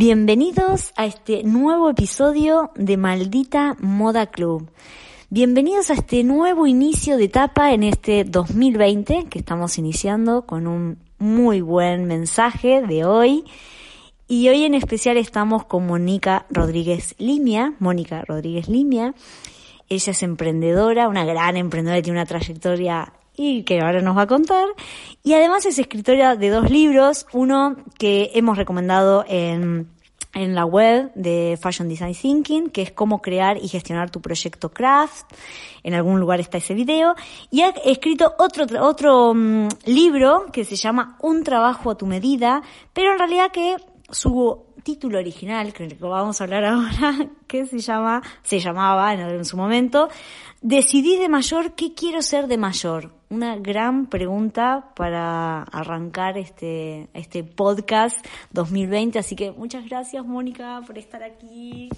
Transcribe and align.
Bienvenidos 0.00 0.92
a 0.94 1.06
este 1.06 1.42
nuevo 1.42 1.90
episodio 1.90 2.70
de 2.76 2.96
Maldita 2.96 3.74
Moda 3.80 4.26
Club. 4.26 4.70
Bienvenidos 5.28 5.90
a 5.90 5.94
este 5.94 6.22
nuevo 6.22 6.68
inicio 6.68 7.16
de 7.16 7.24
etapa 7.24 7.72
en 7.72 7.82
este 7.82 8.22
2020 8.22 9.26
que 9.28 9.40
estamos 9.40 9.76
iniciando 9.76 10.46
con 10.46 10.68
un 10.68 10.98
muy 11.18 11.62
buen 11.62 12.04
mensaje 12.04 12.80
de 12.80 13.04
hoy. 13.04 13.44
Y 14.28 14.48
hoy 14.48 14.62
en 14.62 14.74
especial 14.74 15.16
estamos 15.16 15.64
con 15.64 15.88
Mónica 15.88 16.46
Rodríguez 16.48 17.16
Limia, 17.18 17.74
Mónica 17.80 18.22
Rodríguez 18.24 18.68
Limia. 18.68 19.16
Ella 19.88 20.12
es 20.12 20.22
emprendedora, 20.22 21.08
una 21.08 21.24
gran 21.24 21.56
emprendedora, 21.56 22.00
tiene 22.02 22.20
una 22.20 22.26
trayectoria 22.26 23.14
y 23.38 23.62
que 23.62 23.80
ahora 23.80 24.02
nos 24.02 24.16
va 24.16 24.22
a 24.22 24.26
contar. 24.26 24.66
Y 25.22 25.34
además 25.34 25.64
es 25.66 25.78
escritora 25.78 26.36
de 26.36 26.50
dos 26.50 26.70
libros, 26.70 27.26
uno 27.32 27.76
que 27.98 28.32
hemos 28.34 28.58
recomendado 28.58 29.24
en, 29.28 29.88
en 30.34 30.54
la 30.54 30.64
web 30.64 31.12
de 31.14 31.58
Fashion 31.60 31.88
Design 31.88 32.14
Thinking, 32.14 32.70
que 32.70 32.82
es 32.82 32.92
cómo 32.92 33.22
crear 33.22 33.56
y 33.56 33.68
gestionar 33.68 34.10
tu 34.10 34.20
proyecto 34.20 34.70
craft. 34.70 35.32
En 35.82 35.94
algún 35.94 36.20
lugar 36.20 36.40
está 36.40 36.58
ese 36.58 36.74
video. 36.74 37.14
Y 37.50 37.62
ha 37.62 37.70
escrito 37.84 38.34
otro, 38.38 38.66
otro 38.84 39.30
um, 39.30 39.68
libro 39.84 40.46
que 40.52 40.64
se 40.64 40.76
llama 40.76 41.16
Un 41.20 41.44
trabajo 41.44 41.90
a 41.90 41.96
tu 41.96 42.06
medida, 42.06 42.62
pero 42.92 43.12
en 43.12 43.18
realidad 43.18 43.50
que 43.52 43.76
su 44.10 44.67
título 44.88 45.18
original, 45.18 45.74
que 45.74 45.86
vamos 46.00 46.40
a 46.40 46.44
hablar 46.44 46.64
ahora, 46.64 47.28
que 47.46 47.66
se 47.66 47.78
llama, 47.78 48.22
se 48.42 48.58
llamaba 48.58 49.12
en, 49.12 49.44
su 49.44 49.58
momento, 49.58 50.08
Decidí 50.62 51.18
de 51.18 51.28
mayor 51.28 51.74
qué 51.74 51.92
quiero 51.92 52.22
ser 52.22 52.46
de 52.46 52.56
mayor. 52.56 53.12
Una 53.28 53.56
gran 53.58 54.06
pregunta 54.06 54.92
para 54.96 55.62
arrancar 55.64 56.38
este, 56.38 57.08
este 57.12 57.44
podcast 57.44 58.26
2020. 58.52 59.18
Así 59.18 59.36
que 59.36 59.52
muchas 59.52 59.84
gracias, 59.84 60.24
Mónica, 60.24 60.80
por 60.86 60.96
estar 60.96 61.22
aquí. 61.22 61.90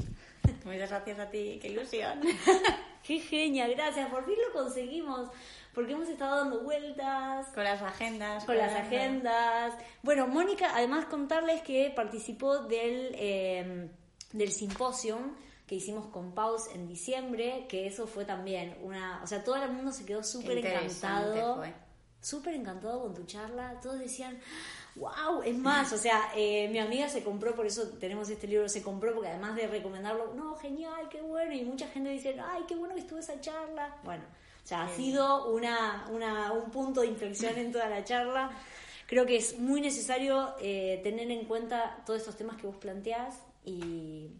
Muchas 0.64 0.90
gracias 0.90 1.18
a 1.20 1.30
ti, 1.30 1.60
qué 1.62 1.68
ilusión. 1.68 2.18
qué 3.04 3.20
genia, 3.20 3.68
gracias. 3.68 4.10
Por 4.10 4.24
fin 4.26 4.34
lo 4.48 4.60
conseguimos 4.60 5.30
porque 5.74 5.92
hemos 5.92 6.08
estado 6.08 6.36
dando 6.36 6.60
vueltas. 6.60 7.48
Con 7.54 7.64
las 7.64 7.80
agendas. 7.82 8.44
Con 8.44 8.56
las 8.56 8.74
agendas. 8.74 9.74
Bueno, 10.02 10.26
Mónica, 10.26 10.72
además 10.74 11.04
contarles 11.06 11.62
que 11.62 11.92
participó 11.94 12.58
del, 12.64 13.14
eh, 13.14 13.90
del 14.32 14.52
simposio 14.52 15.18
que 15.66 15.76
hicimos 15.76 16.06
con 16.06 16.32
Paus 16.34 16.62
en 16.74 16.88
diciembre, 16.88 17.66
que 17.68 17.86
eso 17.86 18.08
fue 18.08 18.24
también 18.24 18.76
una... 18.82 19.20
O 19.22 19.26
sea, 19.28 19.44
todo 19.44 19.54
el 19.54 19.70
mundo 19.70 19.92
se 19.92 20.04
quedó 20.04 20.24
súper 20.24 20.58
encantado. 20.58 21.62
Súper 22.20 22.54
encantado 22.54 23.02
con 23.02 23.14
tu 23.14 23.24
charla. 23.24 23.78
Todos 23.80 24.00
decían, 24.00 24.36
wow, 24.96 25.42
es 25.44 25.56
más, 25.56 25.92
o 25.92 25.96
sea, 25.96 26.32
eh, 26.34 26.68
mi 26.68 26.78
amiga 26.80 27.08
se 27.08 27.22
compró, 27.22 27.54
por 27.54 27.66
eso 27.66 27.88
tenemos 28.00 28.28
este 28.28 28.46
libro, 28.46 28.68
se 28.68 28.82
compró 28.82 29.14
porque 29.14 29.28
además 29.28 29.54
de 29.54 29.68
recomendarlo, 29.68 30.34
no, 30.34 30.56
genial, 30.56 31.08
qué 31.08 31.22
bueno, 31.22 31.54
y 31.54 31.64
mucha 31.64 31.86
gente 31.88 32.10
dice, 32.10 32.36
ay, 32.44 32.64
qué 32.66 32.74
bueno 32.74 32.94
que 32.94 33.02
estuvo 33.02 33.20
esa 33.20 33.40
charla. 33.40 33.96
Bueno, 34.02 34.24
sea, 34.70 34.84
ha 34.84 34.88
sido 34.88 35.52
una, 35.52 36.06
una, 36.10 36.52
un 36.52 36.70
punto 36.70 37.00
de 37.00 37.08
inflexión 37.08 37.58
en 37.58 37.72
toda 37.72 37.88
la 37.88 38.04
charla. 38.04 38.50
Creo 39.06 39.26
que 39.26 39.36
es 39.36 39.58
muy 39.58 39.80
necesario 39.80 40.54
eh, 40.60 41.00
tener 41.02 41.28
en 41.30 41.44
cuenta 41.44 42.02
todos 42.06 42.20
estos 42.20 42.36
temas 42.36 42.56
que 42.56 42.68
vos 42.68 42.76
planteás 42.76 43.42
y, 43.64 44.30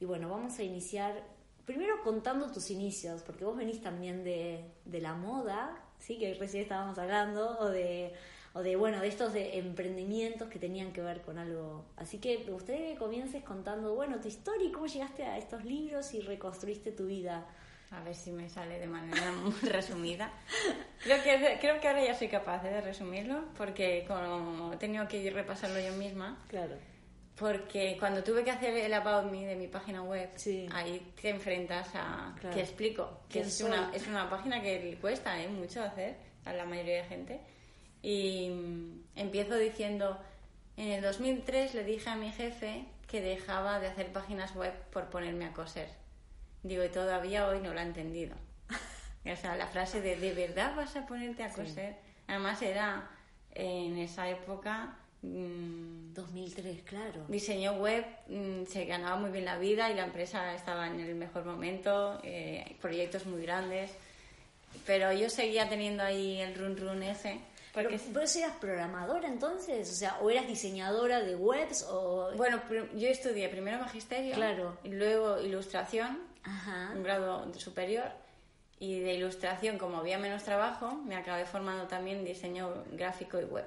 y, 0.00 0.04
bueno, 0.04 0.28
vamos 0.28 0.58
a 0.58 0.64
iniciar 0.64 1.22
primero 1.64 2.02
contando 2.02 2.50
tus 2.50 2.70
inicios, 2.70 3.22
porque 3.22 3.44
vos 3.44 3.56
venís 3.56 3.80
también 3.80 4.24
de, 4.24 4.64
de 4.84 5.00
la 5.00 5.14
moda, 5.14 5.80
¿sí? 5.98 6.18
que 6.18 6.34
recién 6.34 6.64
estábamos 6.64 6.98
hablando, 6.98 7.58
o 7.60 7.68
de, 7.68 8.14
o 8.54 8.62
de, 8.62 8.74
bueno, 8.74 9.00
de 9.00 9.06
estos 9.06 9.32
de 9.32 9.58
emprendimientos 9.58 10.48
que 10.48 10.58
tenían 10.58 10.92
que 10.92 11.02
ver 11.02 11.20
con 11.22 11.38
algo. 11.38 11.84
Así 11.96 12.18
que 12.18 12.38
me 12.44 12.50
gustaría 12.50 12.88
que 12.88 12.98
comiences 12.98 13.44
contando, 13.44 13.94
bueno, 13.94 14.18
tu 14.18 14.26
historia 14.26 14.66
y 14.66 14.72
cómo 14.72 14.86
llegaste 14.86 15.24
a 15.24 15.38
estos 15.38 15.64
libros 15.64 16.14
y 16.14 16.20
reconstruiste 16.20 16.90
tu 16.90 17.06
vida. 17.06 17.46
A 17.90 18.00
ver 18.00 18.14
si 18.14 18.30
me 18.30 18.48
sale 18.50 18.78
de 18.78 18.86
manera 18.86 19.32
muy 19.44 19.54
resumida. 19.70 20.30
Creo 21.02 21.22
que, 21.22 21.58
creo 21.60 21.80
que 21.80 21.88
ahora 21.88 22.04
ya 22.04 22.14
soy 22.14 22.28
capaz 22.28 22.62
de 22.62 22.80
resumirlo, 22.80 23.44
porque 23.56 24.04
como 24.06 24.72
he 24.72 24.76
tenido 24.76 25.08
que 25.08 25.30
repasarlo 25.30 25.80
yo 25.80 25.92
misma. 25.92 26.44
Claro. 26.48 26.76
Porque 27.34 27.96
cuando 27.98 28.22
tuve 28.22 28.42
que 28.42 28.50
hacer 28.50 28.76
el 28.76 28.92
About 28.92 29.30
Me 29.30 29.46
de 29.46 29.54
mi 29.54 29.68
página 29.68 30.02
web, 30.02 30.28
ahí 30.72 31.12
te 31.20 31.30
enfrentas 31.30 31.88
a... 31.94 32.34
que 32.52 32.60
explico? 32.60 33.20
Que 33.28 33.40
es 33.40 33.60
una, 33.60 33.92
es 33.94 34.08
una 34.08 34.28
página 34.28 34.60
que 34.60 34.98
cuesta 35.00 35.40
¿eh? 35.40 35.48
mucho 35.48 35.82
hacer 35.82 36.16
a 36.44 36.52
la 36.52 36.64
mayoría 36.64 36.96
de 36.96 37.04
gente. 37.04 37.40
Y 38.02 38.50
mm, 38.50 39.04
empiezo 39.14 39.56
diciendo, 39.56 40.18
en 40.76 40.88
el 40.88 41.00
2003 41.00 41.74
le 41.74 41.84
dije 41.84 42.10
a 42.10 42.16
mi 42.16 42.32
jefe 42.32 42.86
que 43.06 43.20
dejaba 43.20 43.78
de 43.78 43.86
hacer 43.86 44.12
páginas 44.12 44.54
web 44.56 44.74
por 44.90 45.08
ponerme 45.08 45.46
a 45.46 45.52
coser 45.52 45.88
Digo, 46.62 46.84
y 46.84 46.88
todavía 46.88 47.48
hoy 47.48 47.60
no 47.60 47.72
lo 47.72 47.80
ha 47.80 47.82
entendido. 47.82 48.36
o 49.24 49.36
sea, 49.36 49.56
la 49.56 49.66
frase 49.66 50.00
de 50.00 50.16
¿de 50.16 50.34
verdad 50.34 50.74
vas 50.76 50.96
a 50.96 51.06
ponerte 51.06 51.44
a 51.44 51.52
coser? 51.52 51.96
Además 52.26 52.62
era 52.62 53.10
en 53.54 53.98
esa 53.98 54.28
época... 54.28 54.96
2003, 55.20 56.76
mm, 56.76 56.86
claro. 56.86 57.24
Diseño 57.26 57.72
web, 57.72 58.04
mm, 58.28 58.66
se 58.66 58.84
ganaba 58.84 59.16
muy 59.16 59.30
bien 59.30 59.44
la 59.44 59.58
vida 59.58 59.90
y 59.90 59.94
la 59.94 60.04
empresa 60.04 60.54
estaba 60.54 60.86
en 60.86 61.00
el 61.00 61.16
mejor 61.16 61.44
momento, 61.44 62.20
eh, 62.22 62.76
proyectos 62.80 63.26
muy 63.26 63.42
grandes, 63.42 63.90
pero 64.86 65.12
yo 65.12 65.28
seguía 65.28 65.68
teniendo 65.68 66.04
ahí 66.04 66.40
el 66.40 66.54
run 66.54 66.76
run 66.76 67.02
ese. 67.02 67.40
Porque 67.74 67.98
pero, 68.12 68.20
eras 68.22 68.56
programadora 68.60 69.28
entonces, 69.28 69.90
o 69.90 69.94
sea, 69.94 70.18
o 70.20 70.30
eras 70.30 70.46
diseñadora 70.46 71.20
de 71.20 71.36
webs 71.36 71.84
o... 71.88 72.30
Bueno, 72.36 72.62
yo 72.94 73.08
estudié 73.08 73.48
primero 73.48 73.78
magisterio, 73.78 74.34
claro. 74.34 74.78
y 74.84 74.90
luego 74.90 75.40
ilustración 75.40 76.27
un 76.94 77.02
grado 77.02 77.52
superior. 77.54 78.10
Y 78.80 79.00
de 79.00 79.14
ilustración, 79.14 79.76
como 79.76 79.96
había 79.98 80.18
menos 80.18 80.44
trabajo, 80.44 80.94
me 81.04 81.16
acabé 81.16 81.46
formando 81.46 81.88
también 81.88 82.24
diseño 82.24 82.84
gráfico 82.92 83.40
y 83.40 83.44
web, 83.44 83.66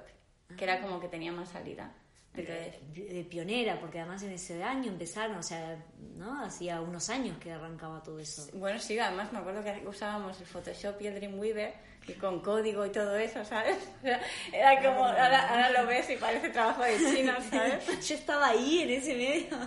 que 0.58 0.64
era 0.64 0.80
como 0.80 1.02
que 1.02 1.10
tenía 1.10 1.34
más 1.34 1.50
salida. 1.50 1.92
De, 2.34 3.26
pionera, 3.30 3.78
porque 3.80 4.00
además 4.00 4.24
en 4.24 4.32
ese 4.32 4.64
año 4.64 4.90
empezaron, 4.90 5.38
o 5.38 5.44
sea, 5.44 5.78
¿no? 6.18 6.44
Hacía 6.44 6.80
unos 6.80 7.10
años 7.10 7.38
que 7.40 7.52
arrancaba 7.52 8.02
todo 8.02 8.20
eso. 8.20 8.48
Bueno, 8.54 8.80
sí, 8.80 8.98
además 8.98 9.34
me 9.34 9.40
acuerdo 9.40 9.64
que 9.64 9.86
usábamos 9.86 10.40
el 10.40 10.46
Photoshop 10.46 11.02
y 11.02 11.08
el 11.08 11.16
Dreamweaver 11.16 11.74
y 12.08 12.14
con 12.14 12.40
código 12.40 12.86
y 12.86 12.90
todo 12.90 13.16
eso, 13.16 13.44
¿sabes? 13.46 13.78
Era 14.54 14.82
como, 14.82 15.06
ahora, 15.06 15.70
lo 15.72 15.86
ves 15.86 16.10
y 16.10 16.16
parece 16.16 16.50
trabajo 16.50 16.84
de 16.84 16.98
China, 16.98 17.38
¿sabes? 17.50 18.08
Yo 18.08 18.16
estaba 18.16 18.48
ahí 18.48 18.80
en 18.80 18.90
ese 18.90 19.14
medio. 19.14 19.58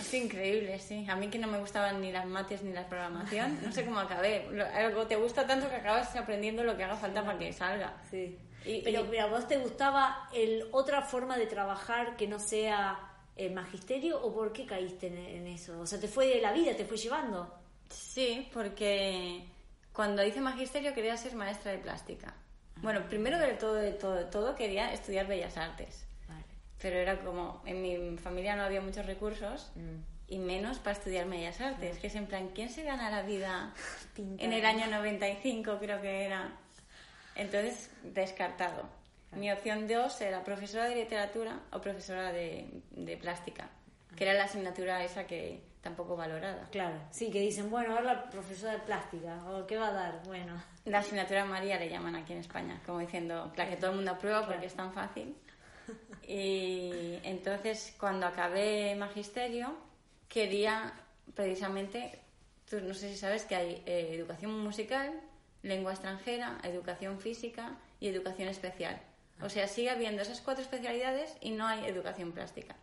Es 0.00 0.12
increíble, 0.12 0.78
sí. 0.78 1.06
A 1.08 1.16
mí 1.16 1.28
que 1.28 1.38
no 1.38 1.46
me 1.46 1.58
gustaban 1.58 2.00
ni 2.00 2.12
las 2.12 2.26
mates 2.26 2.62
ni 2.62 2.72
la 2.72 2.86
programación, 2.88 3.58
no 3.62 3.72
sé 3.72 3.84
cómo 3.84 4.00
acabé. 4.00 4.46
Algo 4.74 5.06
te 5.06 5.16
gusta 5.16 5.46
tanto 5.46 5.68
que 5.70 5.76
acabas 5.76 6.14
aprendiendo 6.16 6.62
lo 6.62 6.76
que 6.76 6.84
haga 6.84 6.96
falta 6.96 7.24
para 7.24 7.38
que 7.38 7.52
salga. 7.52 7.94
Sí. 8.10 8.36
Pero, 8.64 9.04
mira, 9.04 9.26
¿vos 9.26 9.46
te 9.46 9.56
gustaba 9.56 10.28
el, 10.32 10.66
otra 10.72 11.02
forma 11.02 11.38
de 11.38 11.46
trabajar 11.46 12.16
que 12.16 12.26
no 12.26 12.38
sea 12.38 12.98
el 13.36 13.52
magisterio 13.52 14.20
o 14.22 14.34
por 14.34 14.52
qué 14.52 14.66
caíste 14.66 15.06
en, 15.06 15.16
en 15.16 15.46
eso? 15.46 15.80
O 15.80 15.86
sea, 15.86 15.98
¿te 15.98 16.08
fue 16.08 16.26
de 16.26 16.40
la 16.40 16.52
vida, 16.52 16.76
te 16.76 16.84
fue 16.84 16.96
llevando? 16.96 17.54
Sí, 17.88 18.48
porque 18.52 19.44
cuando 19.92 20.24
hice 20.24 20.40
magisterio 20.40 20.94
quería 20.94 21.16
ser 21.16 21.34
maestra 21.34 21.72
de 21.72 21.78
plástica. 21.78 22.34
Bueno, 22.76 23.02
primero 23.08 23.38
de 23.38 23.54
todo, 23.54 23.74
de 23.74 23.92
todo, 23.92 24.14
de 24.14 24.24
todo 24.24 24.54
quería 24.54 24.92
estudiar 24.92 25.26
bellas 25.26 25.56
artes. 25.56 26.04
Pero 26.80 26.96
era 26.96 27.18
como, 27.18 27.60
en 27.66 27.82
mi 27.82 28.16
familia 28.18 28.54
no 28.54 28.62
había 28.62 28.80
muchos 28.80 29.04
recursos 29.04 29.72
mm. 29.74 30.32
y 30.32 30.38
menos 30.38 30.78
para 30.78 30.92
estudiar 30.92 31.28
bellas 31.28 31.60
artes, 31.60 31.98
que 31.98 32.06
es 32.06 32.14
en 32.14 32.26
plan, 32.26 32.50
¿quién 32.54 32.70
se 32.70 32.84
gana 32.84 33.10
la 33.10 33.22
vida 33.22 33.74
en 34.16 34.52
el 34.52 34.64
año 34.64 34.86
95 34.86 35.78
creo 35.80 36.00
que 36.00 36.24
era? 36.24 36.52
Entonces, 37.38 37.90
descartado. 38.02 38.82
Mi 39.32 39.50
opción 39.50 39.88
dos 39.88 40.20
era 40.20 40.44
profesora 40.44 40.84
de 40.84 40.96
literatura 40.96 41.60
o 41.72 41.80
profesora 41.80 42.32
de, 42.32 42.82
de 42.90 43.16
plástica, 43.16 43.70
que 44.14 44.24
era 44.24 44.34
la 44.34 44.44
asignatura 44.44 45.02
esa 45.04 45.26
que, 45.26 45.62
tampoco 45.80 46.16
valorada. 46.16 46.68
Claro, 46.70 46.98
sí, 47.10 47.30
que 47.30 47.40
dicen, 47.40 47.70
bueno, 47.70 47.96
ahora 47.96 48.28
profesora 48.30 48.72
de 48.72 48.80
plástica, 48.80 49.42
o 49.48 49.66
qué 49.66 49.76
va 49.76 49.88
a 49.88 49.92
dar, 49.92 50.22
bueno. 50.24 50.62
La 50.84 50.98
asignatura 50.98 51.44
María 51.44 51.78
le 51.78 51.88
llaman 51.88 52.16
aquí 52.16 52.32
en 52.32 52.40
España, 52.40 52.80
como 52.84 52.98
diciendo, 52.98 53.52
la 53.56 53.68
que 53.68 53.76
todo 53.76 53.90
el 53.90 53.96
mundo 53.96 54.12
aprueba 54.12 54.46
porque 54.46 54.66
es 54.66 54.74
tan 54.74 54.92
fácil. 54.92 55.36
Y 56.26 57.18
entonces, 57.22 57.94
cuando 57.98 58.26
acabé 58.26 58.94
magisterio, 58.96 59.74
quería 60.28 60.92
precisamente, 61.34 62.18
tú 62.68 62.80
no 62.80 62.92
sé 62.92 63.08
si 63.08 63.16
sabes 63.16 63.44
que 63.44 63.56
hay 63.56 63.82
eh, 63.86 64.10
educación 64.12 64.58
musical, 64.58 65.18
lengua 65.62 65.92
extranjera, 65.92 66.58
educación 66.62 67.20
física 67.20 67.76
y 68.00 68.08
educación 68.08 68.48
especial. 68.48 69.00
O 69.40 69.48
sea, 69.48 69.68
sigue 69.68 69.90
habiendo 69.90 70.22
esas 70.22 70.40
cuatro 70.40 70.62
especialidades 70.62 71.36
y 71.40 71.50
no 71.50 71.66
hay 71.66 71.84
educación 71.86 72.32
plástica. 72.32 72.76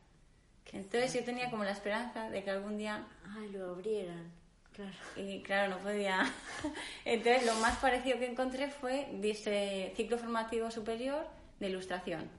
Entonces 0.71 1.13
yo 1.13 1.23
tenía 1.23 1.49
como 1.49 1.63
la 1.63 1.71
esperanza 1.71 2.29
de 2.29 2.43
que 2.43 2.51
algún 2.51 2.77
día... 2.77 3.05
Ay, 3.37 3.49
lo 3.49 3.71
abrieran, 3.71 4.31
claro. 4.73 4.91
Y 5.15 5.41
claro, 5.41 5.75
no 5.75 5.79
podía. 5.79 6.31
Entonces 7.05 7.45
lo 7.45 7.53
más 7.55 7.77
parecido 7.77 8.19
que 8.19 8.29
encontré 8.29 8.69
fue 8.69 9.07
dice 9.13 9.93
ciclo 9.95 10.17
formativo 10.17 10.69
superior 10.71 11.27
de 11.59 11.69
ilustración. 11.69 12.29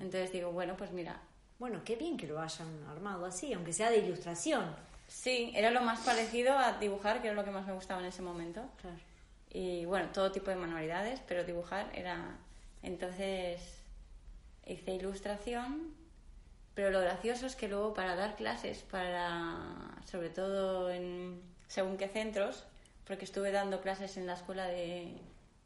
Entonces 0.00 0.32
digo, 0.32 0.52
bueno, 0.52 0.76
pues 0.76 0.92
mira. 0.92 1.20
Bueno, 1.58 1.82
qué 1.84 1.96
bien 1.96 2.16
que 2.16 2.26
lo 2.26 2.40
hayan 2.40 2.84
armado 2.88 3.24
así, 3.26 3.52
aunque 3.52 3.72
sea 3.72 3.90
de 3.90 3.98
ilustración. 3.98 4.74
Sí, 5.06 5.52
era 5.54 5.70
lo 5.70 5.80
más 5.82 6.00
parecido 6.00 6.58
a 6.58 6.78
dibujar, 6.78 7.22
que 7.22 7.28
era 7.28 7.36
lo 7.36 7.44
que 7.44 7.50
más 7.50 7.66
me 7.66 7.72
gustaba 7.72 8.00
en 8.00 8.06
ese 8.06 8.22
momento. 8.22 8.62
Claro. 8.80 8.96
Y 9.54 9.84
bueno, 9.84 10.08
todo 10.12 10.32
tipo 10.32 10.50
de 10.50 10.56
manualidades, 10.56 11.20
pero 11.26 11.44
dibujar 11.44 11.90
era... 11.94 12.36
Entonces 12.82 13.80
hice 14.66 14.90
ilustración, 14.92 15.94
pero 16.74 16.90
lo 16.90 17.00
gracioso 17.00 17.46
es 17.46 17.54
que 17.54 17.68
luego 17.68 17.94
para 17.94 18.16
dar 18.16 18.34
clases, 18.36 18.82
para 18.82 19.58
sobre 20.04 20.28
todo 20.28 20.90
en 20.90 21.40
según 21.68 21.96
qué 21.96 22.08
centros, 22.08 22.64
porque 23.06 23.24
estuve 23.24 23.52
dando 23.52 23.80
clases 23.80 24.16
en 24.16 24.26
la 24.26 24.34
escuela 24.34 24.66
de 24.66 25.16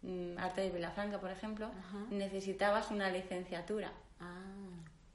mm, 0.02 0.38
arte 0.38 0.60
de 0.60 0.70
Vilafranca, 0.70 1.18
por 1.18 1.30
ejemplo, 1.30 1.70
necesitabas 2.10 2.90
una 2.90 3.10
licenciatura. 3.10 3.90
Ah, 4.20 4.42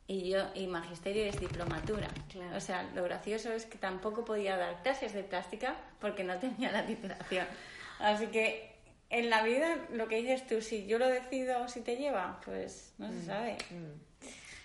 Y 0.07 0.29
yo, 0.31 0.47
y 0.55 0.67
magisterio 0.67 1.25
es 1.25 1.39
diplomatura. 1.39 2.07
Claro. 2.29 2.57
O 2.57 2.59
sea, 2.59 2.83
lo 2.95 3.03
gracioso 3.03 3.51
es 3.51 3.65
que 3.65 3.77
tampoco 3.77 4.25
podía 4.25 4.57
dar 4.57 4.81
clases 4.81 5.13
de 5.13 5.23
plástica 5.23 5.75
porque 6.01 6.23
no 6.23 6.37
tenía 6.39 6.71
la 6.71 6.85
titulación. 6.85 7.45
Así 8.03 8.27
que 8.27 8.71
en 9.09 9.29
la 9.29 9.43
vida, 9.43 9.87
lo 9.91 10.07
que 10.07 10.17
dices 10.17 10.45
tú, 10.47 10.61
si 10.61 10.85
yo 10.87 10.97
lo 10.99 11.07
decido, 11.07 11.67
si 11.67 11.81
te 11.81 11.95
lleva, 11.95 12.39
pues 12.45 12.93
no 12.97 13.11
se 13.11 13.23
sabe. 13.25 13.57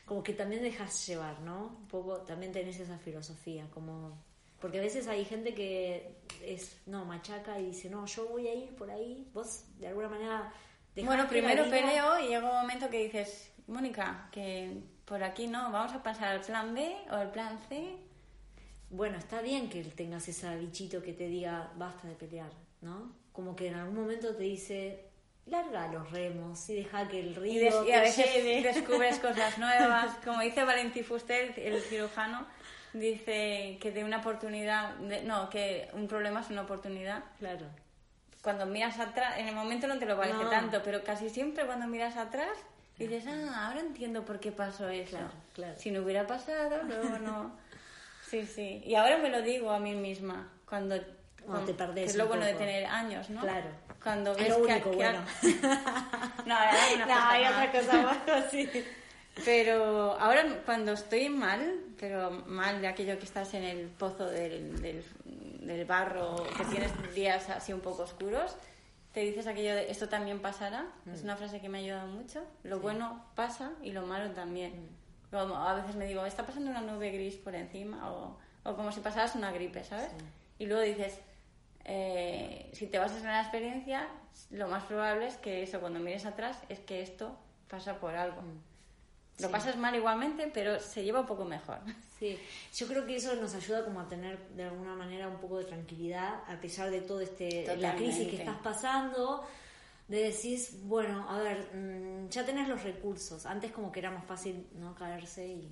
como 0.05 0.23
que 0.23 0.33
también 0.33 0.63
dejas 0.63 1.07
llevar, 1.07 1.39
¿no? 1.41 1.67
Un 1.81 1.87
poco, 1.89 2.19
también 2.23 2.51
tenés 2.53 2.81
esa 2.81 2.99
filosofía, 2.99 3.67
como... 3.75 4.17
Porque 4.59 4.79
a 4.79 4.83
veces 4.83 5.07
hay 5.07 5.25
gente 5.25 5.55
que 5.55 6.17
es, 6.43 6.79
no, 6.87 7.05
machaca 7.05 7.61
y 7.61 7.67
dice, 7.67 7.89
no, 7.91 8.07
yo 8.07 8.27
voy 8.29 8.49
a 8.49 8.55
ir 8.55 8.75
por 8.75 8.91
ahí, 8.91 9.29
vos 9.35 9.65
de 9.79 9.87
alguna 9.89 10.09
manera... 10.09 10.53
Bueno, 10.97 11.29
primero 11.29 11.65
vida- 11.65 11.77
peleo 11.77 12.19
y 12.21 12.29
llega 12.29 12.49
un 12.51 12.57
momento 12.63 12.89
que 12.91 13.05
dices, 13.05 13.53
Mónica, 13.69 14.29
que 14.33 14.79
por 15.05 15.23
aquí 15.23 15.47
no, 15.47 15.71
vamos 15.71 15.93
a 15.93 16.03
pasar 16.03 16.29
al 16.29 16.41
plan 16.41 16.75
B 16.75 16.97
o 17.11 17.15
al 17.15 17.31
plan 17.31 17.59
C. 17.69 17.95
Bueno, 18.91 19.19
está 19.19 19.43
bien 19.43 19.69
que 19.69 19.85
tengas 19.85 20.27
ese 20.29 20.57
bichito 20.57 21.03
que 21.03 21.13
te 21.13 21.29
diga, 21.29 21.71
basta 21.77 22.09
de 22.09 22.15
pelear, 22.15 22.51
¿no? 22.81 23.13
Como 23.39 23.55
que 23.55 23.69
en 23.69 23.77
algún 23.77 23.95
momento 23.95 24.35
te 24.35 24.43
dice, 24.43 24.99
larga 25.47 25.87
los 25.93 26.11
remos 26.11 26.69
y 26.71 26.75
deja 26.75 27.07
que 27.07 27.21
el 27.21 27.37
río 27.37 27.53
Y, 27.53 27.59
des- 27.61 27.75
y 27.85 27.87
te 27.87 27.95
a 27.95 28.01
veces 28.01 28.35
lleve". 28.35 28.63
descubres 28.75 29.21
cosas 29.21 29.57
nuevas. 29.59 30.13
Como 30.25 30.41
dice 30.43 30.65
Valentín 30.65 31.05
Fuster, 31.05 31.55
el 31.57 31.81
cirujano, 31.83 32.45
dice 32.93 33.79
que 33.81 33.93
de 33.93 34.03
una 34.03 34.19
oportunidad, 34.19 34.97
de- 34.97 35.23
no, 35.23 35.49
que 35.51 35.89
un 35.93 36.09
problema 36.09 36.41
es 36.41 36.51
una 36.51 36.63
oportunidad. 36.63 37.23
Claro. 37.39 37.67
Cuando 38.43 38.67
miras 38.67 38.99
atrás, 38.99 39.39
en 39.39 39.47
el 39.47 39.55
momento 39.55 39.87
no 39.87 40.01
te 40.01 40.07
lo 40.07 40.17
parece 40.17 40.43
No. 40.43 40.51
tanto, 40.51 40.83
pero 40.83 41.05
casi 41.05 41.31
siempre 41.31 41.65
cuando 41.65 41.87
miras 41.87 42.17
atrás 42.17 42.51
dices, 42.99 43.25
ah, 43.29 43.69
ahora 43.69 43.79
entiendo 43.79 44.25
por 44.25 44.41
qué 44.41 44.51
pasó 44.51 44.89
eso. 44.89 45.11
Claro, 45.19 45.31
claro. 45.55 45.75
Si 45.79 45.93
no 45.93 46.03
hubiera 46.03 46.27
pasado, 46.27 46.83
luego 46.83 47.21
no. 47.21 47.53
Sí, 48.29 48.45
sí. 48.47 48.83
Y 48.85 48.97
ahora 48.97 49.17
me 49.19 49.31
lo 49.31 49.43
digo 49.43 49.71
a 49.71 49.79
mí 49.79 49.95
misma, 49.95 50.53
cuando... 50.69 50.97
Cuando 51.49 51.67
te 51.67 51.75
perdés 51.75 52.05
que 52.05 52.11
es 52.11 52.17
lo 52.17 52.27
bueno 52.29 52.45
de 52.45 52.55
tener 52.55 52.87
años, 52.87 53.29
¿no? 53.31 53.41
Claro. 53.41 53.67
Cuando 54.03 54.33
Es 54.33 54.39
ves 54.39 54.49
lo 54.51 54.57
que- 54.67 54.73
único 54.73 54.91
que- 54.91 54.97
bueno. 54.97 55.21
no, 56.47 56.55
hay 56.57 56.95
una 56.95 57.07
No, 57.07 57.15
cosa 57.15 57.31
hay 57.31 57.45
otra 57.47 57.73
cosa 57.73 58.03
más, 58.03 58.51
sí. 58.51 58.69
Pero 59.45 60.19
ahora 60.19 60.45
cuando 60.67 60.93
estoy 60.93 61.29
mal, 61.29 61.79
pero 62.01 62.31
mal 62.47 62.81
de 62.81 62.89
aquello 62.89 63.17
que 63.19 63.25
estás 63.25 63.55
en 63.55 63.63
el 63.63 63.87
pozo 63.87 64.27
del, 64.27 64.81
del, 64.83 65.05
del 65.61 65.85
barro, 65.85 66.43
que 66.57 66.65
tienes 66.65 66.91
días 67.15 67.49
así 67.51 67.73
un 67.73 67.79
poco 67.81 68.03
oscuros, 68.03 68.57
te 69.13 69.21
dices 69.21 69.47
aquello 69.47 69.77
de 69.77 69.93
esto 69.93 70.09
también 70.09 70.41
pasará. 70.41 70.87
Es 71.15 71.23
una 71.23 71.37
frase 71.37 71.61
que 71.61 71.69
me 71.69 71.79
ha 71.79 71.81
ayudado 71.83 72.09
mucho. 72.09 72.43
Lo 72.65 72.81
bueno 72.81 73.25
pasa 73.37 73.71
y 73.81 73.93
lo 73.93 74.03
malo 74.07 74.29
también. 74.33 74.89
Como 75.31 75.55
a 75.57 75.75
veces 75.75 75.95
me 75.95 76.07
digo, 76.07 76.27
está 76.27 76.45
pasando 76.45 76.71
una 76.73 76.81
nube 76.81 77.11
gris 77.13 77.37
por 77.37 77.55
encima 77.55 78.11
o, 78.11 78.37
o 78.65 78.75
como 78.75 78.91
si 78.91 78.99
pasaras 78.99 79.37
una 79.37 79.53
gripe, 79.53 79.85
¿sabes? 79.85 80.11
Y 80.59 80.67
luego 80.67 80.83
dices, 80.83 81.17
eh, 81.89 82.71
si 82.75 82.87
te 82.87 82.99
basas 82.99 83.23
en 83.23 83.29
la 83.29 83.41
experiencia, 83.41 84.09
lo 84.51 84.69
más 84.69 84.85
probable 84.85 85.27
es 85.27 85.37
que 85.39 85.63
eso, 85.63 85.81
cuando 85.81 85.99
mires 85.99 86.27
atrás, 86.27 86.59
es 86.69 86.79
que 86.81 87.01
esto 87.03 87.37
pasa 87.69 87.99
por 87.99 88.15
algo. 88.15 88.43
Lo 89.41 89.51
pasas 89.51 89.77
mal 89.77 89.95
igualmente, 89.95 90.51
pero 90.53 90.81
se 90.81 91.03
lleva 91.05 91.21
un 91.21 91.27
poco 91.27 91.45
mejor. 91.45 91.79
Sí, 92.19 92.37
yo 92.75 92.89
creo 92.89 93.07
que 93.07 93.15
eso 93.15 93.37
nos 93.37 93.55
ayuda 93.55 93.85
como 93.85 94.01
a 94.01 94.09
tener 94.09 94.41
de 94.57 94.65
alguna 94.65 94.97
manera 94.97 95.29
un 95.29 95.37
poco 95.37 95.59
de 95.59 95.65
tranquilidad 95.67 96.43
a 96.49 96.61
pesar 96.61 96.91
de 96.91 97.01
todo 97.01 97.21
este 97.21 97.77
la 97.77 97.95
crisis 97.95 98.27
que 98.27 98.39
estás 98.39 98.57
pasando, 98.57 99.47
de 100.09 100.25
decir, 100.25 100.59
bueno, 100.83 101.25
a 101.31 101.39
ver, 101.39 101.71
mm, 101.77 102.29
ya 102.29 102.45
tenés 102.45 102.67
los 102.67 102.83
recursos. 102.83 103.47
Antes 103.47 103.71
como 103.71 103.93
que 103.93 104.01
era 104.01 104.11
más 104.11 104.25
fácil 104.25 104.67
no 104.75 104.97
caerse 104.97 105.47
y 105.47 105.71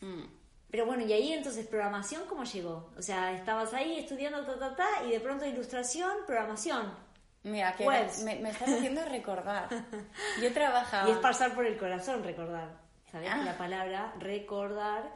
Mm. 0.00 0.22
Pero 0.70 0.86
bueno, 0.86 1.04
y 1.04 1.12
ahí 1.12 1.32
entonces 1.32 1.66
programación 1.66 2.22
cómo 2.28 2.44
llegó? 2.44 2.90
O 2.96 3.02
sea, 3.02 3.32
estabas 3.32 3.74
ahí 3.74 3.98
estudiando 3.98 4.44
ta 4.44 4.58
ta 4.58 4.76
ta 4.76 5.04
y 5.06 5.10
de 5.10 5.20
pronto 5.20 5.44
ilustración, 5.46 6.12
programación. 6.26 6.92
Mira, 7.42 7.74
que 7.74 7.86
me, 8.24 8.36
me 8.36 8.50
estás 8.50 8.68
haciendo 8.68 9.02
recordar. 9.06 9.68
Yo 10.42 10.52
trabajaba... 10.52 11.08
Y 11.08 11.12
es 11.12 11.18
pasar 11.18 11.54
por 11.54 11.64
el 11.66 11.78
corazón 11.78 12.22
recordar. 12.22 12.68
¿Sabes? 13.10 13.30
Ah. 13.32 13.42
La 13.44 13.56
palabra 13.58 14.12
recordar, 14.18 15.10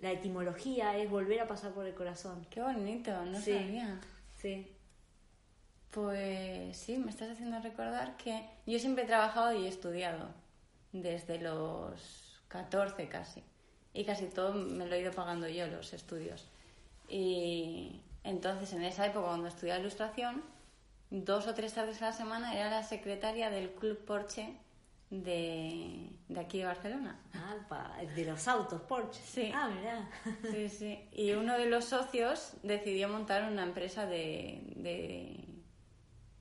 la 0.00 0.10
etimología 0.12 0.96
es 0.98 1.10
volver 1.10 1.40
a 1.40 1.46
pasar 1.48 1.72
por 1.72 1.86
el 1.86 1.94
corazón. 1.94 2.46
Qué 2.50 2.60
bonito, 2.60 3.10
no 3.24 3.40
Sí. 3.40 3.52
sabía. 3.54 4.00
Sí. 4.40 4.76
Pues 5.90 6.76
sí, 6.76 6.96
me 6.98 7.10
estás 7.10 7.30
haciendo 7.30 7.58
recordar 7.60 8.16
que 8.16 8.48
yo 8.66 8.78
siempre 8.78 9.04
he 9.04 9.06
trabajado 9.06 9.52
y 9.52 9.66
he 9.66 9.68
estudiado 9.68 10.28
desde 10.92 11.38
los 11.38 12.40
14 12.48 13.08
casi. 13.08 13.42
Y 13.94 14.04
casi 14.04 14.26
todo 14.26 14.54
me 14.54 14.86
lo 14.86 14.94
he 14.94 15.00
ido 15.00 15.12
pagando 15.12 15.48
yo, 15.48 15.66
los 15.66 15.92
estudios. 15.92 16.46
Y 17.08 18.00
entonces 18.24 18.72
en 18.72 18.82
esa 18.84 19.06
época 19.06 19.26
cuando 19.28 19.48
estudiaba 19.48 19.80
ilustración, 19.80 20.42
dos 21.10 21.46
o 21.46 21.54
tres 21.54 21.74
tardes 21.74 22.00
a 22.00 22.06
la 22.06 22.12
semana 22.12 22.54
era 22.54 22.70
la 22.70 22.82
secretaria 22.82 23.50
del 23.50 23.70
Club 23.72 23.98
Porsche 24.04 24.56
de, 25.10 26.08
de 26.28 26.40
aquí 26.40 26.58
de 26.60 26.64
Barcelona. 26.64 27.20
Ah, 27.34 27.56
pa- 27.68 27.96
de 28.16 28.24
los 28.24 28.48
autos, 28.48 28.80
Porsche. 28.80 29.20
Sí. 29.22 29.52
Ah, 29.54 29.68
mirá. 29.68 30.08
Sí, 30.50 30.70
sí. 30.70 30.98
Y 31.12 31.32
uno 31.32 31.58
de 31.58 31.66
los 31.66 31.84
socios 31.84 32.54
decidió 32.62 33.10
montar 33.10 33.42
una 33.50 33.62
empresa 33.62 34.06
de, 34.06 34.62
de 34.76 35.36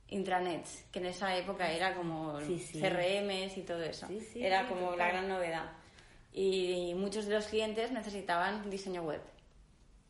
intranets, 0.08 0.86
que 0.92 1.00
en 1.00 1.08
esa 1.08 1.36
época 1.38 1.70
era 1.72 1.96
como 1.96 2.40
Sí, 2.42 2.60
sí. 2.60 2.80
CRMs 2.80 3.58
y 3.58 3.62
todo 3.64 3.82
eso. 3.84 4.08
Sí, 4.08 4.42
era 4.44 4.68
como 4.68 4.96
la 4.96 5.08
gran 5.10 5.28
novedad. 5.28 5.72
Y 6.34 6.94
muchos 6.96 7.26
de 7.26 7.36
los 7.36 7.46
clientes 7.48 7.92
necesitaban 7.92 8.70
diseño 8.70 9.04
web. 9.04 9.22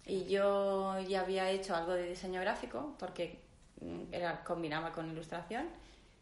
Y 0.05 0.25
yo 0.25 0.99
ya 1.01 1.21
había 1.21 1.49
hecho 1.49 1.75
algo 1.75 1.93
de 1.93 2.09
diseño 2.09 2.41
gráfico 2.41 2.95
porque 2.99 3.39
mm, 3.81 4.13
era, 4.13 4.43
combinaba 4.43 4.93
con 4.93 5.09
ilustración. 5.09 5.67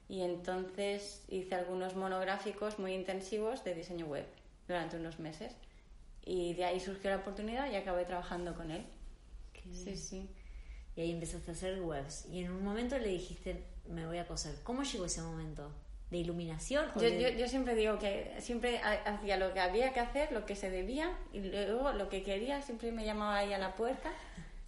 Y 0.08 0.22
entonces 0.22 1.24
hice 1.28 1.56
algunos 1.56 1.96
monográficos 1.96 2.80
muy 2.80 2.94
intensivos 2.94 3.64
de 3.64 3.76
diseño 3.76 4.08
web 4.08 4.26
durante 4.68 4.98
unos 4.98 5.20
meses. 5.20 5.54
Y 6.26 6.54
de 6.54 6.66
ahí 6.66 6.80
surgió 6.80 7.10
la 7.10 7.18
oportunidad 7.18 7.72
y 7.72 7.76
acabé 7.76 8.06
trabajando 8.06 8.56
con 8.56 8.72
él. 8.72 8.86
Sí, 9.72 9.96
sí. 9.96 10.30
Y 10.96 11.02
ahí 11.02 11.12
empezaste 11.12 11.52
a 11.52 11.54
hacer 11.54 11.82
webs. 11.82 12.26
Y 12.32 12.44
en 12.44 12.52
un 12.52 12.64
momento 12.64 12.98
le 12.98 13.08
dijiste, 13.08 13.64
me 13.88 14.06
voy 14.06 14.18
a 14.18 14.28
coser. 14.28 14.56
¿Cómo 14.64 14.84
llegó 14.84 15.06
ese 15.06 15.22
momento? 15.22 15.72
¿De 16.10 16.18
iluminación? 16.18 16.86
o 16.96 17.00
Yo, 17.00 17.10
de- 17.10 17.22
yo, 17.22 17.30
yo 17.30 17.48
siempre 17.48 17.76
digo 17.76 18.00
que 18.00 18.34
siempre 18.40 18.80
ha- 18.80 19.04
hacía 19.14 19.38
lo 19.38 19.54
que 19.54 19.60
había 19.60 19.94
que 19.94 20.00
hacer, 20.00 20.32
lo 20.32 20.46
que 20.46 20.56
se 20.56 20.70
debía, 20.72 21.12
y 21.34 21.40
luego 21.40 21.92
lo 21.94 22.10
que 22.10 22.24
quería, 22.24 22.62
siempre 22.64 22.92
me 22.92 23.06
llamaba 23.06 23.38
ahí 23.38 23.54
a 23.54 23.60
la 23.60 23.76
puerta, 23.76 24.10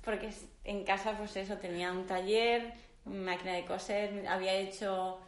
porque 0.04 0.30
en 0.66 0.84
casa, 0.84 1.18
pues 1.18 1.36
eso, 1.38 1.58
tenía 1.58 1.92
un 1.92 2.06
taller, 2.06 2.74
máquina 3.06 3.54
de 3.54 3.66
coser, 3.66 4.28
había 4.28 4.54
hecho. 4.54 5.20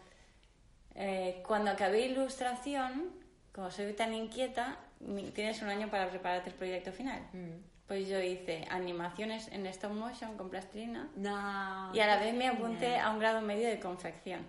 eh, 0.95 1.41
cuando 1.47 1.71
acabé 1.71 2.01
ilustración, 2.05 3.09
como 3.51 3.71
soy 3.71 3.93
tan 3.93 4.13
inquieta, 4.13 4.77
tienes 5.33 5.61
un 5.63 5.69
año 5.69 5.89
para 5.89 6.07
prepararte 6.09 6.49
el 6.51 6.55
proyecto 6.55 6.91
final. 6.91 7.21
Pues 7.87 8.07
yo 8.07 8.19
hice 8.21 8.65
animaciones 8.69 9.47
en 9.47 9.65
stop 9.67 9.91
motion 9.91 10.37
con 10.37 10.49
plastilina 10.51 11.09
No. 11.15 11.91
y 11.95 11.99
a 11.99 12.05
la 12.07 12.17
vez 12.17 12.33
me 12.35 12.47
apunté 12.47 12.97
a 12.99 13.09
un 13.09 13.17
grado 13.19 13.41
medio 13.41 13.67
de 13.67 13.79
confección. 13.79 14.45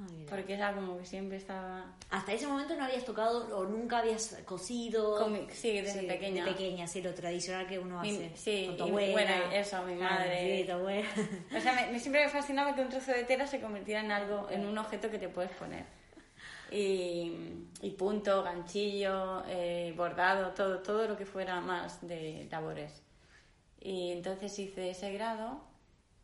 Ah, 0.00 0.06
mira. 0.12 0.30
Porque 0.30 0.54
era 0.54 0.72
como 0.74 0.96
que 0.98 1.04
siempre 1.04 1.38
estaba... 1.38 1.84
Hasta 2.10 2.32
ese 2.32 2.46
momento 2.46 2.76
no 2.76 2.84
habías 2.84 3.04
tocado 3.04 3.56
o 3.56 3.64
nunca 3.64 3.98
habías 3.98 4.36
cosido. 4.44 5.18
Comi- 5.18 5.50
sí, 5.50 5.80
desde 5.80 6.04
pequeña. 6.04 6.44
De 6.44 6.52
pequeña, 6.52 6.86
sí, 6.86 7.02
lo 7.02 7.12
tradicional 7.14 7.66
que 7.66 7.78
uno 7.80 8.00
Mi- 8.02 8.10
hace. 8.10 8.30
sí, 8.36 8.66
con 8.68 8.76
tu 8.76 8.84
abuela. 8.84 9.12
bueno, 9.12 9.34
eso, 9.52 9.82
mi 9.82 9.96
Claro, 9.96 10.14
madre. 10.14 10.58
sí, 10.60 10.66
tu 10.66 10.72
abuela. 10.72 11.08
O 11.56 11.60
sea, 11.60 11.72
me, 11.72 11.92
me- 11.92 11.98
siempre 11.98 12.24
me 12.24 12.30
fascinaba 12.30 12.74
que 12.74 12.82
un 12.82 12.88
trozo 12.90 13.10
de 13.12 13.24
tela 13.24 13.46
se 13.46 13.60
convirtiera 13.60 14.00
en 14.00 14.12
algo, 14.12 14.48
en 14.50 14.64
un 14.66 14.78
objeto 14.78 15.10
que 15.10 15.18
te 15.18 15.28
puedes 15.28 15.50
poner. 15.52 15.84
Y, 16.70 17.32
y 17.80 17.90
punto, 17.98 18.42
ganchillo, 18.42 19.42
eh, 19.48 19.94
bordado, 19.96 20.50
todo, 20.52 20.78
todo 20.80 21.08
lo 21.08 21.16
que 21.16 21.24
fuera 21.26 21.60
más 21.60 22.06
de 22.06 22.46
labores. 22.50 23.02
Y 23.80 24.12
entonces 24.12 24.56
hice 24.58 24.90
ese 24.90 25.12
grado 25.12 25.60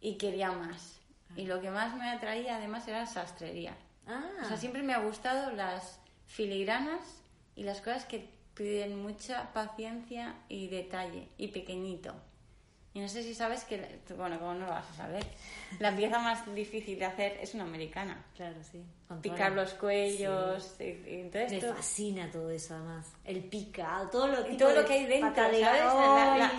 y 0.01 0.17
quería 0.17 0.53
más. 0.53 1.01
Y 1.37 1.47
lo 1.47 1.61
que 1.61 1.71
más 1.71 1.95
me 1.97 2.09
atraía 2.11 2.57
además 2.57 2.87
era 2.89 3.07
sastrería. 3.07 3.75
Ah, 4.07 4.23
O 4.45 4.49
sea, 4.49 4.57
siempre 4.57 4.83
me 4.83 4.93
ha 4.95 4.99
gustado 4.99 5.51
las 5.53 5.99
filigranas 6.27 7.01
y 7.57 7.63
las 7.65 7.81
cosas 7.81 8.05
que 8.05 8.29
piden 8.55 9.03
mucha 9.03 9.53
paciencia 9.53 10.35
y 10.49 10.69
detalle 10.69 11.29
y 11.39 11.49
pequeñito. 11.49 12.15
Y 12.93 13.01
no 13.01 13.09
sé 13.09 13.25
si 13.25 13.35
sabes 13.35 13.65
que, 13.65 13.99
bueno, 14.17 14.39
como 14.39 14.55
no 14.55 14.67
lo 14.67 14.71
vas 14.71 14.89
a 14.91 14.95
saber, 14.95 15.25
la 15.81 15.97
pieza 15.97 16.21
más 16.21 16.55
difícil 16.55 16.97
de 16.97 17.05
hacer 17.07 17.39
es 17.41 17.53
una 17.55 17.65
americana. 17.65 18.25
claro, 18.37 18.55
sí. 18.71 18.81
Con 19.09 19.21
Picar 19.21 19.51
la- 19.51 19.63
los 19.63 19.75
cuellos, 19.75 20.77
y, 20.79 20.85
y 20.85 21.21
entonces 21.23 21.51
Me 21.53 21.59
todo- 21.61 21.75
fascina 21.75 22.31
todo 22.31 22.51
eso, 22.51 22.75
además. 22.77 23.13
El 23.25 23.43
picado, 23.45 24.09
todo 24.11 24.29
lo, 24.29 24.49
Y 24.49 24.57
todo 24.57 24.73
lo 24.73 24.85
que 24.87 24.93
hay 24.93 25.07
dentro, 25.07 25.35
¿sabes? 25.35 25.61
La- 25.61 26.37
la- 26.39 26.53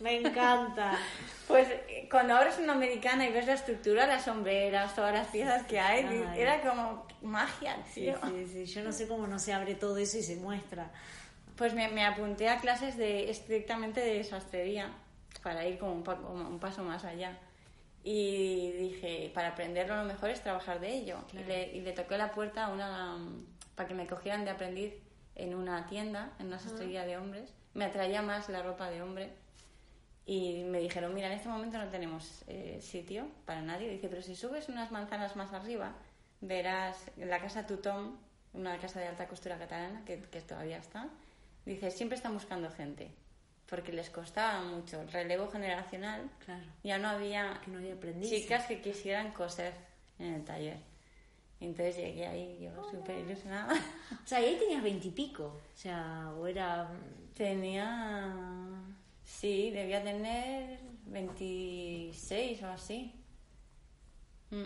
Me 0.00 0.16
encanta. 0.18 0.98
Pues 1.46 1.68
eh, 1.68 2.08
cuando 2.10 2.36
abres 2.36 2.58
una 2.58 2.72
americana 2.72 3.26
y 3.26 3.32
ves 3.32 3.46
la 3.46 3.54
estructura, 3.54 4.06
las 4.06 4.24
sombreras, 4.24 4.94
todas 4.94 5.12
las 5.12 5.28
piezas 5.28 5.64
que 5.66 5.78
hay, 5.80 6.04
Ay. 6.04 6.40
era 6.40 6.60
como 6.62 7.06
magia, 7.22 7.76
tío. 7.92 8.14
sí, 8.24 8.46
sí. 8.46 8.66
Yo 8.66 8.82
no 8.82 8.92
sé 8.92 9.06
cómo 9.08 9.26
no 9.26 9.38
se 9.38 9.52
abre 9.52 9.74
todo 9.74 9.96
eso 9.98 10.18
y 10.18 10.22
se 10.22 10.36
muestra. 10.36 10.90
Pues 11.56 11.74
me, 11.74 11.88
me 11.88 12.04
apunté 12.06 12.48
a 12.48 12.58
clases 12.58 12.96
de 12.96 13.30
estrictamente 13.30 14.00
de 14.00 14.24
sastrería 14.24 14.90
para 15.42 15.66
ir 15.66 15.78
como 15.78 15.92
un, 15.92 16.02
como 16.02 16.48
un 16.48 16.58
paso 16.58 16.82
más 16.82 17.04
allá. 17.04 17.36
Y 18.02 18.70
dije, 18.78 19.30
para 19.34 19.48
aprenderlo 19.48 19.96
lo 19.96 20.04
mejor 20.04 20.30
es 20.30 20.40
trabajar 20.40 20.80
de 20.80 20.94
ello. 20.94 21.18
Y, 21.34 21.44
le, 21.44 21.72
y 21.72 21.80
le 21.82 21.92
toqué 21.92 22.16
la 22.16 22.32
puerta 22.32 22.66
a 22.66 22.68
una 22.68 23.18
para 23.74 23.88
que 23.88 23.94
me 23.94 24.06
cogieran 24.06 24.44
de 24.44 24.50
aprendiz 24.50 24.94
en 25.34 25.54
una 25.54 25.86
tienda, 25.86 26.32
en 26.38 26.46
una 26.46 26.58
sastrería 26.58 27.04
de 27.04 27.16
hombres. 27.18 27.52
Me 27.74 27.84
atraía 27.84 28.22
más 28.22 28.48
la 28.48 28.62
ropa 28.62 28.88
de 28.90 29.02
hombre. 29.02 29.30
Y 30.26 30.62
me 30.64 30.78
dijeron, 30.78 31.12
mira, 31.14 31.26
en 31.26 31.32
este 31.32 31.48
momento 31.48 31.78
no 31.78 31.88
tenemos 31.88 32.44
eh, 32.46 32.78
sitio 32.80 33.26
para 33.44 33.62
nadie. 33.62 33.90
Dice, 33.90 34.08
pero 34.08 34.22
si 34.22 34.36
subes 34.36 34.68
unas 34.68 34.92
manzanas 34.92 35.34
más 35.34 35.52
arriba, 35.52 35.94
verás 36.40 37.10
la 37.16 37.40
casa 37.40 37.66
Tutón, 37.66 38.16
una 38.52 38.78
casa 38.78 39.00
de 39.00 39.08
alta 39.08 39.26
costura 39.26 39.58
catalana, 39.58 40.04
que, 40.04 40.20
que 40.22 40.40
todavía 40.42 40.78
está. 40.78 41.08
Dice, 41.64 41.90
siempre 41.90 42.16
están 42.16 42.34
buscando 42.34 42.70
gente, 42.70 43.10
porque 43.68 43.92
les 43.92 44.10
costaba 44.10 44.62
mucho 44.62 45.00
el 45.00 45.10
relevo 45.10 45.48
generacional. 45.48 46.30
Claro. 46.44 46.64
Ya 46.84 46.98
no 46.98 47.08
había, 47.08 47.60
Que 47.64 47.70
no 47.70 47.78
había 47.78 47.96
chicas 48.20 48.66
que 48.66 48.80
quisieran 48.80 49.32
coser 49.32 49.74
en 50.18 50.34
el 50.34 50.44
taller. 50.44 50.78
Entonces 51.60 51.96
llegué 51.96 52.26
ahí, 52.26 52.58
yo 52.62 52.90
súper 52.90 53.18
ilusionada. 53.18 53.74
O 53.74 54.26
sea, 54.26 54.38
ahí 54.38 54.56
tenías 54.58 54.82
veintipico. 54.82 55.44
O 55.44 55.76
sea, 55.76 56.32
o 56.38 56.46
era. 56.46 56.88
Tenía. 57.34 58.34
Sí, 59.38 59.70
debía 59.70 60.02
tener 60.02 60.78
26 61.06 62.62
o 62.62 62.68
así. 62.68 63.14
Mm. 64.50 64.64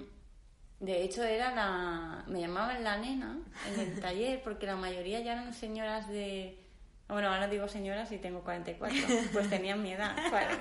De 0.80 1.02
hecho, 1.02 1.22
era 1.22 1.54
la. 1.54 2.24
Me 2.26 2.40
llamaban 2.40 2.82
la 2.82 2.96
nena 2.98 3.38
en 3.72 3.80
el 3.80 4.00
taller 4.00 4.42
porque 4.42 4.66
la 4.66 4.76
mayoría 4.76 5.20
ya 5.20 5.32
eran 5.32 5.52
señoras 5.54 6.08
de. 6.08 6.58
Bueno, 7.06 7.28
ahora 7.28 7.46
digo 7.48 7.68
señoras 7.68 8.10
y 8.12 8.18
tengo 8.18 8.40
44. 8.42 8.98
Pues 9.32 9.50
tenían 9.50 9.82
mi 9.82 9.92
edad. 9.92 10.16
Bueno, 10.30 10.56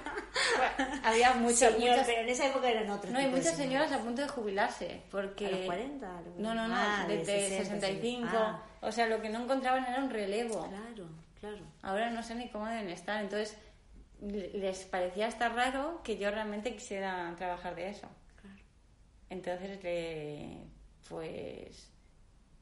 había 1.04 1.34
muchas, 1.36 1.74
Señor, 1.74 1.92
muchas. 1.92 2.06
pero 2.06 2.22
en 2.22 2.30
esa 2.30 2.48
época 2.48 2.70
eran 2.70 2.90
otros. 2.90 3.12
No, 3.14 3.20
hay 3.20 3.30
muchas 3.30 3.56
señoras 3.56 3.92
a 3.94 4.00
punto 4.00 4.22
de 4.22 4.28
jubilarse. 4.28 5.02
Porque... 5.10 5.48
¿A 5.48 5.52
los 5.52 5.60
40? 5.62 6.22
No, 6.38 6.54
no, 6.54 6.68
no, 6.68 6.76
Ah, 6.78 7.06
de, 7.08 7.20
de 7.20 7.24
de 7.26 7.48
60, 7.50 7.88
65. 7.88 8.28
ah. 8.34 8.62
O 8.82 8.92
sea, 8.92 9.08
lo 9.08 9.22
que 9.22 9.30
no 9.30 9.42
encontraban 9.44 9.86
era 9.86 10.04
un 10.04 10.10
relevo. 10.10 10.68
Claro, 10.68 11.08
claro. 11.40 11.66
Ahora 11.82 12.10
no 12.12 12.22
sé 12.22 12.36
ni 12.36 12.50
cómo 12.50 12.68
deben 12.68 12.90
estar. 12.90 13.22
Entonces, 13.24 13.58
les 14.28 14.86
parecía 14.86 15.28
estar 15.28 15.54
raro 15.56 16.02
que 16.04 16.18
yo 16.18 16.32
realmente 16.32 16.74
quisiera 16.76 17.34
trabajar 17.38 17.76
de 17.76 17.90
eso. 17.90 18.08
Claro. 18.42 18.58
Entonces, 19.30 19.84
le- 19.84 20.58
pues 21.10 21.90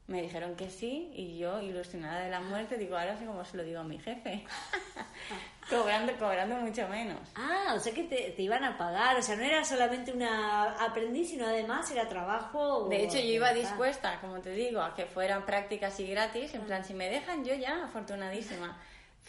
me 0.08 0.20
dijeron 0.20 0.56
que 0.56 0.68
sí 0.68 1.10
y 1.14 1.38
yo, 1.38 1.60
ilusionada 1.62 2.20
de 2.20 2.30
la 2.30 2.40
muerte, 2.40 2.76
digo, 2.76 2.98
ahora 2.98 3.16
sé 3.16 3.24
cómo 3.24 3.44
se 3.44 3.56
lo 3.56 3.62
digo 3.62 3.80
a 3.80 3.84
mi 3.84 3.98
jefe. 3.98 4.44
cobrando, 5.70 6.12
cobrando 6.18 6.56
mucho 6.56 6.86
menos. 6.88 7.20
Ah, 7.36 7.72
o 7.76 7.78
sea 7.80 7.94
que 7.94 8.02
te, 8.04 8.30
te 8.32 8.42
iban 8.42 8.64
a 8.64 8.76
pagar, 8.76 9.16
o 9.16 9.22
sea, 9.22 9.36
no 9.36 9.42
era 9.44 9.64
solamente 9.64 10.12
una 10.12 10.72
aprendiz, 10.84 11.30
sino 11.30 11.46
además 11.46 11.90
era 11.90 12.08
trabajo. 12.08 12.88
De 12.88 13.04
hecho, 13.04 13.18
yo 13.18 13.24
iba 13.32 13.48
Ah. 13.50 13.54
dispuesta, 13.54 14.20
como 14.20 14.40
te 14.40 14.50
digo, 14.50 14.80
a 14.82 14.94
que 14.94 15.06
fueran 15.06 15.46
prácticas 15.46 15.98
y 16.00 16.06
gratis. 16.08 16.52
En 16.54 16.62
plan, 16.62 16.84
si 16.84 16.94
me 16.94 17.08
dejan, 17.08 17.44
yo 17.44 17.54
ya, 17.54 17.84
afortunadísima. 17.84 18.76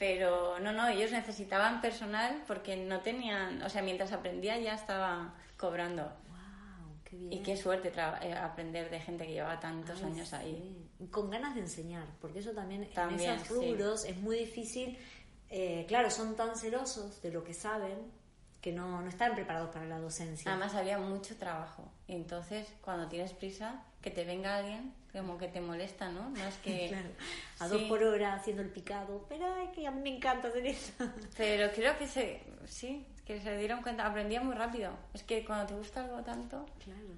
Pero 0.05 0.60
no, 0.60 0.74
no, 0.74 0.86
ellos 0.89 1.13
necesitaban 1.13 1.79
personal 1.79 2.43
porque 2.45 2.75
no 2.75 3.00
tenían, 3.00 3.62
o 3.63 3.69
sea, 3.69 3.81
mientras 3.81 4.12
aprendía 4.12 4.57
ya 4.60 4.74
estaba 4.74 5.33
cobrando. 5.55 6.03
Wow, 6.03 6.98
qué 7.05 7.15
bien. 7.15 7.31
Y 7.31 7.39
qué 7.39 7.55
suerte 7.55 7.93
eh, 8.22 8.33
aprender 8.33 8.89
de 8.89 9.00
gente 9.00 9.25
que 9.25 9.31
llevaba 9.31 9.62
tantos 9.62 9.98
Ay, 10.03 10.12
años 10.12 10.33
ahí. 10.33 10.86
sí. 11.00 11.07
Con 11.07 11.29
ganas 11.29 11.55
de 11.55 11.62
enseñar, 11.62 12.05
porque 12.19 12.39
eso 12.39 12.51
también, 12.51 12.89
También, 12.93 13.31
en 13.31 13.36
esos 13.39 13.48
sí. 13.57 13.72
rubros 13.72 14.03
es 14.03 14.17
muy 14.17 14.39
difícil. 14.39 14.98
eh, 15.50 15.86
claro, 15.88 16.12
son 16.12 16.36
tan 16.36 16.57
celosos 16.57 17.22
de 17.22 17.31
lo 17.31 17.41
que 17.41 17.53
saben 17.53 18.12
que 18.60 18.74
no, 18.74 19.01
no 19.01 19.07
están 19.07 19.36
preparados 19.36 19.69
para 19.69 19.86
la 19.86 20.00
docencia. 20.00 20.51
Además 20.51 20.75
había 20.75 20.98
mucho 20.98 21.38
trabajo. 21.38 21.89
Entonces, 22.10 22.67
cuando 22.81 23.07
tienes 23.07 23.31
prisa, 23.31 23.86
que 24.03 24.12
te 24.12 24.25
venga 24.25 24.57
alguien, 24.57 24.93
como 25.12 25.38
que 25.39 25.48
te 25.48 25.62
molesta, 25.62 26.10
¿no? 26.12 26.29
No 26.29 26.43
es 26.45 26.55
que... 26.57 26.88
Claro, 26.89 27.10
a 27.60 27.67
Sí. 27.67 27.72
dos 27.74 27.81
por 27.83 28.03
hora 28.03 28.36
haciendo 28.36 28.62
el 28.62 28.69
picado, 28.69 29.25
pero 29.29 29.55
es 29.57 29.69
que 29.69 29.88
a 29.88 29.91
mí 29.91 30.01
me 30.01 30.15
encanta 30.17 30.50
hacer 30.50 30.65
eso. 30.67 30.91
Pero 31.38 31.72
creo 31.74 31.98
que 31.98 32.07
se... 32.07 32.41
Sí, 32.67 33.05
que 33.25 33.39
se 33.41 33.57
dieron 33.57 33.81
cuenta. 33.81 34.05
Aprendía 34.05 34.41
muy 34.41 34.53
rápido. 34.55 34.91
Es 35.13 35.24
que 35.24 35.45
cuando 35.45 35.65
te 35.67 35.74
gusta 35.75 36.01
algo 36.03 36.22
tanto... 36.22 36.65
Claro. 36.83 37.15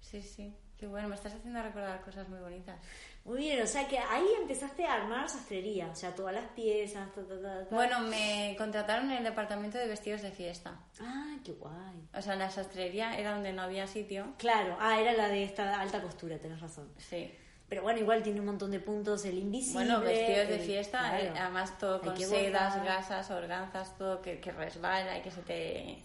Sí, 0.00 0.22
sí. 0.22 0.52
Qué 0.78 0.86
bueno, 0.86 1.08
me 1.08 1.14
estás 1.14 1.34
haciendo 1.34 1.62
recordar 1.62 2.00
cosas 2.00 2.26
muy 2.30 2.38
bonitas. 2.40 2.78
Muy 3.24 3.38
bien, 3.38 3.62
o 3.62 3.66
sea 3.66 3.86
que 3.86 3.98
ahí 3.98 4.24
empezaste 4.40 4.84
a 4.86 4.94
armar 4.94 5.28
sastrería, 5.28 5.88
o 5.92 5.94
sea, 5.94 6.14
todas 6.14 6.34
las 6.34 6.46
piezas, 6.52 7.12
ta, 7.14 7.22
ta, 7.22 7.40
ta. 7.40 7.66
Bueno, 7.74 8.00
me 8.00 8.54
contrataron 8.58 9.10
en 9.10 9.18
el 9.18 9.24
departamento 9.24 9.78
de 9.78 9.86
vestidos 9.86 10.22
de 10.22 10.30
fiesta. 10.32 10.80
Ah, 11.00 11.36
qué 11.44 11.52
guay. 11.52 12.08
O 12.14 12.22
sea, 12.22 12.34
la 12.36 12.50
sastrería 12.50 13.16
era 13.18 13.32
donde 13.34 13.52
no 13.52 13.62
había 13.62 13.86
sitio. 13.86 14.32
Claro, 14.38 14.76
ah, 14.80 14.98
era 15.00 15.12
la 15.12 15.28
de 15.28 15.44
esta 15.44 15.80
alta 15.80 16.00
costura, 16.02 16.38
tenés 16.38 16.60
razón. 16.60 16.90
Sí. 16.96 17.30
Pero 17.68 17.82
bueno, 17.82 18.00
igual 18.00 18.22
tiene 18.22 18.40
un 18.40 18.46
montón 18.46 18.72
de 18.72 18.80
puntos, 18.80 19.24
el 19.26 19.38
invisible. 19.38 19.84
Bueno, 19.84 20.00
vestidos 20.00 20.48
de 20.48 20.54
el- 20.56 20.60
fiesta, 20.62 20.98
claro. 20.98 21.22
eh, 21.24 21.32
además 21.38 21.78
todo 21.78 22.00
con 22.00 22.16
sedas, 22.18 22.82
gasas, 22.84 23.30
organzas, 23.30 23.96
todo 23.96 24.20
que, 24.22 24.40
que 24.40 24.50
resbala 24.50 25.18
y 25.18 25.22
que 25.22 25.30
se 25.30 25.42
te... 25.42 26.02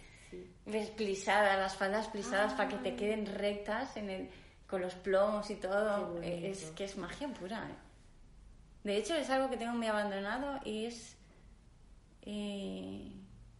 Ves 0.65 0.89
plisadas, 0.91 1.57
las 1.57 1.75
faldas 1.75 2.07
plisadas 2.09 2.53
para 2.53 2.67
que 2.69 2.77
te 2.77 2.95
queden 2.95 3.25
rectas 3.25 3.95
en 3.97 4.09
el, 4.09 4.29
con 4.75 4.81
los 4.81 4.93
plomos 4.95 5.49
y 5.49 5.55
todo. 5.55 6.21
Eh, 6.21 6.49
Es 6.51 6.65
que 6.75 6.83
es 6.83 6.97
magia 6.97 7.29
pura. 7.29 7.65
eh. 7.69 7.75
De 8.83 8.97
hecho, 8.97 9.15
es 9.15 9.29
algo 9.29 9.49
que 9.49 9.55
tengo 9.55 9.71
muy 9.73 9.87
abandonado 9.87 10.59
y 10.65 10.83
es... 10.85 11.15
eh, 12.23 13.09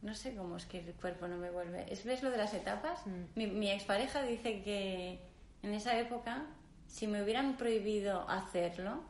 no 0.01 0.13
sé 0.13 0.35
cómo 0.35 0.57
es 0.57 0.65
que 0.65 0.79
el 0.79 0.93
cuerpo 0.95 1.27
no 1.27 1.37
me 1.37 1.49
vuelve. 1.51 1.85
¿Es, 1.91 2.03
¿Ves 2.03 2.21
lo 2.21 2.29
de 2.31 2.37
las 2.37 2.53
etapas? 2.53 3.07
Mm. 3.07 3.23
Mi, 3.35 3.47
mi 3.47 3.71
expareja 3.71 4.23
dice 4.23 4.61
que 4.61 5.19
en 5.63 5.73
esa 5.73 5.97
época, 5.97 6.45
si 6.87 7.07
me 7.07 7.23
hubieran 7.23 7.55
prohibido 7.55 8.29
hacerlo, 8.29 9.01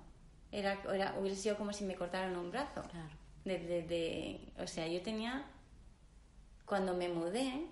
era, 0.52 0.78
era, 0.94 1.16
hubiera 1.20 1.36
sido 1.36 1.58
como 1.58 1.74
si 1.74 1.84
me 1.86 1.96
cortaran 1.96 2.36
un 2.38 2.52
brazo. 2.52 2.84
Claro. 2.84 3.10
De, 3.46 3.58
de- 3.60 3.84
de- 3.84 4.54
o 4.64 4.68
sea, 4.68 4.88
yo 4.88 5.02
tenía. 5.02 5.44
Cuando 6.66 6.94
me 6.94 7.10
mudé, 7.10 7.66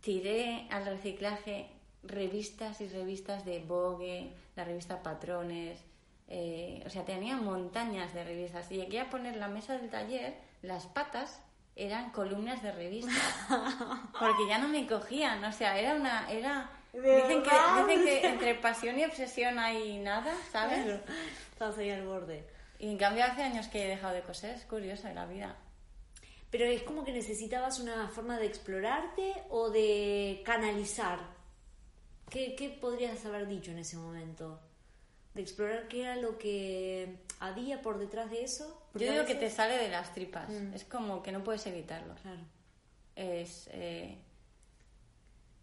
tiré 0.00 0.66
al 0.70 0.86
reciclaje 0.86 1.70
revistas 2.08 2.80
y 2.80 2.88
revistas 2.88 3.44
de 3.44 3.60
Vogue, 3.60 4.32
la 4.56 4.64
revista 4.64 5.02
Patrones. 5.02 5.78
eh, 6.28 6.82
o 6.86 6.90
sea, 6.90 7.04
tenía 7.04 7.36
montañas 7.36 8.12
de 8.14 8.24
revistas. 8.24 8.70
Y 8.72 8.76
llegué 8.76 9.00
a 9.00 9.08
poner 9.10 9.36
la 9.36 9.48
mesa 9.48 9.78
del 9.78 9.88
taller, 9.90 10.36
las 10.62 10.86
patas 10.86 11.40
eran 11.76 12.10
columnas 12.10 12.62
de 12.62 12.72
revistas. 12.72 13.14
Porque 14.18 14.46
ya 14.48 14.58
no 14.58 14.68
me 14.68 14.86
cogían. 14.86 15.42
O 15.44 15.52
sea, 15.52 15.78
era 15.78 15.94
una. 15.94 16.30
Era, 16.30 16.70
¿De 16.92 17.00
dicen, 17.16 17.42
que, 17.42 17.50
verdad? 17.50 17.86
dicen 17.86 18.04
que 18.04 18.26
entre 18.26 18.54
pasión 18.56 18.98
y 18.98 19.04
obsesión 19.04 19.58
hay 19.58 19.98
nada, 19.98 20.34
¿sabes? 20.50 20.84
Claro. 20.84 21.00
Estabas 21.52 21.78
ahí 21.78 21.90
al 21.90 22.04
borde. 22.06 22.44
Y 22.78 22.88
en 22.90 22.98
cambio 22.98 23.24
hace 23.24 23.42
años 23.42 23.68
que 23.68 23.84
he 23.84 23.88
dejado 23.88 24.14
de 24.14 24.22
coser, 24.22 24.54
es 24.54 24.64
curioso 24.64 25.08
la 25.12 25.26
vida. 25.26 25.56
Pero 26.50 26.64
es 26.64 26.82
como 26.82 27.04
que 27.04 27.12
necesitabas 27.12 27.78
una 27.78 28.08
forma 28.08 28.38
de 28.38 28.46
explorarte 28.46 29.34
o 29.50 29.70
de 29.70 30.42
canalizar 30.44 31.18
¿Qué, 32.30 32.54
¿Qué 32.56 32.68
podrías 32.70 33.24
haber 33.26 33.46
dicho 33.48 33.70
en 33.70 33.78
ese 33.78 33.96
momento? 33.96 34.60
De 35.34 35.42
explorar 35.42 35.88
qué 35.88 36.02
era 36.02 36.16
lo 36.16 36.36
que 36.38 37.16
había 37.40 37.80
por 37.82 37.98
detrás 37.98 38.30
de 38.30 38.42
eso. 38.44 38.82
Yo 38.94 39.00
digo 39.12 39.24
que 39.24 39.34
veces- 39.34 39.50
te 39.50 39.50
sale 39.50 39.76
de 39.78 39.88
las 39.88 40.12
tripas. 40.14 40.48
Mm. 40.50 40.74
Es 40.74 40.84
como 40.84 41.22
que 41.22 41.32
no 41.32 41.44
puedes 41.44 41.66
evitarlo. 41.66 42.14
Claro. 42.22 42.40
Es. 43.16 43.68
eh, 43.72 44.18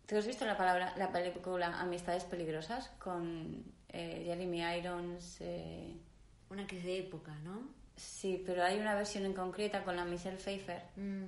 ¿Tú 0.08 0.18
has 0.18 0.28
visto 0.28 0.46
la 0.46 0.56
palabra, 0.56 0.94
la 0.98 1.12
película 1.12 1.80
Amistades 1.80 2.24
peligrosas 2.26 2.90
con 3.00 3.64
eh, 3.90 4.22
Jeremy 4.26 4.62
Irons? 4.78 5.38
eh, 5.42 5.96
Una 6.50 6.68
que 6.68 6.78
es 6.78 6.84
de 6.84 7.00
época, 7.00 7.34
¿no? 7.44 7.68
Sí, 7.96 8.44
pero 8.46 8.64
hay 8.64 8.78
una 8.80 8.94
versión 8.94 9.26
en 9.26 9.34
concreta 9.34 9.84
con 9.84 9.96
la 9.96 10.06
Michelle 10.06 10.38
Pfeiffer. 10.38 10.84
Mm. 10.96 11.24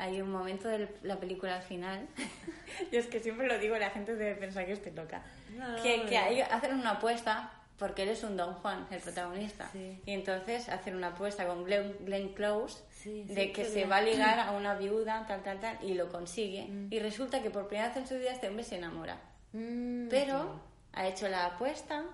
Hay 0.00 0.20
un 0.22 0.30
momento 0.30 0.66
de 0.68 0.88
la 1.02 1.20
película 1.20 1.56
al 1.56 1.62
final, 1.62 2.08
y 2.90 2.96
es 2.96 3.06
que 3.06 3.20
siempre 3.20 3.46
lo 3.46 3.58
digo, 3.58 3.76
la 3.76 3.90
gente 3.90 4.14
debe 4.16 4.34
pensar 4.34 4.64
que 4.64 4.72
estoy 4.72 4.92
loca, 4.92 5.22
No, 5.56 5.82
que, 5.82 6.06
que 6.06 6.16
hay- 6.16 6.40
hacen 6.40 6.74
una 6.74 6.92
apuesta 6.92 7.52
porque 7.78 8.02
él 8.02 8.08
es 8.10 8.22
un 8.24 8.36
Don 8.36 8.54
Juan, 8.54 8.86
el 8.90 9.00
protagonista, 9.00 9.68
Sí. 9.72 10.00
y 10.06 10.12
entonces 10.12 10.68
hacen 10.70 10.96
una 10.96 11.08
apuesta 11.08 11.46
con 11.46 11.64
Glenn, 11.64 11.96
Glenn 12.04 12.32
Close 12.34 12.82
Sí, 12.90 13.24
sí, 13.28 13.34
de 13.34 13.52
que 13.52 13.64
se 13.66 13.74
bien. 13.76 13.90
va 13.90 13.96
a 13.98 14.02
ligar 14.02 14.38
a 14.48 14.52
una 14.52 14.74
viuda, 14.74 15.26
tal, 15.28 15.42
tal, 15.42 15.60
tal, 15.60 15.76
y 15.82 15.94
lo 15.94 16.08
consigue, 16.10 16.62
Mm. 16.66 16.88
y 16.90 16.98
resulta 16.98 17.42
que 17.42 17.50
por 17.50 17.68
primera 17.68 17.88
vez 17.88 17.96
en 17.98 18.06
su 18.06 18.14
vida 18.16 18.32
este 18.32 18.48
hombre 18.48 18.64
se 18.64 18.76
enamora, 18.76 19.18
Mm, 19.52 20.08
pero 20.08 20.60
ha 20.92 21.06
hecho 21.08 21.28
la 21.28 21.44
apuesta 21.46 22.04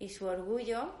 y 0.00 0.08
su 0.08 0.26
orgullo 0.26 0.94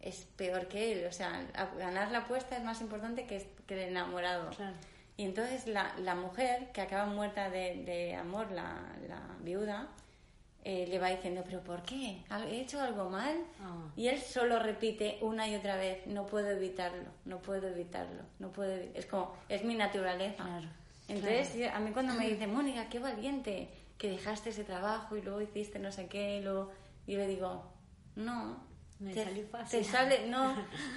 es 0.00 0.26
peor 0.36 0.68
que 0.68 0.92
él. 0.92 1.06
O 1.06 1.12
sea, 1.12 1.42
ganar 1.78 2.10
la 2.12 2.18
apuesta 2.18 2.56
es 2.56 2.62
más 2.62 2.80
importante 2.82 3.26
que, 3.26 3.50
que 3.66 3.74
el 3.74 3.88
enamorado. 3.90 4.50
Claro. 4.50 4.76
Y 5.18 5.24
entonces 5.24 5.66
la, 5.66 5.92
la 5.98 6.14
mujer, 6.14 6.70
que 6.72 6.80
acaba 6.80 7.04
muerta 7.06 7.50
de, 7.50 7.82
de 7.84 8.14
amor, 8.14 8.50
la, 8.52 8.80
la 9.08 9.20
viuda, 9.40 9.88
eh, 10.64 10.86
le 10.88 10.98
va 11.00 11.08
diciendo, 11.08 11.42
¿pero 11.44 11.60
por 11.60 11.82
qué? 11.82 12.22
¿Al- 12.30 12.46
¿He 12.48 12.60
hecho 12.60 12.80
algo 12.80 13.10
mal? 13.10 13.36
Ah. 13.60 13.74
Y 13.96 14.06
él 14.08 14.20
solo 14.20 14.58
repite 14.60 15.18
una 15.20 15.48
y 15.48 15.56
otra 15.56 15.76
vez, 15.76 16.06
no 16.06 16.24
puedo 16.26 16.48
evitarlo, 16.50 17.02
no 17.24 17.38
puedo 17.38 17.66
evitarlo, 17.68 18.22
no 18.38 18.50
puedo 18.52 18.70
evi-". 18.76 18.92
Es 18.94 19.06
como, 19.06 19.34
es 19.48 19.64
mi 19.64 19.74
naturaleza. 19.74 20.44
Claro, 20.44 20.68
Entonces, 21.08 21.54
yo- 21.56 21.70
a 21.74 21.80
mí 21.80 21.90
cuando 21.90 22.14
me 22.14 22.28
dicen, 22.28 22.54
Mónica, 22.54 22.88
qué 22.88 23.00
valiente, 23.00 23.68
que 23.98 24.10
dejaste 24.10 24.50
ese 24.50 24.62
trabajo 24.62 25.16
y 25.16 25.22
luego 25.22 25.40
hiciste 25.40 25.80
no 25.80 25.90
sé 25.90 26.06
qué, 26.06 26.36
y 26.38 26.42
luego 26.44 26.70
yo 27.08 27.18
le 27.18 27.26
digo, 27.26 27.64
no. 28.14 28.67
Me 29.00 29.12
te, 29.14 29.24
salió 29.24 29.46
fácil. 29.48 29.78
te 29.80 29.84
sale, 29.84 30.26
no, 30.26 30.54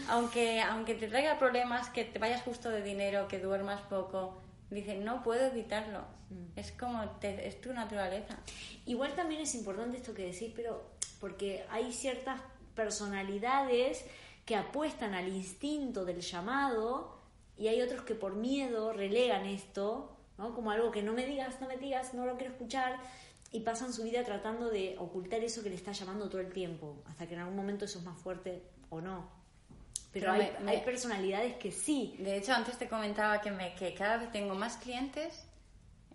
aunque, 0.10 0.62
aunque 0.62 0.96
te 0.96 1.08
traiga 1.08 1.38
problemas, 1.38 1.90
que 1.90 2.04
te 2.06 2.18
vayas 2.20 2.42
justo 2.42 2.70
de 2.70 2.82
dinero, 2.82 3.28
que 3.28 3.40
duermas 3.40 3.82
poco, 3.82 4.42
dicen, 4.70 5.04
no 5.06 5.22
puedo 5.24 5.46
evitarlo. 5.48 6.00
Mm. 6.30 6.58
Es 6.60 6.72
como, 6.72 7.08
te- 7.20 7.48
es 7.48 7.62
tu 7.62 7.74
naturaleza. 7.74 8.38
Igual 8.86 9.14
también 9.16 9.42
es 9.42 9.54
importante 9.56 9.98
esto 9.98 10.14
que 10.14 10.26
decís, 10.32 10.52
pero 10.56 10.92
porque 11.20 11.64
hay 11.70 11.92
ciertas 11.94 12.42
personalidades 12.76 14.06
que 14.46 14.56
apuestan 14.56 15.14
al 15.14 15.28
instinto 15.28 16.06
del 16.06 16.22
llamado 16.22 17.18
y 17.58 17.68
hay 17.68 17.82
otros 17.82 18.02
que 18.02 18.16
por 18.16 18.36
miedo 18.36 18.94
relegan 18.94 19.46
esto, 19.46 20.18
¿no? 20.38 20.54
Como 20.56 20.72
algo 20.72 20.92
que 20.92 21.04
no 21.04 21.14
me 21.14 21.26
digas, 21.26 21.62
no 21.62 21.68
me 21.68 21.78
digas, 21.78 22.14
no 22.14 22.26
lo 22.26 22.38
quiero 22.38 22.54
escuchar 22.54 22.98
y 23.52 23.60
pasan 23.62 23.92
su 23.94 24.04
vida 24.04 24.24
tratando 24.24 24.70
de 24.70 24.96
ocultar 24.98 25.42
eso 25.44 25.62
que 25.64 25.70
le 25.70 25.76
está 25.76 25.92
llamando 25.92 26.30
todo 26.30 26.42
el 26.42 26.52
tiempo, 26.54 27.04
hasta 27.08 27.28
que 27.28 27.34
en 27.34 27.42
algún 27.42 27.56
momento 27.56 27.86
eso 27.86 28.00
es 28.00 28.06
más 28.06 28.18
fuerte 28.20 28.64
o 28.90 29.02
no. 29.02 29.30
Pero, 30.14 30.28
Pero 30.28 30.32
hay, 30.34 30.40
me- 30.64 30.72
hay 30.72 30.78
me- 30.78 30.84
personalidades 30.84 31.56
que 31.56 31.72
sí. 31.72 32.16
De 32.20 32.38
hecho, 32.38 32.54
antes 32.54 32.78
te 32.78 32.88
comentaba 32.88 33.42
que, 33.42 33.52
me, 33.52 33.76
que 33.76 33.94
cada 33.94 34.18
vez 34.18 34.32
tengo 34.32 34.56
más 34.56 34.78
clientes 34.78 35.46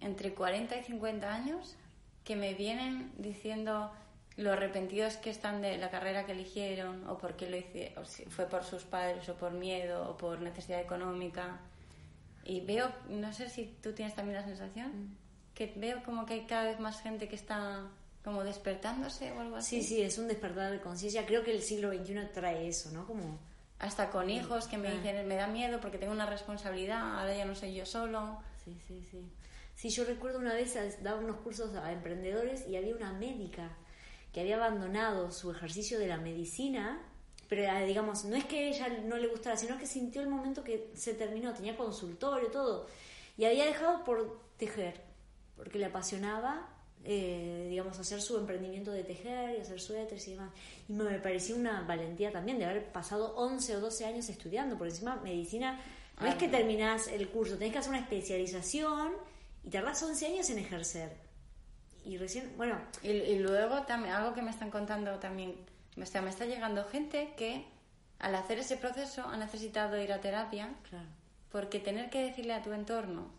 entre 0.01 0.35
40 0.35 0.77
y 0.77 0.83
50 0.85 1.33
años 1.33 1.77
que 2.25 2.37
me 2.37 2.55
vienen 2.55 3.13
diciendo 3.19 3.91
lo 4.37 4.53
arrepentidos 4.53 5.17
que 5.17 5.31
están 5.31 5.63
de 5.63 5.79
la 5.79 5.89
carrera 5.91 6.27
que 6.27 6.33
eligieron 6.33 7.09
o 7.09 7.17
por 7.17 7.37
qué 7.37 7.49
lo 7.49 7.57
hicieron, 7.57 8.05
si 8.05 8.25
fue 8.27 8.45
por 8.47 8.65
sus 8.65 8.85
padres 8.85 9.27
o 9.31 9.35
por 9.35 9.53
miedo 9.53 10.11
o 10.11 10.17
por 10.19 10.41
necesidad 10.43 10.81
económica. 10.81 11.61
Y 12.45 12.61
veo, 12.61 12.91
no 13.09 13.33
sé 13.33 13.49
si 13.49 13.65
tú 13.83 13.93
tienes 13.95 14.15
también 14.15 14.37
la 14.41 14.45
sensación, 14.45 15.17
que 15.57 15.73
veo 15.75 16.03
como 16.05 16.25
que 16.27 16.35
hay 16.35 16.47
cada 16.47 16.65
vez 16.67 16.79
más 16.79 17.01
gente 17.03 17.29
que 17.29 17.35
está 17.35 17.89
como 18.23 18.45
despertándose 18.45 19.33
o 19.33 19.41
algo 19.41 19.57
así. 19.57 19.83
Sí, 19.83 19.89
sí, 19.97 20.03
es 20.03 20.19
un 20.19 20.29
despertar 20.29 20.71
de 20.71 20.81
conciencia. 20.81 21.27
Creo 21.27 21.43
que 21.43 21.51
el 21.53 21.63
siglo 21.63 21.91
XXI 21.93 22.29
trae 22.33 22.69
eso, 22.69 22.91
¿no? 22.93 23.07
Como 23.07 23.39
Hasta 23.79 24.11
con 24.11 24.31
hijos 24.31 24.69
que 24.69 24.79
me 24.79 24.89
Ah. 24.89 24.95
dicen, 24.95 25.29
me 25.29 25.35
da 25.37 25.47
miedo 25.49 25.81
porque 25.81 25.99
tengo 25.99 26.13
una 26.13 26.25
responsabilidad, 26.27 27.19
ahora 27.21 27.37
ya 27.37 27.45
no 27.45 27.55
soy 27.55 27.75
yo 27.75 27.85
solo. 27.85 28.39
Sí, 28.65 28.75
sí, 28.87 29.03
sí. 29.11 29.21
Sí, 29.75 29.91
yo 29.91 30.05
recuerdo 30.05 30.39
una 30.39 30.55
vez 30.55 30.75
daba 31.03 31.19
unos 31.21 31.37
cursos 31.39 31.75
a 31.75 31.93
emprendedores 31.93 32.67
y 32.67 32.77
había 32.77 32.95
una 32.97 33.13
médica 33.13 33.71
que 34.33 34.41
había 34.41 34.57
abandonado 34.57 35.31
su 35.31 35.51
ejercicio 35.51 35.99
de 35.99 36.07
la 36.07 36.17
medicina, 36.17 37.03
pero 37.49 37.63
digamos, 37.87 38.25
no 38.25 38.35
es 38.37 38.45
que 38.47 38.69
ella 38.69 38.89
no 39.05 39.19
le 39.19 39.29
gustara, 39.29 39.57
sino 39.59 39.77
que 39.79 39.87
sintió 39.87 40.21
el 40.23 40.29
momento 40.29 40.65
que 40.65 40.91
se 40.95 41.13
terminó, 41.15 41.53
tenía 41.53 41.77
consultorio, 41.77 42.51
todo, 42.51 42.87
y 43.37 43.45
había 43.45 43.67
dejado 43.67 44.05
por 44.05 44.41
tejer, 44.57 45.03
porque 45.57 45.79
le 45.79 45.87
apasionaba, 45.87 46.69
eh, 47.05 47.67
digamos, 47.71 47.99
hacer 47.99 48.21
su 48.21 48.37
emprendimiento 48.39 48.91
de 48.91 49.05
tejer 49.05 49.57
y 49.59 49.61
hacer 49.61 49.81
suéteres 49.81 50.27
y 50.29 50.33
demás. 50.33 50.51
Y 50.89 50.93
me, 50.93 51.19
pareció 51.19 51.57
una 51.57 51.83
valentía 51.83 52.31
también 52.33 52.59
de 52.59 52.65
haber 52.67 52.93
pasado 52.93 53.35
11 53.37 53.77
o 53.77 53.81
12 53.81 54.05
años 54.07 54.29
estudiando, 54.29 54.77
por 54.77 54.87
encima 54.89 55.17
medicina, 55.17 55.81
no 56.21 56.27
es 56.27 56.35
Ah, 56.35 56.39
que 56.39 56.47
no. 56.47 56.53
terminás 56.59 57.09
el 57.09 57.29
curso, 57.29 57.57
tenés 57.59 57.73
que 57.73 57.79
hacer 57.79 57.91
una 57.91 58.01
especialización 58.01 59.13
y 59.65 59.71
tardás 59.71 60.03
11 60.03 60.27
años 60.27 60.51
en 60.51 60.59
ejercer. 60.59 61.17
Y 62.05 62.19
recién, 62.19 62.53
bueno, 62.57 62.79
Y, 63.03 63.09
y 63.11 63.39
luego 63.39 63.83
también, 63.83 64.15
algo 64.15 64.33
que 64.35 64.43
me 64.43 64.51
están 64.51 64.71
contando 64.71 65.19
también, 65.19 65.57
o 66.01 66.07
sea, 66.07 66.23
me 66.23 66.31
está 66.31 66.45
llegando 66.47 66.85
gente 66.85 67.35
que 67.37 67.65
al 68.19 68.35
hacer 68.35 68.59
ese 68.61 68.77
proceso 68.77 69.23
ha 69.29 69.37
necesitado 69.37 70.01
ir 70.01 70.13
a 70.13 70.21
terapia 70.21 70.75
claro. 70.89 71.07
porque 71.51 71.81
tener 71.81 72.09
que 72.11 72.23
decirle 72.23 72.55
a 72.55 72.63
tu 72.63 72.73
entorno 72.73 73.31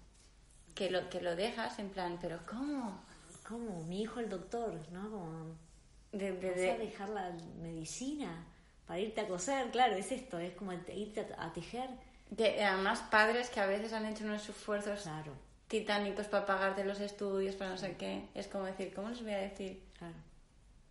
que 0.77 0.89
lo, 0.91 1.09
que 1.09 1.21
lo 1.21 1.35
dejas 1.35 1.79
en 1.79 1.89
plan, 1.89 2.17
pero 2.21 2.39
¿cómo? 2.45 3.01
Como 3.47 3.83
mi 3.83 4.01
hijo 4.01 4.19
el 4.19 4.29
doctor, 4.29 4.73
¿no? 4.91 5.09
Como 5.09 5.55
De, 6.11 6.31
de- 6.33 6.49
vas 6.49 6.55
de- 6.57 6.71
a 6.71 6.77
dejar 6.77 7.09
la 7.09 7.31
medicina 7.61 8.45
para 8.85 8.99
irte 8.99 9.21
a 9.21 9.27
coser, 9.27 9.69
claro, 9.71 9.95
es 9.95 10.11
esto, 10.11 10.37
es 10.39 10.53
como 10.53 10.73
te- 10.79 10.95
irte 10.95 11.25
a, 11.37 11.51
tejer. 11.51 11.89
de- 12.29 12.63
además 12.63 13.01
padres 13.09 13.49
que 13.49 13.59
a 13.59 13.65
veces 13.65 13.93
han 13.93 14.05
hecho 14.05 14.23
unos 14.25 14.47
esfuerzos 14.47 15.01
Claro, 15.03 15.33
titánicos 15.67 16.27
para 16.27 16.45
pagarte 16.45 16.83
los 16.85 16.99
estudios, 16.99 17.55
para 17.55 17.71
no 17.71 17.77
sé 17.77 17.95
qué. 17.97 18.27
Es 18.35 18.47
como 18.47 18.65
decir, 18.65 18.93
¿cómo 18.93 19.09
les 19.09 19.21
voy 19.23 19.33
a 19.33 19.37
decir? 19.39 19.81
claro. 19.97 20.13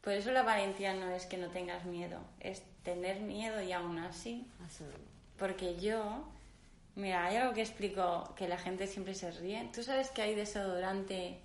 Por 0.02 0.12
eso 0.12 0.30
la 0.30 0.42
valentía 0.44 0.94
no 0.94 1.08
es 1.10 1.26
que 1.26 1.36
no 1.36 1.48
tengas 1.48 1.84
miedo, 1.84 2.20
es 2.40 2.62
tener 2.84 3.20
miedo 3.20 3.60
y 3.62 3.72
aún 3.72 3.98
así. 3.98 4.46
Porque 5.38 5.78
yo, 5.80 6.24
mira, 6.96 7.24
hay 7.26 7.36
algo 7.36 7.54
que 7.54 7.62
explico 7.62 8.34
que 8.36 8.48
la 8.48 8.58
gente 8.58 8.86
siempre 8.86 9.14
se 9.14 9.30
ríe. 9.30 9.70
¿Tú 9.72 9.82
sabes 9.82 10.10
que 10.10 10.22
hay 10.22 10.34
desodorante 10.34 11.38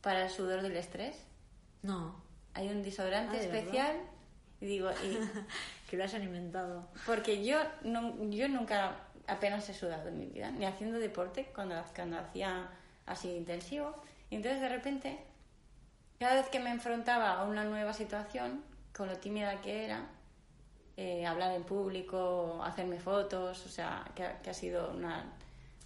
para 0.00 0.24
el 0.24 0.30
sudor 0.30 0.62
del 0.62 0.76
estrés? 0.76 1.16
No, 1.82 2.14
Hay 2.54 2.68
un 2.68 2.82
desodorante 2.82 3.36
Ah, 3.36 3.40
¿de 3.40 3.46
especial. 3.46 3.96
Y 4.60 4.66
digo, 4.66 4.90
y, 5.02 5.18
que 5.90 5.96
lo 5.96 6.04
hayan 6.04 6.22
inventado. 6.22 6.86
porque 7.06 7.44
yo, 7.44 7.58
no, 7.82 8.14
yo 8.30 8.48
nunca 8.48 8.96
apenas 9.26 9.68
he 9.68 9.74
sudado 9.74 10.08
en 10.08 10.18
mi 10.18 10.26
vida, 10.26 10.50
ni 10.50 10.64
haciendo 10.66 10.98
deporte 10.98 11.50
cuando, 11.54 11.82
cuando 11.94 12.18
hacía 12.18 12.68
así 13.06 13.30
intensivo. 13.30 13.94
Y 14.28 14.36
entonces 14.36 14.60
de 14.60 14.68
repente, 14.68 15.18
cada 16.18 16.34
vez 16.34 16.48
que 16.48 16.60
me 16.60 16.70
enfrentaba 16.70 17.38
a 17.38 17.44
una 17.44 17.64
nueva 17.64 17.92
situación, 17.94 18.62
con 18.94 19.08
lo 19.08 19.16
tímida 19.16 19.60
que 19.62 19.84
era, 19.84 20.06
eh, 21.02 21.24
hablar 21.24 21.52
en 21.54 21.62
público, 21.64 22.60
hacerme 22.62 22.98
fotos, 23.00 23.64
o 23.64 23.68
sea, 23.70 24.04
que, 24.14 24.22
ha- 24.22 24.38
que 24.42 24.50
ha 24.50 24.54
sido 24.54 24.90
una 24.90 25.24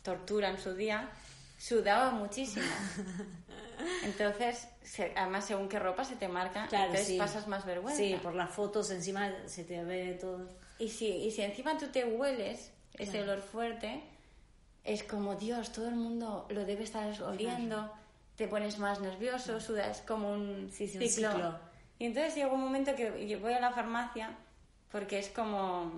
tortura 0.03 0.50
en 0.50 0.59
su 0.59 0.74
día, 0.74 1.09
sudaba 1.57 2.11
muchísimo. 2.11 2.66
Entonces, 4.05 4.68
se- 4.83 5.12
además, 5.16 5.44
según 5.44 5.68
qué 5.68 5.79
ropa 5.79 6.05
se 6.05 6.16
te 6.16 6.27
marca, 6.29 6.66
Claro, 6.66 6.87
entonces 6.87 7.07
sí. 7.09 7.18
pasas 7.18 7.46
más 7.46 7.64
vergüenza. 7.64 8.03
Sí, 8.03 8.18
por 8.22 8.35
las 8.35 8.50
fotos 8.50 8.90
encima 8.90 9.31
se 9.46 9.62
te 9.64 9.83
ve 9.85 10.18
todo. 10.20 10.48
Y 10.79 10.88
si, 10.88 11.07
y 11.09 11.31
si 11.31 11.42
encima 11.42 11.79
tú 11.79 11.87
te 11.88 12.05
hueles 12.05 12.72
ese 12.94 13.22
olor 13.22 13.40
fuerte, 13.40 14.03
es 14.83 15.03
como, 15.05 15.37
Dios, 15.37 15.72
todo 15.72 15.88
el 15.88 15.94
mundo 15.96 16.46
lo 16.50 16.64
debe 16.64 16.83
estar 16.85 17.09
oliendo, 17.22 17.92
te 18.37 18.48
pones 18.48 18.79
más 18.79 19.00
nervioso, 19.00 19.61
sudas, 19.61 20.03
como 20.07 20.33
un 20.33 20.70
Sí, 20.72 20.88
sí, 20.88 20.98
un 20.98 21.09
ciclo. 21.09 21.31
ciclo. 21.33 21.59
Y 22.00 22.07
entonces 22.07 22.35
llega 22.35 22.48
un 22.53 22.61
momento 22.61 22.94
que 22.96 23.27
yo 23.29 23.38
voy 23.40 23.53
a 23.53 23.61
la 23.61 23.70
farmacia 23.70 24.37
porque 24.94 25.18
es 25.18 25.28
como, 25.28 25.90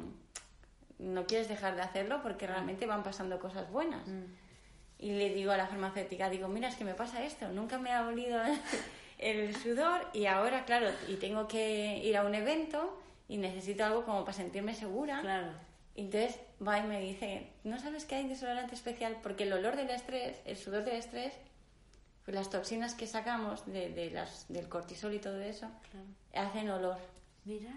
no 0.99 1.27
quieres 1.27 1.49
dejar 1.51 1.77
de 1.77 1.83
hacerlo 1.83 2.23
porque 2.23 2.47
realmente 2.47 2.87
van 2.87 3.03
pasando 3.03 3.39
cosas 3.39 3.71
buenas. 3.71 4.09
Y 4.99 5.13
le 5.13 5.35
digo 5.35 5.53
a 5.53 5.59
la 5.59 5.67
farmacéutica, 5.67 6.31
digo, 6.31 6.49
mira, 6.49 6.69
es 6.71 6.77
que 6.77 6.85
me 6.87 6.95
pasa 6.95 7.23
esto, 7.23 7.47
nunca 7.51 7.79
me 7.79 7.93
ha 7.93 8.07
olido 8.07 8.41
el 9.19 9.55
sudor 9.55 10.01
y 10.15 10.25
ahora, 10.25 10.65
claro, 10.65 10.89
y 11.09 11.17
tengo 11.17 11.47
que 11.47 11.99
ir 11.99 12.17
a 12.17 12.25
un 12.25 12.35
evento 12.35 12.99
y 13.29 13.37
necesito 13.37 13.85
algo 13.85 14.07
como 14.07 14.25
para 14.25 14.33
sentirme 14.33 14.75
segura. 14.75 15.21
Claro. 15.21 15.49
Y 15.95 16.01
Entonces 16.01 16.41
va 16.67 16.79
y 16.79 16.85
me 16.85 16.99
dice, 16.99 17.51
¿no 17.65 17.79
sabes 17.79 18.07
que 18.07 18.15
hay 18.15 18.27
desodorante 18.27 18.75
especial? 18.75 19.19
Porque 19.23 19.45
el 19.45 19.53
olor 19.53 19.77
del 19.77 19.91
estrés, 19.91 20.41
el 20.47 20.57
sudor 20.57 20.87
del 20.87 20.97
estrés, 20.97 21.35
pues 22.25 22.35
las 22.35 22.49
toxinas 22.49 22.95
que 22.95 23.07
sacamos 23.07 23.67
de, 23.67 23.91
de 23.91 24.11
las, 24.11 24.47
del 24.49 24.71
cortisol 24.71 25.13
y 25.13 25.19
todo 25.19 25.39
eso 25.43 25.69
hacen 26.33 26.71
olor. 26.71 26.97
Mira, 27.45 27.75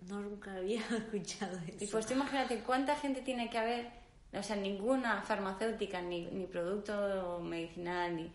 no 0.00 0.20
nunca 0.20 0.54
había 0.54 0.80
escuchado 0.96 1.58
eso. 1.66 1.84
Y 1.84 1.86
pues 1.86 2.06
tú 2.06 2.14
imagínate 2.14 2.60
cuánta 2.60 2.96
gente 2.96 3.22
tiene 3.22 3.50
que 3.50 3.58
haber, 3.58 3.90
o 4.32 4.42
sea, 4.42 4.56
ninguna 4.56 5.22
farmacéutica, 5.22 6.00
ni, 6.00 6.26
ni 6.26 6.46
producto 6.46 7.40
medicinal, 7.40 8.16
ni 8.16 8.30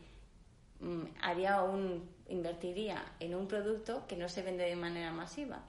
mm, 0.80 1.04
haría 1.22 1.62
un, 1.64 2.10
invertiría 2.30 3.04
en 3.20 3.36
un 3.36 3.48
producto 3.48 4.06
que 4.08 4.16
no 4.16 4.28
se 4.30 4.42
vende 4.42 4.64
de 4.64 4.76
manera 4.76 5.12
masiva. 5.12 5.64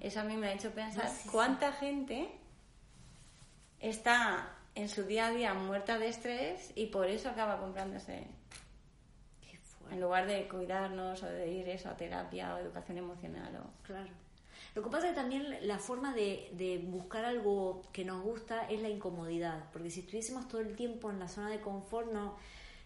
Eso 0.00 0.20
a 0.20 0.24
mí 0.24 0.36
me 0.36 0.48
ha 0.48 0.52
hecho 0.52 0.72
pensar 0.72 1.08
cuánta 1.30 1.72
gente 1.72 2.28
está 3.78 4.56
en 4.74 4.88
su 4.88 5.04
día 5.04 5.26
a 5.26 5.30
día 5.30 5.54
muerta 5.54 5.98
de 5.98 6.08
estrés 6.08 6.72
y 6.74 6.86
por 6.86 7.06
eso 7.06 7.28
acaba 7.28 7.58
comprándose. 7.58 8.26
En 9.90 10.00
lugar 10.00 10.26
de 10.26 10.48
cuidarnos 10.48 11.22
o 11.22 11.26
de 11.26 11.50
ir 11.50 11.68
eso 11.68 11.90
a 11.90 11.96
terapia 11.96 12.54
o 12.54 12.58
educación 12.58 12.98
emocional. 12.98 13.54
O... 13.56 13.84
Claro. 13.84 14.10
Lo 14.74 14.82
que 14.82 14.90
pasa 14.90 15.06
es 15.06 15.12
que 15.12 15.20
también 15.20 15.58
la 15.66 15.78
forma 15.78 16.14
de, 16.14 16.50
de, 16.52 16.78
buscar 16.78 17.24
algo 17.24 17.82
que 17.92 18.04
nos 18.04 18.22
gusta 18.22 18.68
es 18.70 18.80
la 18.80 18.88
incomodidad, 18.88 19.70
porque 19.72 19.90
si 19.90 20.00
estuviésemos 20.00 20.48
todo 20.48 20.60
el 20.60 20.74
tiempo 20.74 21.10
en 21.10 21.18
la 21.18 21.28
zona 21.28 21.50
de 21.50 21.60
confort 21.60 22.10
no, 22.12 22.36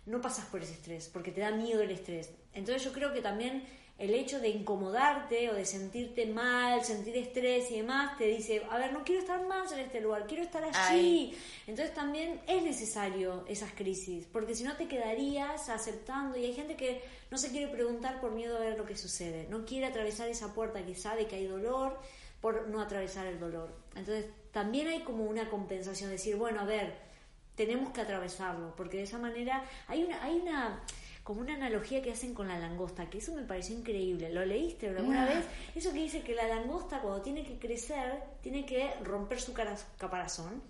no 0.06 0.20
pasas 0.20 0.46
por 0.46 0.62
ese 0.62 0.72
estrés, 0.72 1.08
porque 1.08 1.32
te 1.32 1.40
da 1.40 1.50
miedo 1.52 1.82
el 1.82 1.90
estrés. 1.90 2.32
Entonces 2.54 2.82
yo 2.84 2.92
creo 2.92 3.12
que 3.12 3.20
también 3.20 3.64
el 3.98 4.12
hecho 4.12 4.40
de 4.40 4.50
incomodarte 4.50 5.48
o 5.48 5.54
de 5.54 5.64
sentirte 5.64 6.26
mal, 6.26 6.84
sentir 6.84 7.16
estrés 7.16 7.70
y 7.70 7.78
demás, 7.78 8.18
te 8.18 8.24
dice, 8.24 8.62
a 8.70 8.76
ver, 8.76 8.92
no 8.92 9.04
quiero 9.04 9.22
estar 9.22 9.46
más 9.46 9.72
en 9.72 9.78
este 9.78 10.02
lugar, 10.02 10.26
quiero 10.26 10.42
estar 10.42 10.62
allí. 10.62 11.34
Entonces 11.66 11.94
también 11.94 12.40
es 12.46 12.62
necesario 12.62 13.46
esas 13.48 13.72
crisis, 13.72 14.26
porque 14.30 14.54
si 14.54 14.64
no 14.64 14.76
te 14.76 14.86
quedarías 14.86 15.70
aceptando 15.70 16.36
y 16.36 16.44
hay 16.44 16.52
gente 16.52 16.76
que 16.76 17.02
no 17.30 17.38
se 17.38 17.50
quiere 17.50 17.68
preguntar 17.68 18.20
por 18.20 18.32
miedo 18.32 18.56
a 18.56 18.60
ver 18.60 18.76
lo 18.76 18.84
que 18.84 18.98
sucede, 18.98 19.46
no 19.48 19.64
quiere 19.64 19.86
atravesar 19.86 20.28
esa 20.28 20.52
puerta 20.52 20.84
que 20.84 20.94
sabe 20.94 21.26
que 21.26 21.36
hay 21.36 21.46
dolor 21.46 21.98
por 22.42 22.68
no 22.68 22.82
atravesar 22.82 23.26
el 23.26 23.40
dolor. 23.40 23.74
Entonces 23.94 24.26
también 24.52 24.88
hay 24.88 25.00
como 25.00 25.24
una 25.24 25.48
compensación, 25.48 26.10
decir, 26.10 26.36
bueno, 26.36 26.60
a 26.60 26.64
ver, 26.64 26.98
tenemos 27.54 27.94
que 27.94 28.02
atravesarlo, 28.02 28.76
porque 28.76 28.98
de 28.98 29.04
esa 29.04 29.16
manera 29.16 29.64
hay 29.88 30.04
una... 30.04 30.22
Hay 30.22 30.38
una 30.38 30.82
como 31.26 31.40
una 31.40 31.54
analogía 31.54 32.00
que 32.00 32.12
hacen 32.12 32.34
con 32.34 32.46
la 32.46 32.56
langosta, 32.56 33.10
que 33.10 33.18
eso 33.18 33.34
me 33.34 33.42
pareció 33.42 33.76
increíble. 33.76 34.32
¿Lo 34.32 34.46
leíste 34.46 34.90
alguna 34.90 35.26
vez? 35.26 35.44
Eso 35.74 35.92
que 35.92 35.98
dice 35.98 36.20
que 36.20 36.36
la 36.36 36.46
langosta 36.46 37.00
cuando 37.00 37.20
tiene 37.20 37.42
que 37.42 37.58
crecer, 37.58 38.22
tiene 38.42 38.64
que 38.64 38.94
romper 39.02 39.40
su 39.40 39.52
caparazón. 39.52 40.62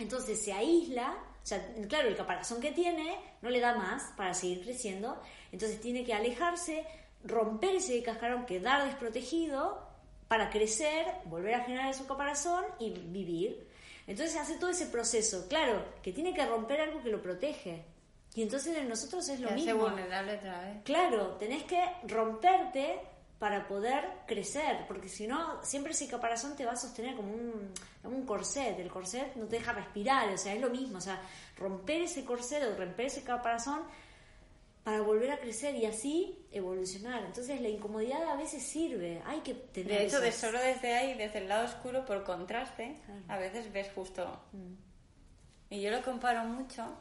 Entonces 0.00 0.42
se 0.42 0.52
aísla, 0.52 1.16
o 1.40 1.46
sea, 1.46 1.64
claro, 1.88 2.08
el 2.08 2.16
caparazón 2.16 2.60
que 2.60 2.72
tiene 2.72 3.16
no 3.42 3.48
le 3.48 3.60
da 3.60 3.76
más 3.76 4.12
para 4.16 4.34
seguir 4.34 4.62
creciendo, 4.64 5.22
entonces 5.52 5.80
tiene 5.80 6.02
que 6.02 6.14
alejarse, 6.14 6.84
romper 7.22 7.76
ese 7.76 8.02
cascarón, 8.02 8.44
quedar 8.44 8.84
desprotegido 8.84 9.88
para 10.26 10.50
crecer, 10.50 11.06
volver 11.26 11.54
a 11.54 11.60
generar 11.60 11.94
su 11.94 12.08
caparazón 12.08 12.64
y 12.80 12.90
vivir. 12.90 13.68
Entonces 14.08 14.34
hace 14.34 14.56
todo 14.56 14.70
ese 14.70 14.86
proceso, 14.86 15.46
claro, 15.46 15.84
que 16.02 16.12
tiene 16.12 16.34
que 16.34 16.44
romper 16.44 16.80
algo 16.80 17.04
que 17.04 17.10
lo 17.10 17.22
protege. 17.22 17.84
Y 18.34 18.42
entonces 18.42 18.76
en 18.76 18.88
nosotros 18.88 19.28
es 19.28 19.40
lo 19.40 19.50
mismo. 19.50 19.76
vulnerable 19.76 20.36
otra 20.36 20.60
vez. 20.62 20.82
Claro, 20.84 21.36
tenés 21.36 21.64
que 21.64 21.82
romperte 22.04 23.00
para 23.38 23.66
poder 23.66 24.04
crecer, 24.26 24.84
porque 24.86 25.08
si 25.08 25.26
no, 25.26 25.62
siempre 25.64 25.92
ese 25.92 26.06
caparazón 26.06 26.54
te 26.54 26.64
va 26.64 26.72
a 26.72 26.76
sostener 26.76 27.16
como 27.16 27.32
un, 27.32 27.74
como 28.00 28.16
un 28.16 28.24
corset, 28.24 28.78
el 28.78 28.88
corset 28.88 29.34
no 29.34 29.46
te 29.46 29.56
deja 29.56 29.72
respirar, 29.72 30.28
o 30.32 30.38
sea, 30.38 30.54
es 30.54 30.60
lo 30.60 30.70
mismo, 30.70 30.98
o 30.98 31.00
sea, 31.00 31.20
romper 31.58 32.02
ese 32.02 32.24
corset 32.24 32.62
o 32.62 32.76
romper 32.76 33.06
ese 33.06 33.24
caparazón 33.24 33.80
para 34.84 35.00
volver 35.00 35.32
a 35.32 35.40
crecer 35.40 35.74
y 35.74 35.86
así 35.86 36.46
evolucionar. 36.52 37.24
Entonces 37.24 37.60
la 37.60 37.68
incomodidad 37.68 38.22
a 38.30 38.36
veces 38.36 38.62
sirve, 38.62 39.20
hay 39.26 39.40
que 39.40 39.54
tener... 39.54 39.98
De 39.98 40.06
hecho, 40.06 40.20
de 40.20 40.30
solo 40.30 40.60
desde 40.60 40.94
ahí, 40.94 41.18
desde 41.18 41.38
el 41.38 41.48
lado 41.48 41.64
oscuro, 41.64 42.04
por 42.04 42.22
contraste, 42.24 42.96
a 43.26 43.38
veces 43.38 43.72
ves 43.72 43.90
justo... 43.92 44.40
Mm. 44.52 44.74
Y 45.74 45.80
yo 45.80 45.90
lo 45.90 46.02
comparo 46.02 46.44
mucho 46.44 46.96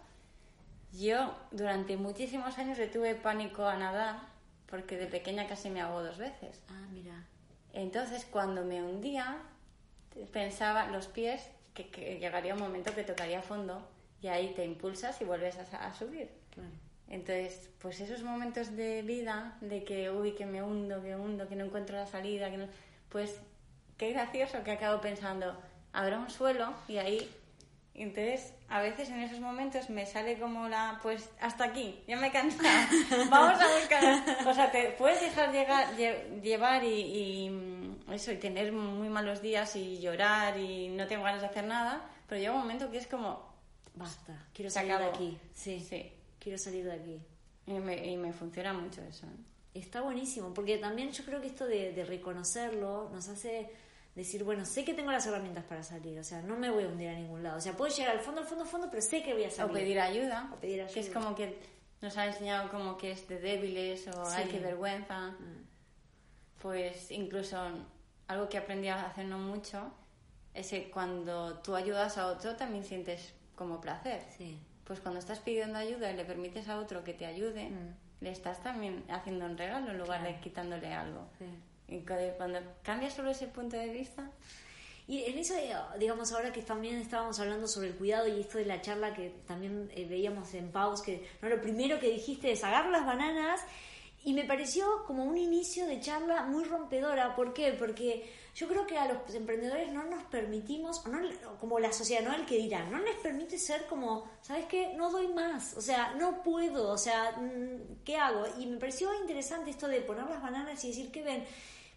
yo 0.93 1.33
durante 1.51 1.97
muchísimos 1.97 2.57
años 2.57 2.77
le 2.77 2.87
tuve 2.87 3.15
pánico 3.15 3.65
a 3.65 3.77
nadar 3.77 4.19
porque 4.67 4.97
de 4.97 5.07
pequeña 5.07 5.47
casi 5.47 5.69
me 5.69 5.81
ahogó 5.81 6.03
dos 6.03 6.17
veces. 6.17 6.61
Ah, 6.69 6.87
mira. 6.91 7.25
Entonces 7.73 8.25
cuando 8.25 8.63
me 8.63 8.81
hundía 8.81 9.37
pensaba 10.31 10.87
los 10.87 11.07
pies 11.07 11.49
que, 11.73 12.19
llegaría 12.19 12.53
un 12.53 12.59
momento 12.59 12.93
que 12.93 13.03
tocaría 13.03 13.41
fondo 13.41 13.87
y 14.21 14.27
ahí 14.27 14.53
te 14.53 14.65
impulsas 14.65 15.19
y 15.21 15.25
vuelves 15.25 15.57
a, 15.57 15.93
subir. 15.93 16.29
Entonces, 17.07 17.69
pues 17.79 17.99
esos 17.99 18.23
momentos 18.23 18.75
de 18.75 19.01
vida 19.01 19.57
de 19.61 19.83
que, 19.83 20.11
uy, 20.11 20.33
que 20.33 20.45
me 20.45 20.61
hundo, 20.61 21.01
que 21.01 21.15
hundo, 21.15 21.47
que 21.47 21.55
no 21.55 21.65
encuentro 21.65 21.97
la 21.97 22.05
salida, 22.05 22.51
que 22.51 22.57
no... 22.57 22.67
pues 23.09 23.39
qué 23.97 24.11
gracioso 24.11 24.63
que 24.63 24.71
acabo 24.71 25.01
pensando, 25.01 25.57
habrá 25.91 26.19
un 26.19 26.29
suelo 26.29 26.73
y 26.87 26.97
ahí 26.97 27.29
entonces, 27.93 28.53
a 28.69 28.81
veces 28.81 29.09
en 29.09 29.19
esos 29.19 29.39
momentos 29.39 29.89
me 29.89 30.05
sale 30.05 30.39
como 30.39 30.69
la, 30.69 30.99
pues 31.03 31.29
hasta 31.41 31.65
aquí, 31.65 32.01
ya 32.07 32.15
me 32.17 32.27
he 32.27 32.31
cansado, 32.31 32.69
vamos 33.29 33.61
a 33.61 33.77
buscar. 33.77 34.47
O 34.47 34.53
sea, 34.53 34.71
te 34.71 34.91
puedes 34.91 35.19
dejar 35.19 35.51
llegar, 35.51 35.95
llevar 36.41 36.83
y, 36.83 37.49
mm, 37.49 38.11
eso, 38.13 38.31
y 38.31 38.37
tener 38.37 38.71
muy 38.71 39.09
malos 39.09 39.41
días 39.41 39.75
y 39.75 39.99
llorar 39.99 40.57
y 40.57 40.87
no 40.87 41.05
tengo 41.05 41.23
ganas 41.23 41.41
de 41.41 41.47
hacer 41.47 41.65
nada, 41.65 42.09
pero 42.27 42.39
llega 42.39 42.53
un 42.53 42.59
momento 42.59 42.89
que 42.89 42.97
es 42.97 43.07
como, 43.07 43.53
basta, 43.93 44.47
quiero 44.53 44.71
salir 44.71 44.97
de 44.97 45.05
aquí. 45.05 45.37
Sí, 45.53 45.79
sí, 45.81 46.13
quiero 46.39 46.57
salir 46.57 46.85
de 46.85 46.93
aquí. 46.93 47.21
Y 47.67 47.73
me, 47.73 48.07
y 48.07 48.15
me 48.15 48.31
funciona 48.31 48.73
mucho 48.73 49.01
eso. 49.01 49.27
¿eh? 49.27 49.79
Está 49.79 50.01
buenísimo, 50.01 50.53
porque 50.53 50.77
también 50.77 51.11
yo 51.11 51.25
creo 51.25 51.41
que 51.41 51.47
esto 51.47 51.65
de, 51.67 51.91
de 51.91 52.05
reconocerlo 52.05 53.09
nos 53.09 53.27
hace 53.27 53.69
decir, 54.15 54.43
bueno, 54.43 54.65
sé 54.65 54.83
que 54.83 54.93
tengo 54.93 55.11
las 55.11 55.25
herramientas 55.25 55.63
para 55.63 55.83
salir, 55.83 56.19
o 56.19 56.23
sea, 56.23 56.41
no 56.41 56.57
me 56.57 56.69
voy 56.69 56.83
a 56.83 56.87
hundir 56.87 57.09
a 57.09 57.13
ningún 57.13 57.43
lado. 57.43 57.57
O 57.57 57.61
sea, 57.61 57.75
puedo 57.75 57.93
llegar 57.93 58.15
al 58.17 58.21
fondo, 58.21 58.41
al 58.41 58.47
fondo, 58.47 58.63
al 58.63 58.69
fondo, 58.69 58.87
pero 58.89 59.01
sé 59.01 59.23
que 59.23 59.33
voy 59.33 59.45
a 59.45 59.49
salir. 59.49 59.71
O 59.71 59.73
pedir 59.73 59.99
ayuda. 59.99 60.49
O 60.53 60.57
pedir 60.57 60.81
ayuda. 60.81 60.93
Que 60.93 60.99
es 60.99 61.09
como 61.09 61.35
que 61.35 61.57
nos 62.01 62.17
ha 62.17 62.25
enseñado 62.25 62.69
como 62.69 62.97
que 62.97 63.11
es 63.11 63.27
de 63.27 63.39
débiles 63.39 64.07
o 64.07 64.25
hay 64.27 64.47
que 64.47 64.59
vergüenza. 64.59 65.31
Mm. 65.31 65.65
Pues 66.61 67.11
incluso 67.11 67.57
algo 68.27 68.49
que 68.49 68.57
aprendí 68.57 68.87
a 68.87 69.05
hacer 69.05 69.25
no 69.25 69.37
mucho 69.37 69.91
es 70.53 70.69
que 70.69 70.91
cuando 70.91 71.59
tú 71.59 71.75
ayudas 71.75 72.17
a 72.17 72.27
otro 72.27 72.55
también 72.55 72.83
sientes 72.83 73.33
como 73.55 73.79
placer. 73.79 74.23
Sí. 74.37 74.59
Pues 74.83 74.99
cuando 74.99 75.19
estás 75.19 75.39
pidiendo 75.39 75.77
ayuda 75.77 76.11
y 76.11 76.17
le 76.17 76.25
permites 76.25 76.67
a 76.67 76.79
otro 76.79 77.03
que 77.03 77.13
te 77.13 77.25
ayude, 77.25 77.69
mm. 77.69 77.95
le 78.21 78.31
estás 78.31 78.61
también 78.61 79.05
haciendo 79.09 79.45
un 79.45 79.57
regalo 79.57 79.91
en 79.91 79.97
lugar 79.97 80.23
de 80.23 80.39
quitándole 80.39 80.93
algo. 80.93 81.27
Sí. 81.37 81.45
Cuando 82.37 82.59
cambias 82.83 83.13
solo 83.13 83.31
ese 83.31 83.47
punto 83.47 83.77
de 83.77 83.89
vista. 83.89 84.31
Y 85.07 85.23
en 85.25 85.37
eso, 85.37 85.55
eh, 85.55 85.75
digamos, 85.99 86.31
ahora 86.31 86.53
que 86.53 86.61
también 86.61 86.95
estábamos 86.95 87.39
hablando 87.39 87.67
sobre 87.67 87.89
el 87.89 87.95
cuidado 87.95 88.27
y 88.27 88.39
esto 88.39 88.57
de 88.57 88.65
la 88.65 88.81
charla 88.81 89.13
que 89.13 89.33
también 89.45 89.91
eh, 89.93 90.05
veíamos 90.07 90.53
en 90.53 90.71
Paus, 90.71 91.01
que 91.01 91.27
no 91.41 91.49
lo 91.49 91.59
primero 91.61 91.99
que 91.99 92.09
dijiste 92.09 92.51
es 92.51 92.63
agarrar 92.63 92.91
las 92.91 93.05
bananas 93.05 93.61
y 94.23 94.33
me 94.33 94.43
pareció 94.43 95.03
como 95.07 95.25
un 95.25 95.37
inicio 95.37 95.87
de 95.87 95.99
charla 95.99 96.43
muy 96.43 96.63
rompedora. 96.63 97.35
¿Por 97.35 97.53
qué? 97.53 97.73
Porque 97.73 98.31
yo 98.53 98.67
creo 98.67 98.85
que 98.85 98.97
a 98.97 99.07
los 99.07 99.33
emprendedores 99.33 99.91
no 99.91 100.03
nos 100.03 100.23
permitimos, 100.25 101.05
no, 101.07 101.19
como 101.59 101.79
la 101.79 101.91
sociedad, 101.91 102.21
no 102.21 102.33
el 102.35 102.45
que 102.45 102.57
dirá, 102.57 102.85
no 102.85 102.99
les 102.99 103.15
permite 103.15 103.57
ser 103.57 103.87
como, 103.87 104.29
¿sabes 104.41 104.65
qué? 104.65 104.93
No 104.95 105.09
doy 105.09 105.27
más, 105.29 105.75
o 105.75 105.81
sea, 105.81 106.13
no 106.15 106.43
puedo, 106.43 106.91
o 106.91 106.97
sea, 106.97 107.31
mm, 107.31 108.03
¿qué 108.05 108.17
hago? 108.17 108.45
Y 108.59 108.67
me 108.67 108.77
pareció 108.77 109.13
interesante 109.21 109.71
esto 109.71 109.87
de 109.87 110.01
poner 110.01 110.25
las 110.25 110.41
bananas 110.41 110.83
y 110.83 110.89
decir 110.89 111.11
que 111.11 111.23
ven 111.23 111.43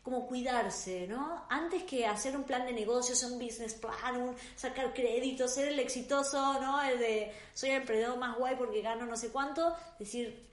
como 0.04 0.26
cuidarse, 0.26 1.06
¿no? 1.08 1.46
Antes 1.48 1.82
que 1.84 2.06
hacer 2.06 2.36
un 2.36 2.44
plan 2.44 2.66
de 2.66 2.74
negocios, 2.74 3.22
un 3.22 3.38
business 3.38 3.72
plan, 3.72 4.16
un 4.16 4.36
sacar 4.54 4.92
créditos, 4.92 5.54
ser 5.54 5.68
el 5.68 5.78
exitoso, 5.78 6.60
¿no? 6.60 6.80
El 6.82 6.98
de 6.98 7.32
soy 7.54 7.70
el 7.70 7.76
emprendedor 7.76 8.18
más 8.18 8.36
guay 8.36 8.54
porque 8.56 8.82
gano 8.82 9.06
no 9.06 9.16
sé 9.16 9.30
cuánto, 9.30 9.74
decir 9.98 10.46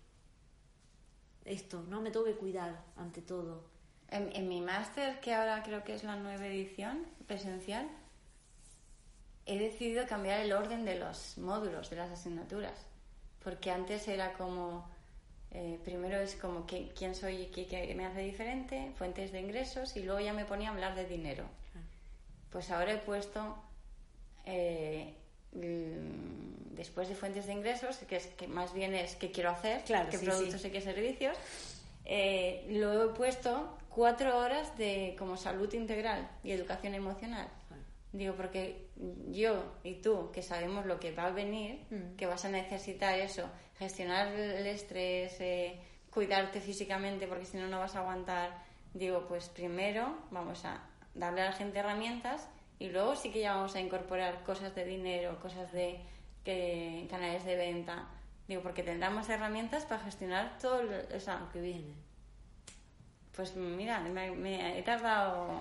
esto, 1.44 1.84
¿no? 1.90 2.00
Me 2.00 2.12
tengo 2.12 2.26
que 2.26 2.36
cuidar 2.36 2.82
ante 2.96 3.22
todo. 3.22 3.66
En, 4.08 4.34
en 4.34 4.48
mi 4.48 4.62
máster, 4.62 5.20
que 5.20 5.34
ahora 5.34 5.62
creo 5.64 5.84
que 5.84 5.96
es 5.96 6.04
la 6.06 6.16
nueva 6.16 6.48
edición 6.48 7.06
presencial, 7.28 7.90
he 9.46 9.60
decidido 9.60 10.08
cambiar 10.08 10.40
el 10.40 10.54
orden 10.54 10.86
de 10.86 10.98
los 10.98 11.38
módulos, 11.38 11.90
de 11.90 11.98
las 11.98 12.10
asignaturas, 12.10 12.86
porque 13.44 13.70
antes 13.70 14.08
era 14.08 14.32
como 14.34 14.90
eh, 15.54 15.80
primero 15.84 16.20
es 16.20 16.36
como 16.36 16.66
que, 16.66 16.90
quién 16.98 17.14
soy 17.14 17.42
y 17.42 17.46
qué, 17.48 17.94
me 17.96 18.06
hace 18.06 18.22
diferente, 18.22 18.92
fuentes 18.98 19.32
de 19.32 19.42
ingresos 19.42 19.96
y 19.98 20.04
luego 20.04 20.22
ya 20.22 20.34
me 20.34 20.46
ponía 20.46 20.70
a 20.70 20.74
hablar 20.74 20.96
de 20.96 21.06
dinero. 21.06 21.46
Pues 22.50 22.70
ahora 22.72 22.94
he 22.94 22.98
puesto, 22.98 23.58
eh, 24.46 25.14
mm, 25.54 26.76
después 26.76 27.10
de 27.10 27.16
fuentes 27.16 27.48
de 27.48 27.54
ingresos, 27.54 27.98
que, 27.98 28.18
es, 28.18 28.28
que 28.28 28.48
más 28.48 28.74
bien 28.74 28.96
es 28.96 29.16
qué 29.16 29.32
quiero 29.32 29.50
hacer, 29.50 29.84
qué 29.84 30.18
productos 30.20 30.64
y 30.66 30.70
qué 30.70 30.82
servicios, 30.82 31.38
eh, 32.06 32.66
lo 32.70 33.04
he 33.04 33.14
puesto 33.14 33.78
cuatro 33.90 34.38
horas 34.38 34.78
de 34.78 35.16
como 35.20 35.38
salud 35.38 35.72
integral 35.74 36.30
y 36.44 36.52
educación 36.52 36.94
emocional. 36.96 37.48
Digo, 38.14 38.36
porque 38.36 38.88
yo 39.30 39.80
y 39.84 39.96
tú, 39.96 40.32
que 40.34 40.42
sabemos 40.42 40.86
lo 40.86 41.00
que 41.00 41.14
va 41.14 41.28
a 41.28 41.32
venir, 41.32 41.80
Mm. 41.90 42.16
que 42.18 42.26
vas 42.26 42.44
a 42.44 42.50
necesitar 42.50 43.18
eso, 43.18 43.50
gestionar 43.82 44.28
el 44.28 44.68
estrés, 44.68 45.36
eh, 45.40 45.80
cuidarte 46.12 46.62
físicamente, 46.62 47.26
porque 47.26 47.46
si 47.46 47.58
no, 47.58 47.68
no 47.68 47.80
vas 47.80 47.96
a 47.96 48.00
aguantar. 48.00 48.52
Digo, 48.94 49.26
pues 49.28 49.50
primero 49.50 50.16
vamos 50.30 50.66
a 50.66 50.84
darle 51.16 51.42
a 51.42 51.46
la 51.46 51.54
gente 51.54 51.80
herramientas 51.80 52.48
y 52.78 52.90
luego 52.90 53.16
sí 53.16 53.32
que 53.32 53.40
ya 53.42 53.56
vamos 53.56 53.74
a 53.76 53.80
incorporar 53.80 54.44
cosas 54.44 54.76
de 54.76 54.86
dinero, 54.86 55.40
cosas 55.42 55.72
de 55.72 56.00
que, 56.46 57.08
canales 57.10 57.44
de 57.44 57.56
venta. 57.56 58.08
Digo, 58.48 58.62
porque 58.62 58.84
tendrán 58.84 59.16
más 59.16 59.30
herramientas 59.30 59.86
para 59.86 60.04
gestionar 60.04 60.58
todo 60.62 60.84
lo, 60.84 60.98
o 61.16 61.20
sea, 61.20 61.40
Lo 61.40 61.52
que 61.52 61.62
viene. 61.62 61.96
Pues 63.36 63.56
mira, 63.56 64.00
me, 64.02 64.30
me 64.32 64.78
he 64.78 64.84
tardado. 64.84 65.60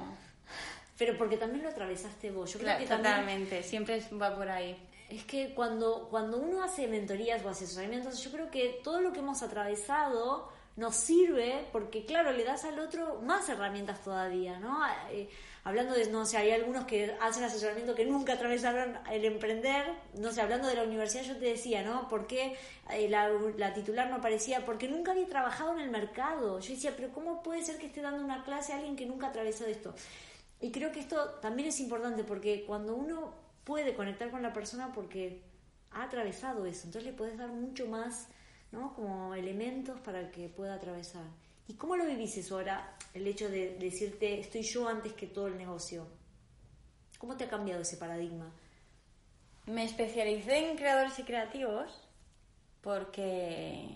Pero 0.98 1.16
porque 1.16 1.38
también 1.38 1.62
lo 1.62 1.70
atravesaste 1.70 2.30
vos. 2.32 2.52
Yo 2.52 2.58
creo 2.58 2.66
Claro, 2.76 2.80
que 2.80 2.86
también 2.86 3.14
totalmente, 3.14 3.62
siempre 3.62 4.02
va 4.20 4.34
por 4.36 4.50
ahí. 4.50 4.76
Es 5.10 5.24
que 5.24 5.52
cuando, 5.54 6.08
cuando 6.08 6.38
uno 6.38 6.62
hace 6.62 6.86
mentorías 6.86 7.44
o 7.44 7.48
asesoramientos, 7.48 8.22
yo 8.22 8.30
creo 8.30 8.50
que 8.50 8.80
todo 8.84 9.00
lo 9.00 9.12
que 9.12 9.18
hemos 9.18 9.42
atravesado 9.42 10.48
nos 10.76 10.94
sirve 10.94 11.66
porque, 11.72 12.04
claro, 12.06 12.32
le 12.32 12.44
das 12.44 12.64
al 12.64 12.78
otro 12.78 13.20
más 13.22 13.48
herramientas 13.48 14.02
todavía, 14.04 14.60
¿no? 14.60 14.80
Eh, 15.10 15.28
hablando 15.64 15.94
de, 15.94 16.06
no 16.10 16.24
sé, 16.24 16.36
hay 16.36 16.52
algunos 16.52 16.84
que 16.84 17.16
hacen 17.20 17.42
asesoramiento 17.42 17.96
que 17.96 18.06
nunca 18.06 18.34
atravesaron 18.34 18.96
el 19.10 19.24
emprender, 19.24 19.84
no 20.14 20.30
sé, 20.30 20.40
hablando 20.40 20.68
de 20.68 20.76
la 20.76 20.84
universidad, 20.84 21.24
yo 21.24 21.36
te 21.36 21.46
decía, 21.46 21.82
¿no? 21.82 22.08
¿Por 22.08 22.28
qué 22.28 22.56
eh, 22.92 23.08
la, 23.08 23.28
la 23.56 23.74
titular 23.74 24.08
no 24.08 24.16
aparecía? 24.16 24.64
Porque 24.64 24.88
nunca 24.88 25.10
había 25.10 25.26
trabajado 25.26 25.72
en 25.74 25.80
el 25.80 25.90
mercado. 25.90 26.60
Yo 26.60 26.72
decía, 26.72 26.94
pero 26.96 27.12
¿cómo 27.12 27.42
puede 27.42 27.64
ser 27.64 27.78
que 27.78 27.86
esté 27.86 28.00
dando 28.00 28.24
una 28.24 28.44
clase 28.44 28.72
a 28.72 28.76
alguien 28.76 28.94
que 28.94 29.06
nunca 29.06 29.26
atravesó 29.26 29.66
esto? 29.66 29.92
Y 30.60 30.70
creo 30.70 30.92
que 30.92 31.00
esto 31.00 31.16
también 31.42 31.68
es 31.68 31.80
importante 31.80 32.22
porque 32.22 32.64
cuando 32.64 32.94
uno 32.94 33.49
puede 33.70 33.94
conectar 33.94 34.32
con 34.32 34.42
la 34.42 34.52
persona 34.52 34.92
porque 34.92 35.42
ha 35.92 36.02
atravesado 36.02 36.66
eso, 36.66 36.86
entonces 36.86 37.04
le 37.04 37.16
puedes 37.16 37.38
dar 37.38 37.50
mucho 37.50 37.86
más, 37.86 38.26
¿no? 38.72 38.92
Como 38.94 39.32
elementos 39.36 40.00
para 40.00 40.28
que 40.32 40.48
pueda 40.48 40.74
atravesar. 40.74 41.22
¿Y 41.68 41.74
cómo 41.74 41.94
lo 41.94 42.04
vivís 42.04 42.36
eso 42.36 42.56
ahora? 42.56 42.96
El 43.14 43.28
hecho 43.28 43.48
de 43.48 43.76
decirte, 43.78 44.40
estoy 44.40 44.62
yo 44.62 44.88
antes 44.88 45.12
que 45.12 45.28
todo 45.28 45.46
el 45.46 45.56
negocio. 45.56 46.04
¿Cómo 47.18 47.36
te 47.36 47.44
ha 47.44 47.48
cambiado 47.48 47.82
ese 47.82 47.96
paradigma? 47.96 48.50
Me 49.66 49.84
especialicé 49.84 50.68
en 50.68 50.76
creadores 50.76 51.16
y 51.20 51.22
creativos 51.22 52.08
porque, 52.82 53.86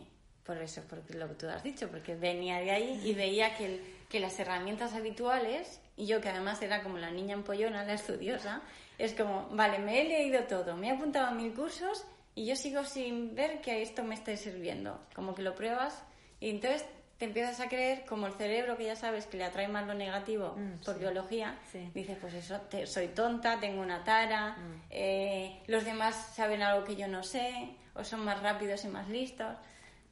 por 0.45 0.59
eso, 0.59 0.83
porque 0.89 1.15
lo 1.15 1.27
que 1.31 1.35
tú 1.35 1.49
has 1.49 1.65
dicho, 1.65 1.89
porque 1.89 2.15
venía 2.15 2.59
de 2.61 2.71
ahí 2.71 3.01
y 3.05 3.13
veía 3.15 3.57
que, 3.57 3.67
el- 3.67 3.83
que 4.09 4.21
las 4.21 4.39
herramientas 4.39 4.93
habituales, 4.95 5.81
y 5.97 6.07
yo 6.07 6.21
que 6.21 6.29
además 6.29 6.63
era 6.63 6.85
como 6.85 6.99
la 6.99 7.11
niña 7.11 7.35
empollona, 7.35 7.85
la 7.85 7.95
estudiosa, 7.95 8.63
es 8.99 9.13
como, 9.15 9.49
vale, 9.51 9.79
me 9.79 10.01
he 10.01 10.05
leído 10.09 10.45
todo, 10.45 10.77
me 10.77 10.89
he 10.89 10.91
apuntado 10.93 11.27
a 11.27 11.31
mil 11.33 11.53
cursos 11.55 12.05
y 12.35 12.47
yo 12.47 12.57
sigo 12.57 12.85
sin 12.85 13.35
ver 13.35 13.61
que 13.61 13.83
esto 13.83 14.03
me 14.05 14.15
esté 14.15 14.37
sirviendo. 14.37 15.01
Como 15.15 15.35
que 15.35 15.43
lo 15.43 15.55
pruebas 15.55 16.03
y 16.41 16.51
entonces 16.51 16.85
te 17.19 17.27
empiezas 17.27 17.61
a 17.61 17.69
creer, 17.69 18.05
como 18.07 18.27
el 18.27 18.33
cerebro 18.35 18.77
que 18.77 18.87
ya 18.87 18.97
sabes 18.97 19.27
que 19.27 19.37
le 19.37 19.45
atrae 19.45 19.69
más 19.69 19.87
lo 19.87 19.95
negativo 19.95 20.55
Mm, 20.57 20.85
por 20.85 20.95
sí. 20.95 21.01
biología, 21.01 21.57
Sí. 21.71 21.89
dices, 21.95 22.19
pues 22.21 22.35
eso, 22.35 22.61
te- 22.63 22.87
soy 22.89 23.07
tonta, 23.09 23.61
tengo 23.61 23.81
una 23.81 24.03
tara, 24.03 24.57
eh, 24.91 25.63
los 25.69 25.85
demás 25.85 26.33
saben 26.35 26.61
algo 26.63 26.85
que 26.85 26.97
yo 26.97 27.07
no 27.07 27.23
sé, 27.23 27.77
o 27.95 28.03
son 28.03 28.25
más 28.25 28.43
rápidos 28.43 28.85
y 28.85 28.89
más 28.89 29.09
listos. 29.09 29.57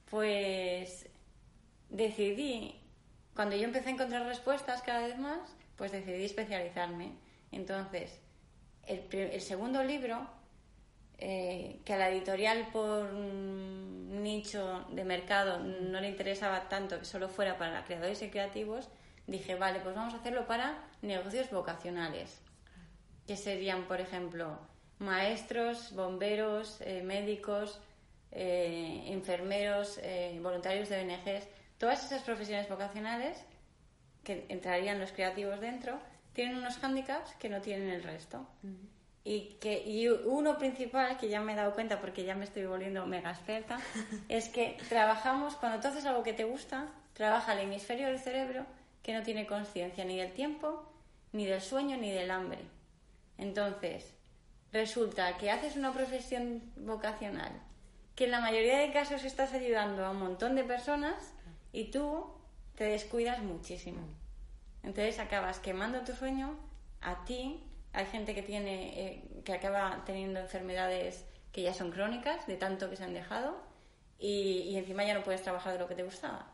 Pues 0.09 1.09
decidí, 1.89 2.81
cuando 3.35 3.57
yo 3.57 3.65
empecé 3.65 3.89
a 3.89 3.93
encontrar 3.93 4.25
respuestas 4.27 4.83
cada 4.83 5.07
vez 5.07 5.19
más, 5.19 5.41
pues 5.77 5.91
decidí 5.93 6.25
especializarme. 6.25 7.13
Entonces, 7.51 8.21
el, 8.87 9.03
el 9.13 9.41
segundo 9.41 9.83
libro, 9.83 10.27
eh, 11.25 11.79
que 11.85 11.93
a 11.93 11.99
la 11.99 12.11
editorial 12.11 12.67
por 12.73 13.13
mm, 13.13 14.23
nicho 14.25 14.85
de 14.91 15.05
mercado 15.05 15.61
no 15.61 16.01
le 16.01 16.09
interesaba 16.09 16.69
tanto 16.69 16.99
que 16.99 17.05
solo 17.05 17.29
fuera 17.29 17.57
para 17.59 17.85
creadores 17.85 18.21
y 18.23 18.29
creativos, 18.29 18.89
dije, 19.29 19.55
vale, 19.55 19.79
pues 19.79 19.95
vamos 19.95 20.15
a 20.15 20.17
hacerlo 20.17 20.49
para 20.49 20.83
negocios 21.01 21.49
vocacionales, 21.51 22.41
que 23.25 23.37
serían, 23.37 23.85
por 23.85 24.01
ejemplo, 24.01 24.59
maestros, 24.99 25.95
bomberos, 25.95 26.81
eh, 26.81 27.03
médicos, 27.03 27.79
eh, 28.33 29.05
enfermeros, 29.07 30.01
voluntarios 30.41 30.89
de 30.89 31.03
ONGs, 31.03 31.47
todas 31.79 32.05
esas 32.05 32.23
profesiones 32.25 32.69
vocacionales 32.69 33.39
que 34.25 34.47
entrarían 34.49 34.99
los 34.99 35.13
creativos 35.13 35.61
dentro, 35.61 36.01
tienen 36.33 36.57
unos 36.57 36.79
hándicaps 36.79 37.35
que 37.35 37.49
no 37.49 37.61
tienen 37.61 37.89
el 37.89 38.03
resto. 38.03 38.47
Y, 39.25 39.57
que, 39.61 39.87
y 39.87 40.09
uno 40.09 40.59
principal, 40.59 41.17
que 41.17 41.29
ya 41.29 41.41
me 41.41 41.53
he 41.53 41.57
dado 41.57 41.75
cuenta 41.75 42.01
porque 42.01 42.25
ya 42.25 42.35
me 42.35 42.45
estoy 42.45 42.67
volviendo 42.67 43.07
mega 43.07 43.31
experta, 43.31 43.79
es 44.29 44.49
que 44.49 44.79
trabajamos, 44.89 45.55
cuando 45.57 45.81
tú 45.81 45.89
haces 45.89 46.05
algo 46.07 46.23
que 46.23 46.33
te 46.33 46.45
gusta, 46.45 46.89
trabaja 47.13 47.53
el 47.53 47.61
hemisferio 47.61 48.09
del 48.09 48.19
cerebro 48.19 48.67
que 49.03 49.13
no 49.13 49.23
tiene 49.23 49.47
conciencia 49.47 50.05
ni 50.05 50.17
del 50.17 50.33
tiempo, 50.33 50.85
ni 51.33 51.47
del 51.47 51.61
sueño, 51.61 51.97
ni 51.97 52.11
del 52.11 52.31
hambre. 52.31 52.61
Entonces, 53.39 54.15
resulta 54.73 55.37
que 55.39 55.51
haces 55.51 55.77
una 55.77 55.93
profesión 55.93 56.63
vocacional, 56.77 57.53
que 58.15 58.25
en 58.25 58.31
la 58.31 58.41
mayoría 58.41 58.79
de 58.79 58.93
casos 58.93 59.25
estás 59.25 59.53
ayudando 59.53 60.05
a 60.05 60.11
un 60.11 60.19
montón 60.19 60.55
de 60.55 60.65
personas 60.65 61.33
y 61.73 61.91
tú 61.91 62.27
te 62.75 62.85
descuidas 62.85 63.43
muchísimo. 63.43 64.01
Entonces 64.83 65.19
acabas 65.19 65.59
quemando 65.61 66.01
tu 66.03 66.13
sueño 66.13 66.57
a 67.01 67.25
ti. 67.25 67.63
Hay 67.93 68.07
gente 68.07 68.35
que 68.35 68.43
tiene 68.43 69.01
eh, 69.01 69.43
que 69.45 69.53
acaba 69.53 70.03
teniendo 70.07 70.41
enfermedades 70.41 71.25
que 71.53 71.63
ya 71.63 71.75
son 71.75 71.91
crónicas 71.91 72.47
de 72.47 72.57
tanto 72.57 72.89
que 72.89 72.97
se 72.97 73.05
han 73.05 73.13
dejado 73.15 73.57
y, 74.19 74.61
y 74.63 74.77
encima 74.79 75.05
ya 75.05 75.15
no 75.15 75.23
puedes 75.25 75.43
trabajar 75.43 75.73
de 75.75 75.79
lo 75.79 75.89
que 75.89 75.95
te 75.95 76.03
gustaba. 76.03 76.47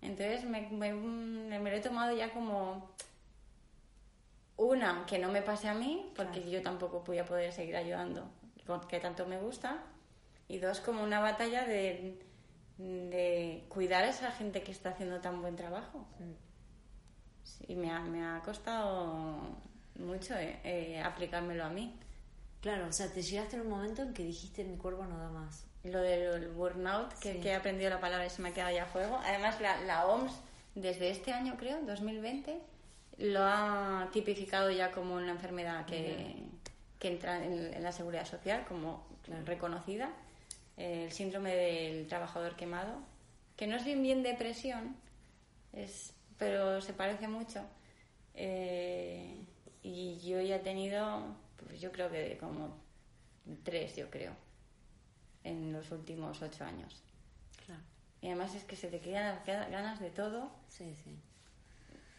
Entonces 0.00 0.44
me, 0.44 0.62
me- 0.70 0.92
me 0.94 1.70
lo 1.70 1.76
he 1.76 1.80
tomado 1.80 2.14
ya 2.16 2.32
como 2.32 2.94
una 4.56 5.04
que 5.06 5.18
no 5.18 5.30
me 5.32 5.42
pase 5.42 5.68
a 5.68 5.74
mí 5.74 6.12
porque 6.16 6.48
yo 6.50 6.62
tampoco 6.62 7.00
voy 7.00 7.18
a 7.18 7.24
poder 7.24 7.52
seguir 7.52 7.76
ayudando 7.76 8.30
porque 8.66 9.00
tanto 9.00 9.26
me 9.26 9.38
gusta 9.38 9.82
y 10.48 10.58
dos 10.58 10.80
como 10.80 11.02
una 11.02 11.20
batalla 11.20 11.64
de, 11.64 12.20
de 12.78 13.64
cuidar 13.68 14.04
a 14.04 14.08
esa 14.08 14.30
gente 14.30 14.62
que 14.62 14.72
está 14.72 14.90
haciendo 14.90 15.20
tan 15.20 15.40
buen 15.42 15.56
trabajo. 15.56 16.06
Sí, 16.18 16.36
me 17.68 17.90
ha, 17.90 18.00
me 18.00 18.24
ha 18.24 18.40
costado 18.44 19.38
mucho 19.98 20.34
eh, 20.36 20.58
eh, 20.64 21.00
aplicármelo 21.02 21.64
a 21.64 21.68
mí. 21.70 21.94
Claro, 22.60 22.86
o 22.88 22.92
sea, 22.92 23.12
te 23.12 23.22
llegaste 23.22 23.56
en 23.56 23.62
un 23.62 23.68
momento 23.70 24.02
en 24.02 24.14
que 24.14 24.24
dijiste 24.24 24.64
mi 24.64 24.76
cuerpo 24.76 25.04
no 25.04 25.18
da 25.18 25.28
más. 25.30 25.64
Lo 25.84 26.00
del 26.00 26.48
burnout, 26.48 27.12
que, 27.18 27.34
Sí. 27.34 27.40
que 27.40 27.50
he 27.50 27.54
aprendido 27.54 27.90
la 27.90 28.00
palabra 28.00 28.24
y 28.26 28.30
se 28.30 28.40
me 28.40 28.48
ha 28.48 28.54
quedado 28.54 28.74
ya 28.74 28.84
a 28.84 28.86
fuego. 28.86 29.20
Además, 29.22 29.60
la, 29.60 29.80
la 29.82 30.06
OMS, 30.06 30.32
desde 30.74 31.10
este 31.10 31.32
año, 31.32 31.56
creo, 31.58 31.78
2020, 31.84 32.58
lo 33.18 33.40
ha 33.42 34.08
tipificado 34.12 34.70
ya 34.70 34.90
como 34.92 35.14
una 35.16 35.30
enfermedad 35.32 35.84
que, 35.84 36.36
que 36.98 37.08
entra 37.08 37.44
en, 37.44 37.74
en 37.74 37.82
la 37.82 37.92
seguridad 37.92 38.24
social, 38.26 38.64
como 38.66 39.04
reconocida. 39.44 40.10
Eh, 40.78 41.04
el 41.04 41.12
síndrome 41.12 41.54
del 41.54 42.06
trabajador 42.08 42.56
quemado, 42.56 42.98
que 43.56 43.66
no 43.66 43.76
es 43.76 43.84
bien 43.84 44.02
bien 44.02 44.22
depresión, 44.22 44.96
es, 45.74 46.14
pero 46.44 46.80
se 46.80 46.92
parece 46.92 47.26
mucho. 47.28 47.62
Eh, 48.34 49.44
y 49.82 50.18
yo 50.20 50.40
ya 50.40 50.56
he 50.56 50.60
tenido, 50.60 51.34
pues 51.56 51.80
yo 51.80 51.90
creo 51.90 52.10
que 52.10 52.36
como 52.38 52.76
tres, 53.62 53.96
yo 53.96 54.10
creo, 54.10 54.32
en 55.42 55.72
los 55.72 55.90
últimos 55.90 56.42
ocho 56.42 56.64
años. 56.64 57.02
Claro. 57.64 57.82
Y 58.20 58.26
además 58.26 58.54
es 58.54 58.64
que 58.64 58.76
se 58.76 58.88
te 58.88 59.00
quedan 59.00 59.38
ganas 59.46 60.00
de 60.00 60.10
todo, 60.10 60.50
Sí, 60.68 60.94
sí. 61.02 61.18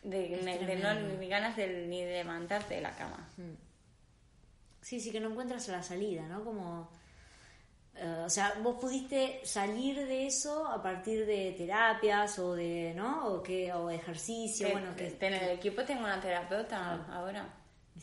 de, 0.03 0.79
no, 0.81 1.17
ni 1.19 1.27
ganas 1.27 1.55
de, 1.55 1.87
ni 1.87 2.01
de 2.01 2.23
levantarte 2.23 2.75
de 2.75 2.81
la 2.81 2.95
cama. 2.95 3.27
Sí, 4.81 4.99
sí, 4.99 5.11
que 5.11 5.19
no 5.19 5.29
encuentras 5.31 5.67
la 5.67 5.81
salida, 5.83 6.27
¿no? 6.27 6.43
Como, 6.43 6.89
eh, 7.97 8.23
o 8.25 8.29
sea, 8.29 8.55
vos 8.61 8.75
pudiste 8.79 9.39
salir 9.45 9.95
de 10.07 10.27
eso 10.27 10.67
a 10.67 10.81
partir 10.83 11.25
de 11.25 11.53
terapias 11.57 12.37
o 12.39 12.53
de, 12.53 12.93
¿no? 12.95 13.27
O 13.27 13.41
que, 13.43 13.71
o 13.73 13.89
ejercicio, 13.89 14.67
Que- 14.67 14.73
bueno, 14.73 14.95
que, 14.95 15.17
que 15.17 15.27
en 15.27 15.33
el 15.35 15.49
equipo 15.51 15.83
tengo 15.83 16.01
una 16.03 16.19
terapeuta 16.19 17.05
ahora. 17.11 17.47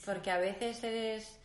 Porque 0.05 0.31
a 0.31 0.39
veces 0.39 0.83
eres. 0.85 1.39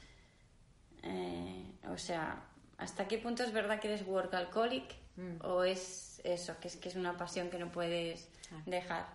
eh, 1.04 1.64
o 1.90 1.98
sea, 1.98 2.42
¿hasta 2.78 3.08
qué 3.08 3.18
punto 3.18 3.44
es 3.44 3.52
verdad 3.52 3.80
que 3.80 3.88
eres 3.90 4.06
workaholic? 4.08 4.96
Mm. 5.16 5.44
¿O 5.46 5.64
es 5.64 6.22
eso, 6.24 6.56
que 6.60 6.68
es, 6.68 6.78
que 6.78 6.90
es 6.90 6.96
una 6.96 7.18
pasión 7.18 7.50
que 7.50 7.58
no 7.60 7.72
puedes 7.72 8.30
dejar? 8.66 9.08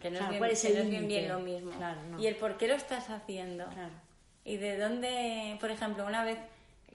Que 0.00 0.10
no 0.10 0.18
Claro, 0.18 0.24
es 0.24 0.28
bien, 0.30 0.38
¿cuál 0.40 0.50
es 0.50 0.60
que 0.62 0.68
el 0.68 0.74
no 0.74 0.80
es 0.82 0.90
bien, 0.90 1.02
límite? 1.02 1.20
bien 1.20 1.32
lo 1.32 1.38
mismo. 1.40 1.70
Claro, 1.72 2.02
no. 2.10 2.20
Y 2.20 2.26
el 2.26 2.36
por 2.36 2.56
qué 2.56 2.66
lo 2.68 2.74
estás 2.74 3.10
haciendo. 3.10 3.66
Claro. 3.66 3.92
Y 4.44 4.56
de 4.56 4.76
dónde, 4.78 5.56
por 5.60 5.70
ejemplo, 5.70 6.04
una 6.06 6.24
vez 6.24 6.38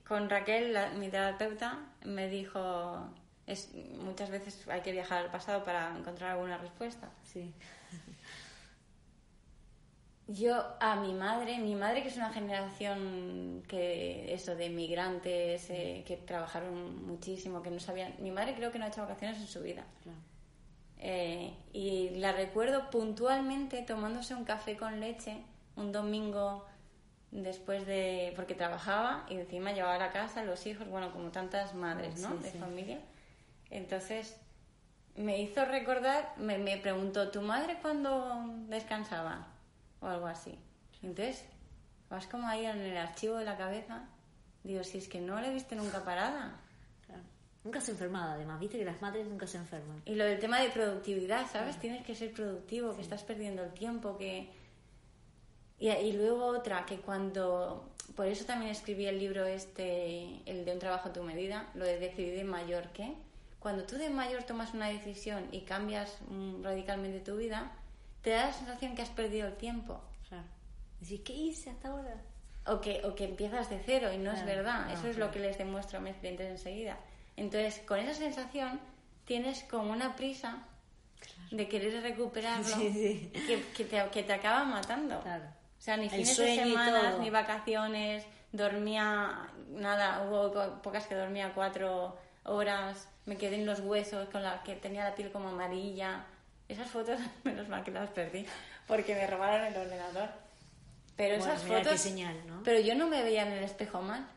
con 0.09 0.29
Raquel, 0.29 0.73
la- 0.73 0.89
mi 0.89 1.07
terapeuta, 1.09 1.79
me 2.03 2.27
dijo, 2.27 3.07
es, 3.47 3.71
muchas 4.03 4.29
veces 4.31 4.67
hay 4.67 4.81
que 4.81 4.91
viajar 4.91 5.19
al 5.23 5.31
pasado 5.31 5.63
para 5.63 5.95
encontrar 5.97 6.31
alguna 6.31 6.57
respuesta. 6.57 7.09
sí. 7.23 7.53
Yo 10.31 10.63
a 10.79 10.95
mi 10.95 11.13
madre, 11.13 11.57
mi 11.57 11.73
madre 11.73 12.03
que 12.03 12.09
es 12.09 12.17
una 12.17 12.31
generación 12.31 13.63
que 13.67 14.31
eso 14.31 14.55
de 14.55 14.69
migrantes 14.69 15.67
eh, 15.71 16.03
que 16.05 16.17
trabajaron 16.17 17.03
muchísimo, 17.07 17.63
que 17.63 17.71
no 17.71 17.79
sabían. 17.79 18.13
Mi 18.19 18.29
madre 18.29 18.53
creo 18.53 18.71
que 18.71 18.77
no 18.77 18.85
ha 18.85 18.89
hecho 18.89 19.01
vacaciones 19.01 19.39
en 19.39 19.47
su 19.47 19.61
vida. 19.63 19.85
Eh, 20.99 21.51
y 21.73 22.09
la 22.11 22.31
recuerdo 22.31 22.91
puntualmente 22.91 23.81
tomándose 23.81 24.35
un 24.35 24.43
café 24.45 24.77
con 24.77 24.99
leche 24.99 25.37
un 25.75 25.91
domingo 25.91 26.65
después 27.31 27.85
de 27.85 28.33
porque 28.35 28.55
trabajaba 28.55 29.25
y 29.29 29.35
encima 29.35 29.71
llevaba 29.71 29.95
a 29.95 29.99
la 29.99 30.11
casa 30.11 30.43
los 30.43 30.65
hijos, 30.65 30.87
bueno, 30.89 31.11
como 31.11 31.29
tantas 31.29 31.75
madres, 31.75 32.19
¿no? 32.19 32.35
de 32.37 32.51
familia. 32.51 32.99
Entonces 33.69 34.35
me 35.15 35.41
hizo 35.41 35.65
recordar, 35.65 36.33
me, 36.37 36.57
me 36.57 36.77
preguntó, 36.77 37.29
¿tu 37.29 37.41
madre 37.41 37.77
cuándo 37.81 38.45
descansaba? 38.67 39.47
o 40.01 40.07
algo 40.07 40.27
así. 40.27 40.57
Entonces, 41.01 41.45
vas 42.09 42.27
como 42.27 42.47
ahí 42.47 42.65
en 42.65 42.79
el 42.79 42.97
archivo 42.97 43.37
de 43.37 43.45
la 43.45 43.57
cabeza. 43.57 44.07
Digo, 44.63 44.83
si 44.83 44.97
es 44.97 45.07
que 45.07 45.21
no 45.21 45.39
le 45.39 45.53
viste 45.53 45.75
nunca 45.75 46.03
parada. 46.03 46.59
Nunca 47.63 47.81
se 47.81 47.91
enfermado, 47.91 48.31
además, 48.31 48.57
viste 48.59 48.77
que 48.77 48.85
las 48.85 49.01
madres 49.01 49.27
nunca 49.27 49.45
se 49.45 49.57
enferman. 49.57 50.01
Y 50.05 50.15
lo 50.15 50.23
del 50.23 50.39
tema 50.39 50.61
de 50.61 50.69
productividad, 50.69 51.45
¿sabes? 51.51 51.77
Tienes 51.77 52.05
que 52.05 52.15
ser 52.15 52.31
productivo, 52.31 52.95
que 52.95 53.01
estás 53.01 53.23
perdiendo 53.23 53.63
el 53.63 53.73
tiempo, 53.73 54.17
que... 54.17 54.49
Y, 55.79 55.89
y, 55.89 56.13
luego 56.13 56.45
otra, 56.45 56.85
que 56.85 56.97
cuando... 56.97 57.85
Por 58.15 58.27
eso 58.27 58.45
también 58.45 58.71
escribí 58.71 59.05
el 59.05 59.17
libro 59.17 59.45
este, 59.45 60.41
el 60.45 60.65
de 60.65 60.73
un 60.73 60.79
trabajo 60.79 61.09
a 61.09 61.13
tu 61.13 61.23
medida, 61.23 61.69
lo 61.73 61.85
de 61.85 61.99
decidir 61.99 62.35
de 62.35 62.43
mayor 62.43 62.89
que... 62.89 63.15
Cuando 63.59 63.83
tú 63.83 63.97
de 63.97 64.09
mayor 64.09 64.43
tomas 64.43 64.73
una 64.73 64.87
decisión 64.87 65.47
y 65.51 65.61
cambias 65.61 66.17
mm, 66.29 66.63
radicalmente 66.63 67.19
tu 67.19 67.35
vida, 67.35 67.71
te 68.21 68.31
da 68.31 68.47
la 68.47 68.53
sensación 68.53 68.95
que 68.95 69.01
has 69.01 69.09
perdido 69.09 69.47
el 69.47 69.55
tiempo. 69.55 70.01
Claro. 70.29 70.45
Decís, 71.01 71.21
¿qué 71.25 71.33
hice 71.33 71.69
hasta 71.69 71.89
ahora? 71.89 72.15
O 72.65 72.79
que, 72.79 73.01
o 73.05 73.15
que 73.15 73.25
empiezas 73.25 73.69
de 73.69 73.81
cero 73.85 74.11
y 74.13 74.17
no 74.17 74.31
es 74.31 74.45
verdad. 74.45 74.91
Eso 74.91 75.07
es 75.07 75.17
lo 75.17 75.31
que 75.31 75.39
les 75.39 75.57
demuestro 75.57 75.99
a 75.99 76.01
mis 76.01 76.15
clientes 76.15 76.49
enseguida. 76.49 76.97
Entonces, 77.35 77.79
con 77.79 77.99
esa 77.99 78.13
sensación 78.13 78.79
tienes 79.25 79.63
como 79.63 79.91
una 79.91 80.15
prisa 80.15 80.63
de 81.51 81.67
querer 81.67 82.01
recuperarlo 82.01 82.77
Que, 82.77 83.65
que, 83.75 83.85
te, 83.85 84.09
que 84.11 84.23
te 84.23 84.33
acaba 84.33 84.63
matando. 84.63 85.21
Claro. 85.21 85.45
O 85.79 85.81
sea, 85.81 85.95
ni 85.95 86.09
fines 86.09 86.37
de 86.37 86.55
semana, 86.55 87.17
ni 87.19 87.29
vacaciones, 87.29 88.25
dormía, 88.51 89.49
nada, 89.69 90.23
hubo 90.27 90.81
pocas 90.81 91.07
que 91.07 91.15
dormía 91.15 91.53
cuatro 91.55 92.17
horas, 92.43 93.07
me 93.25 93.37
quedé 93.37 93.55
en 93.55 93.65
los 93.65 93.79
huesos 93.79 94.27
con 94.29 94.43
la 94.43 94.61
que 94.63 94.75
tenía 94.75 95.05
la 95.05 95.15
piel 95.15 95.31
como 95.31 95.49
amarilla, 95.49 96.25
esas 96.67 96.89
fotos, 96.89 97.19
menos 97.43 97.69
mal 97.69 97.83
que 97.83 97.91
las 97.91 98.09
perdí, 98.09 98.45
porque 98.87 99.15
me 99.15 99.25
robaron 99.25 99.65
el 99.65 99.77
ordenador. 99.77 100.29
Pero 101.15 101.35
esas 101.35 101.63
fotos. 101.63 101.99
Señal, 101.99 102.35
¿no? 102.47 102.61
Pero 102.63 102.79
yo 102.79 102.95
no 102.95 103.07
me 103.07 103.23
veía 103.23 103.45
en 103.45 103.53
el 103.53 103.63
espejo 103.63 104.01
mal. 104.01 104.27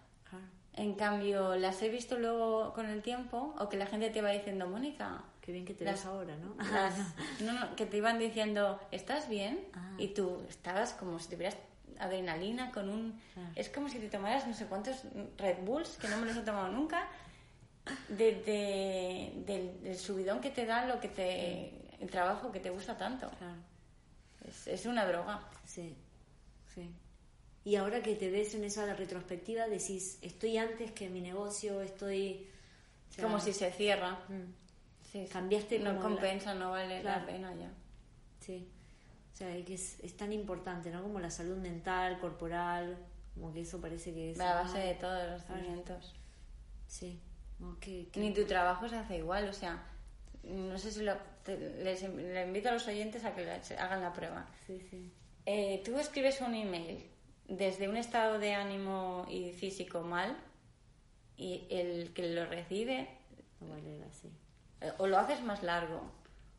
En 0.75 0.95
cambio, 0.95 1.55
las 1.57 1.83
he 1.83 1.91
visto 1.91 2.19
luego 2.19 2.73
con 2.73 2.89
el 2.89 3.03
tiempo, 3.03 3.55
o 3.59 3.69
que 3.69 3.77
la 3.77 3.87
gente 3.87 4.09
te 4.09 4.23
va 4.23 4.31
diciendo, 4.31 4.67
Mónica. 4.67 5.23
Qué 5.43 5.51
bien 5.51 5.65
que 5.65 5.75
te 5.75 5.85
ves 5.85 6.07
ahora, 6.07 6.37
¿no? 6.37 6.55
no, 7.45 7.53
no, 7.53 7.77
que 7.77 7.85
te 7.85 7.97
iban 7.97 8.19
diciendo, 8.19 8.81
¿estás 8.93 9.29
bien? 9.29 9.69
Ah. 9.75 9.95
Y 9.99 10.09
tú 10.09 10.41
estabas 10.49 10.93
como 10.93 11.19
si 11.19 11.31
tuvieras 11.31 11.57
adrenalina 11.99 12.71
con 12.71 12.89
un. 12.89 13.21
Es 13.57 13.69
como 13.69 13.89
si 13.89 13.99
te 13.99 14.09
tomaras 14.09 14.47
no 14.47 14.55
sé 14.55 14.67
cuántos 14.67 15.03
Red 15.39 15.65
Bulls, 15.65 15.99
que 15.99 16.09
no 16.09 16.17
me 16.19 16.27
los 16.27 16.37
he 16.37 16.43
tomado 16.43 16.69
nunca, 16.69 17.09
de, 18.09 19.33
del, 19.45 19.99
subidón 19.99 20.41
que 20.41 20.51
te 20.51 20.65
da 20.65 20.87
lo 20.87 21.01
que 21.01 21.09
te 21.09 21.73
el 22.01 22.09
trabajo 22.09 22.53
que 22.53 22.61
te 22.61 22.71
gusta 22.71 22.97
tanto. 22.97 23.29
Claro. 23.31 23.61
Es, 24.47 24.69
es 24.69 24.87
una 24.87 25.05
droga. 25.07 25.49
Sí, 25.65 25.97
sí. 26.73 26.89
Y 27.65 27.77
ahora 27.77 28.03
que 28.03 28.15
te 28.17 28.31
ves 28.31 28.55
en 28.55 28.65
esa 28.65 28.93
retrospectiva, 28.95 29.69
decís, 29.69 30.19
estoy 30.21 30.57
antes 30.59 30.91
que 30.93 31.09
mi 31.09 31.21
negocio, 31.21 31.81
estoy... 31.81 32.49
como 33.21 33.39
si 33.39 33.53
se 33.53 33.71
cierra. 33.71 34.19
Mm. 34.29 34.62
Sí, 35.13 35.27
Cambiaste 35.31 35.79
No 35.79 36.01
compensa, 36.01 36.55
no 36.55 36.71
vale 36.71 37.03
la 37.03 37.27
pena 37.27 37.55
ya. 37.55 37.71
Sí. 38.41 38.67
O 39.31 39.37
sea, 39.37 39.65
que 39.65 39.75
es, 39.75 40.01
es, 40.01 40.17
tan 40.17 40.33
importante, 40.33 40.91
¿no? 40.91 41.03
Como 41.03 41.21
la 41.21 41.31
salud 41.31 41.59
mental, 41.59 42.19
corporal, 42.19 42.97
como 43.35 43.53
que 43.53 43.61
eso 43.61 43.79
parece 43.79 44.15
que 44.15 44.31
es... 44.31 44.39
La 44.39 44.55
base 44.55 44.79
de 44.79 44.95
todos 44.95 45.31
los 45.31 45.45
cimientos. 45.45 46.15
Sí. 46.87 47.21
Ni 48.17 48.33
tu 48.33 48.45
trabajo 48.45 48.89
se 48.89 48.97
hace 48.97 49.19
igual, 49.19 49.49
o 49.49 49.53
sea, 49.53 49.87
no 50.43 50.77
sé 50.79 50.91
si 50.91 51.03
lo, 51.03 51.15
les, 51.47 52.03
invito 52.03 52.71
a 52.71 52.73
los 52.73 52.87
oyentes 52.89 53.25
a 53.25 53.35
que 53.35 53.49
hagan 53.77 54.01
la 54.01 54.13
prueba. 54.13 54.47
Eh, 55.47 55.83
tú 55.85 55.99
escribes 55.99 56.41
un 56.41 56.55
email 56.55 57.07
desde 57.47 57.89
un 57.89 57.97
estado 57.97 58.39
de 58.39 58.55
ánimo 58.55 59.27
y 59.29 59.53
físico 59.53 60.01
mal 60.01 60.37
y 61.37 61.67
el 61.71 62.13
que 62.15 62.35
lo 62.35 62.47
recibe 62.47 63.09
eh, 63.61 64.05
o 64.99 65.07
lo 65.07 65.19
haces 65.19 65.43
más 65.43 65.63
largo 65.63 66.03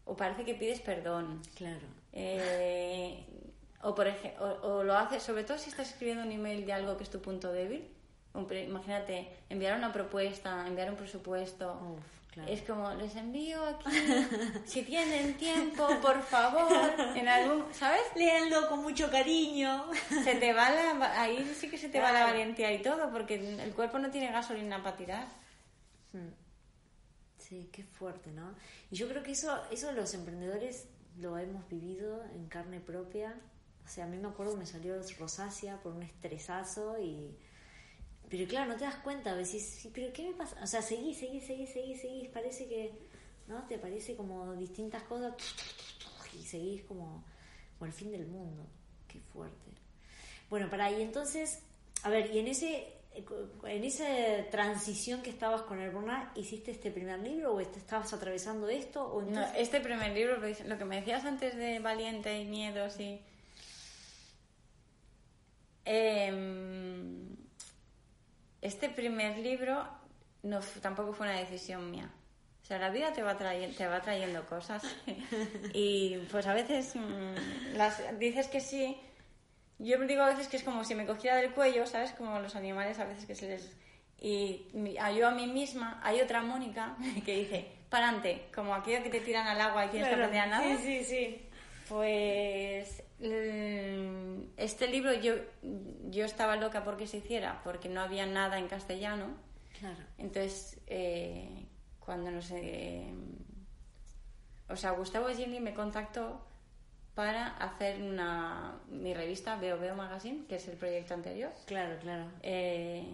o 0.05 0.15
parece 0.15 0.43
que 0.43 0.55
pides 0.55 0.81
perdón. 0.81 1.41
Claro. 1.55 1.87
Eh, 2.11 3.25
o, 3.81 3.93
por 3.95 4.07
ejemplo, 4.07 4.59
o, 4.63 4.83
lo 4.83 4.97
haces, 4.97 5.23
sobre 5.23 5.43
todo 5.43 5.57
si 5.57 5.69
estás 5.69 5.89
escribiendo 5.89 6.23
un 6.23 6.31
email 6.31 6.65
de 6.65 6.73
algo 6.73 6.97
que 6.97 7.03
es 7.03 7.09
tu 7.09 7.21
punto 7.21 7.51
débil. 7.51 7.87
Imagínate, 8.33 9.29
enviar 9.49 9.77
una 9.77 9.93
propuesta, 9.93 10.65
enviar 10.65 10.89
un 10.89 10.95
presupuesto. 10.95 11.97
Es 12.47 12.63
como, 12.63 12.91
les 12.95 13.15
envío 13.15 13.63
aquí, 13.63 13.91
si 14.65 14.81
tienen 14.81 15.37
tiempo, 15.37 15.87
por 16.01 16.19
favor, 16.23 16.71
en 17.15 17.27
algún, 17.27 17.71
¿sabes? 17.71 18.01
Léanlo 18.15 18.69
con 18.69 18.81
mucho 18.81 19.11
cariño. 19.11 19.85
Se 20.23 20.33
te 20.35 20.51
va 20.51 20.71
la, 20.71 21.21
ahí 21.21 21.53
sí 21.55 21.69
que 21.69 21.77
se 21.77 21.89
te 21.89 21.99
va 21.99 22.11
la 22.11 22.23
valentía 22.23 22.71
y 22.71 22.81
todo, 22.81 23.11
porque 23.11 23.35
el 23.35 23.73
cuerpo 23.75 23.99
no 23.99 24.09
tiene 24.09 24.31
gasolina 24.31 24.81
para 24.81 24.97
tirar. 24.97 25.27
Hmm. 26.11 26.42
Sí, 27.43 27.69
qué 27.73 27.83
fuerte, 27.83 28.31
¿no? 28.31 28.55
Y 28.89 28.95
yo 28.95 29.09
creo 29.09 29.21
que 29.21 29.31
eso, 29.31 29.61
eso 29.69 29.91
los 29.91 30.13
emprendedores 30.13 30.87
lo 31.19 31.37
hemos 31.37 31.67
vivido 31.67 32.23
en 32.35 32.47
carne 32.47 32.79
propia. 32.79 33.35
O 33.85 33.89
sea, 33.89 34.05
a 34.05 34.07
mí 34.07 34.17
me 34.17 34.29
acuerdo 34.29 34.55
me 34.55 34.65
salió 34.65 34.95
rosácea 35.19 35.81
por 35.81 35.93
un 35.93 36.03
estresazo 36.03 36.97
y 36.99 37.35
pero 38.29 38.47
claro, 38.47 38.71
no 38.71 38.77
te 38.77 38.85
das 38.85 38.95
cuenta, 38.95 39.35
decís, 39.35 39.87
pero 39.93 40.11
¿qué 40.11 40.23
me 40.23 40.33
pasa? 40.33 40.57
O 40.63 40.65
sea, 40.65 40.81
seguís, 40.81 41.19
seguís, 41.19 41.45
seguís, 41.45 41.69
seguís, 41.71 42.01
seguís, 42.01 42.29
parece 42.29 42.67
que, 42.67 42.91
¿no? 43.47 43.61
Te 43.67 43.77
parece 43.77 44.15
como 44.15 44.53
distintas 44.55 45.03
cosas 45.03 45.35
y 46.33 46.43
seguís 46.43 46.81
como, 46.83 47.23
como 47.77 47.85
el 47.85 47.93
fin 47.93 48.11
del 48.11 48.25
mundo. 48.25 48.65
Qué 49.07 49.19
fuerte. 49.19 49.71
Bueno, 50.49 50.67
para 50.69 50.85
ahí 50.85 51.03
entonces, 51.03 51.59
a 52.01 52.09
ver, 52.09 52.33
y 52.33 52.39
en 52.39 52.47
ese 52.47 53.02
en 53.15 53.83
esa 53.83 54.05
transición 54.49 55.21
que 55.21 55.29
estabas 55.29 55.61
con 55.63 55.79
el 55.79 55.91
burnout, 55.91 56.37
¿hiciste 56.37 56.71
este 56.71 56.91
primer 56.91 57.19
libro 57.19 57.53
o 57.53 57.59
estabas 57.59 58.13
atravesando 58.13 58.67
esto? 58.69 59.05
O 59.05 59.21
No, 59.21 59.45
este 59.55 59.79
primer 59.81 60.11
libro, 60.11 60.37
lo 60.65 60.77
que 60.77 60.85
me 60.85 60.97
decías 60.97 61.25
antes 61.25 61.55
de 61.55 61.79
Valiente 61.79 62.39
y 62.39 62.45
Miedos 62.45 62.99
y... 62.99 63.21
Eh, 65.85 66.31
este 68.61 68.89
primer 68.89 69.37
libro 69.39 69.85
no, 70.43 70.61
tampoco 70.81 71.13
fue 71.13 71.27
una 71.27 71.37
decisión 71.37 71.91
mía. 71.91 72.09
O 72.63 72.65
sea, 72.65 72.79
la 72.79 72.89
vida 72.89 73.11
te 73.11 73.21
va, 73.21 73.37
trayendo, 73.37 73.75
te 73.75 73.87
va 73.87 74.01
trayendo 74.01 74.45
cosas 74.45 74.83
y 75.73 76.17
pues 76.31 76.47
a 76.47 76.53
veces 76.53 76.95
mm, 76.95 77.75
las, 77.75 78.01
dices 78.19 78.47
que 78.47 78.61
sí. 78.61 78.97
Yo 79.79 79.99
digo 79.99 80.23
a 80.23 80.29
veces 80.29 80.47
que 80.47 80.57
es 80.57 80.63
como 80.63 80.83
si 80.83 80.95
me 80.95 81.05
cogiera 81.05 81.37
del 81.37 81.51
cuello, 81.51 81.85
¿sabes? 81.85 82.11
Como 82.11 82.39
los 82.39 82.55
animales 82.55 82.99
a 82.99 83.05
veces 83.05 83.25
que 83.25 83.35
se 83.35 83.47
les... 83.47 83.75
Y 84.19 84.67
yo 85.17 85.27
a 85.27 85.31
mí 85.31 85.47
misma, 85.47 85.99
hay 86.03 86.21
otra 86.21 86.41
Mónica 86.41 86.95
que 87.25 87.35
dice, 87.39 87.67
parante, 87.89 88.45
como 88.55 88.73
aquello 88.73 89.03
que 89.03 89.09
te 89.09 89.19
tiran 89.19 89.47
al 89.47 89.59
agua 89.59 89.85
y 89.85 89.89
tienes 89.89 90.09
que 90.09 90.15
aprender 90.15 90.41
a 90.41 90.45
nada. 90.47 90.77
Sí, 90.77 90.77
sí, 90.77 91.03
sí. 91.03 91.49
Pues 91.89 93.03
mm, 93.19 94.53
este 94.57 94.87
libro 94.87 95.13
yo, 95.13 95.33
yo 96.09 96.23
estaba 96.23 96.55
loca 96.55 96.83
porque 96.83 97.07
se 97.07 97.17
hiciera, 97.17 97.61
porque 97.63 97.89
no 97.89 98.01
había 98.01 98.25
nada 98.25 98.57
en 98.57 98.67
castellano. 98.67 99.27
Claro. 99.79 99.99
Entonces, 100.17 100.79
eh, 100.87 101.65
cuando 101.99 102.31
no 102.31 102.41
sé. 102.41 103.03
o 104.69 104.75
sea, 104.75 104.91
Gustavo 104.91 105.27
Gili 105.27 105.59
me 105.59 105.73
contactó 105.73 106.45
para 107.15 107.47
hacer 107.57 108.01
una 108.01 108.79
mi 108.89 109.13
revista 109.13 109.55
Veo 109.57 109.79
Veo 109.79 109.95
Magazine, 109.95 110.45
que 110.47 110.55
es 110.55 110.67
el 110.67 110.77
proyecto 110.77 111.13
anterior. 111.13 111.51
Claro, 111.65 111.97
claro. 111.99 112.25
Eh, 112.41 113.05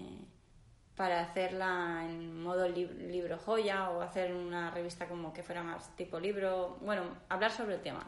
para 0.96 1.22
hacerla 1.22 2.06
en 2.06 2.42
modo 2.42 2.68
libro 2.68 3.38
joya 3.38 3.90
o 3.90 4.02
hacer 4.02 4.34
una 4.34 4.72
revista 4.72 5.08
como 5.08 5.34
que 5.34 5.44
fuera 5.44 5.64
más 5.64 5.96
tipo 5.96 6.20
libro, 6.20 6.78
bueno, 6.82 7.04
hablar 7.30 7.52
sobre 7.52 7.76
el 7.76 7.82
tema. 7.82 8.06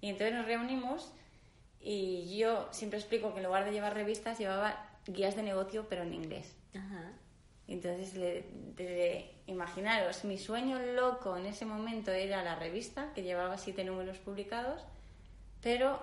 Y 0.00 0.08
entonces 0.08 0.34
nos 0.34 0.46
reunimos 0.46 1.12
y 1.80 2.36
yo 2.36 2.68
siempre 2.72 2.98
explico 2.98 3.32
que 3.32 3.40
en 3.40 3.46
lugar 3.46 3.64
de 3.64 3.72
llevar 3.72 3.94
revistas 3.94 4.38
llevaba 4.38 4.88
guías 5.06 5.36
de 5.36 5.42
negocio 5.42 5.86
pero 5.88 6.02
en 6.02 6.14
inglés. 6.14 6.56
Ajá. 6.74 7.12
Entonces, 7.68 8.14
de, 8.14 9.34
imaginaros, 9.46 10.24
mi 10.24 10.36
sueño 10.36 10.78
loco 10.78 11.36
en 11.36 11.46
ese 11.46 11.64
momento 11.64 12.10
era 12.10 12.42
la 12.42 12.56
revista, 12.56 13.12
que 13.14 13.22
llevaba 13.22 13.56
siete 13.56 13.84
números 13.84 14.18
publicados, 14.18 14.82
pero 15.62 16.02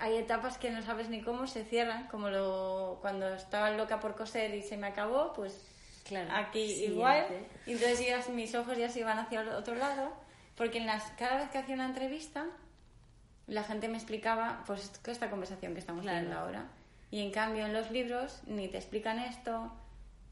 hay 0.00 0.16
etapas 0.16 0.58
que 0.58 0.70
no 0.70 0.82
sabes 0.82 1.08
ni 1.08 1.22
cómo 1.22 1.46
se 1.46 1.64
cierran, 1.64 2.06
como 2.08 2.28
lo, 2.30 2.98
cuando 3.00 3.34
estaba 3.34 3.70
loca 3.70 3.98
por 4.00 4.14
coser 4.14 4.54
y 4.54 4.62
se 4.62 4.76
me 4.76 4.86
acabó, 4.86 5.32
pues 5.32 5.64
Claro, 6.04 6.30
aquí 6.32 6.68
sí, 6.74 6.84
igual. 6.86 7.26
Y 7.66 7.72
entonces 7.72 8.06
ya 8.06 8.22
mis 8.32 8.54
ojos 8.54 8.78
ya 8.78 8.88
se 8.88 9.00
iban 9.00 9.18
hacia 9.18 9.40
el 9.42 9.48
otro 9.50 9.74
lado, 9.74 10.12
porque 10.56 10.78
en 10.78 10.86
las, 10.86 11.04
cada 11.18 11.36
vez 11.36 11.50
que 11.50 11.58
hacía 11.58 11.74
una 11.74 11.86
entrevista, 11.86 12.46
la 13.46 13.64
gente 13.64 13.88
me 13.88 13.96
explicaba 13.96 14.62
pues 14.66 14.90
esta 15.06 15.30
conversación 15.30 15.74
que 15.74 15.80
estamos 15.80 16.02
Claro. 16.02 16.18
teniendo 16.18 16.40
ahora. 16.40 16.66
Y 17.10 17.22
en 17.22 17.30
cambio 17.32 17.66
en 17.66 17.72
los 17.72 17.90
libros 17.90 18.42
ni 18.46 18.68
te 18.68 18.76
explican 18.76 19.18
esto, 19.18 19.72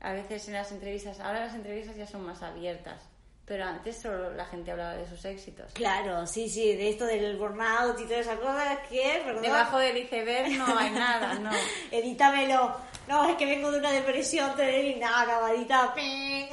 a 0.01 0.12
veces 0.12 0.47
en 0.49 0.55
las 0.55 0.72
entrevistas, 0.72 1.20
ahora 1.20 1.40
las 1.47 1.55
entrevistas 1.55 1.97
ya 1.97 2.07
son 2.07 2.22
más 2.24 2.42
abiertas, 2.42 3.03
pero 3.47 3.64
antes 3.64 3.97
solo 3.97 4.34
la 4.34 4.44
gente 4.44 4.72
hablaba 4.72 4.94
de 4.94 5.09
sus 5.09 5.24
éxitos. 5.24 5.72
Claro, 5.72 6.26
sí, 6.26 6.49
sí, 6.49 6.74
de 6.74 6.90
esto 6.90 7.07
del 7.07 7.36
burnout 7.36 7.99
y 8.01 8.05
todas 8.05 8.26
esas 8.26 8.38
cosas 8.38 8.78
que, 8.88 9.22
¿verdad? 9.24 9.40
Debajo 9.40 9.78
del 9.78 9.97
iceberg 9.99 10.59
no 10.59 10.76
hay 10.76 10.90
nada, 10.90 11.34
no. 11.34 11.51
Edítamelo. 11.92 12.76
No, 13.09 13.28
es 13.28 13.36
que 13.36 13.47
vengo 13.47 13.70
de 13.70 13.78
una 13.78 13.92
depresión 13.92 14.51
nada, 14.99 15.22
acabadita. 15.22 15.94
ping. 15.94 16.47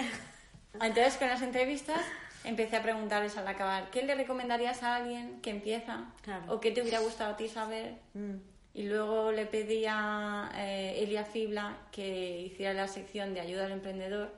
Entonces 0.76 1.18
con 1.18 1.28
las 1.28 1.42
entrevistas 1.42 2.02
empecé 2.44 2.78
a 2.78 2.84
preguntarles 2.84 3.36
al 3.38 3.48
acabar, 3.48 3.90
¿qué 3.90 4.04
le 4.04 4.14
recomendarías 4.14 4.84
a 4.84 4.98
alguien 4.98 5.42
que 5.42 5.50
empieza? 5.50 6.06
Claro. 6.22 6.54
¿O 6.54 6.60
qué 6.60 6.72
te 6.72 6.82
hubiera 6.82 7.00
gustado 7.00 7.34
a 7.34 7.38
ti 7.38 7.50
saber? 7.50 7.96
Mm. 8.14 8.36
Y 8.76 8.84
luego 8.84 9.32
le 9.32 9.48
pedí 9.48 9.86
a 9.88 10.52
eh, 10.56 11.04
Elia 11.04 11.26
Fibla 11.26 11.78
que 11.92 12.42
hiciera 12.42 12.74
la 12.74 12.88
sección 12.88 13.34
de 13.34 13.42
ayuda 13.42 13.66
al 13.66 13.72
emprendedor, 13.72 14.32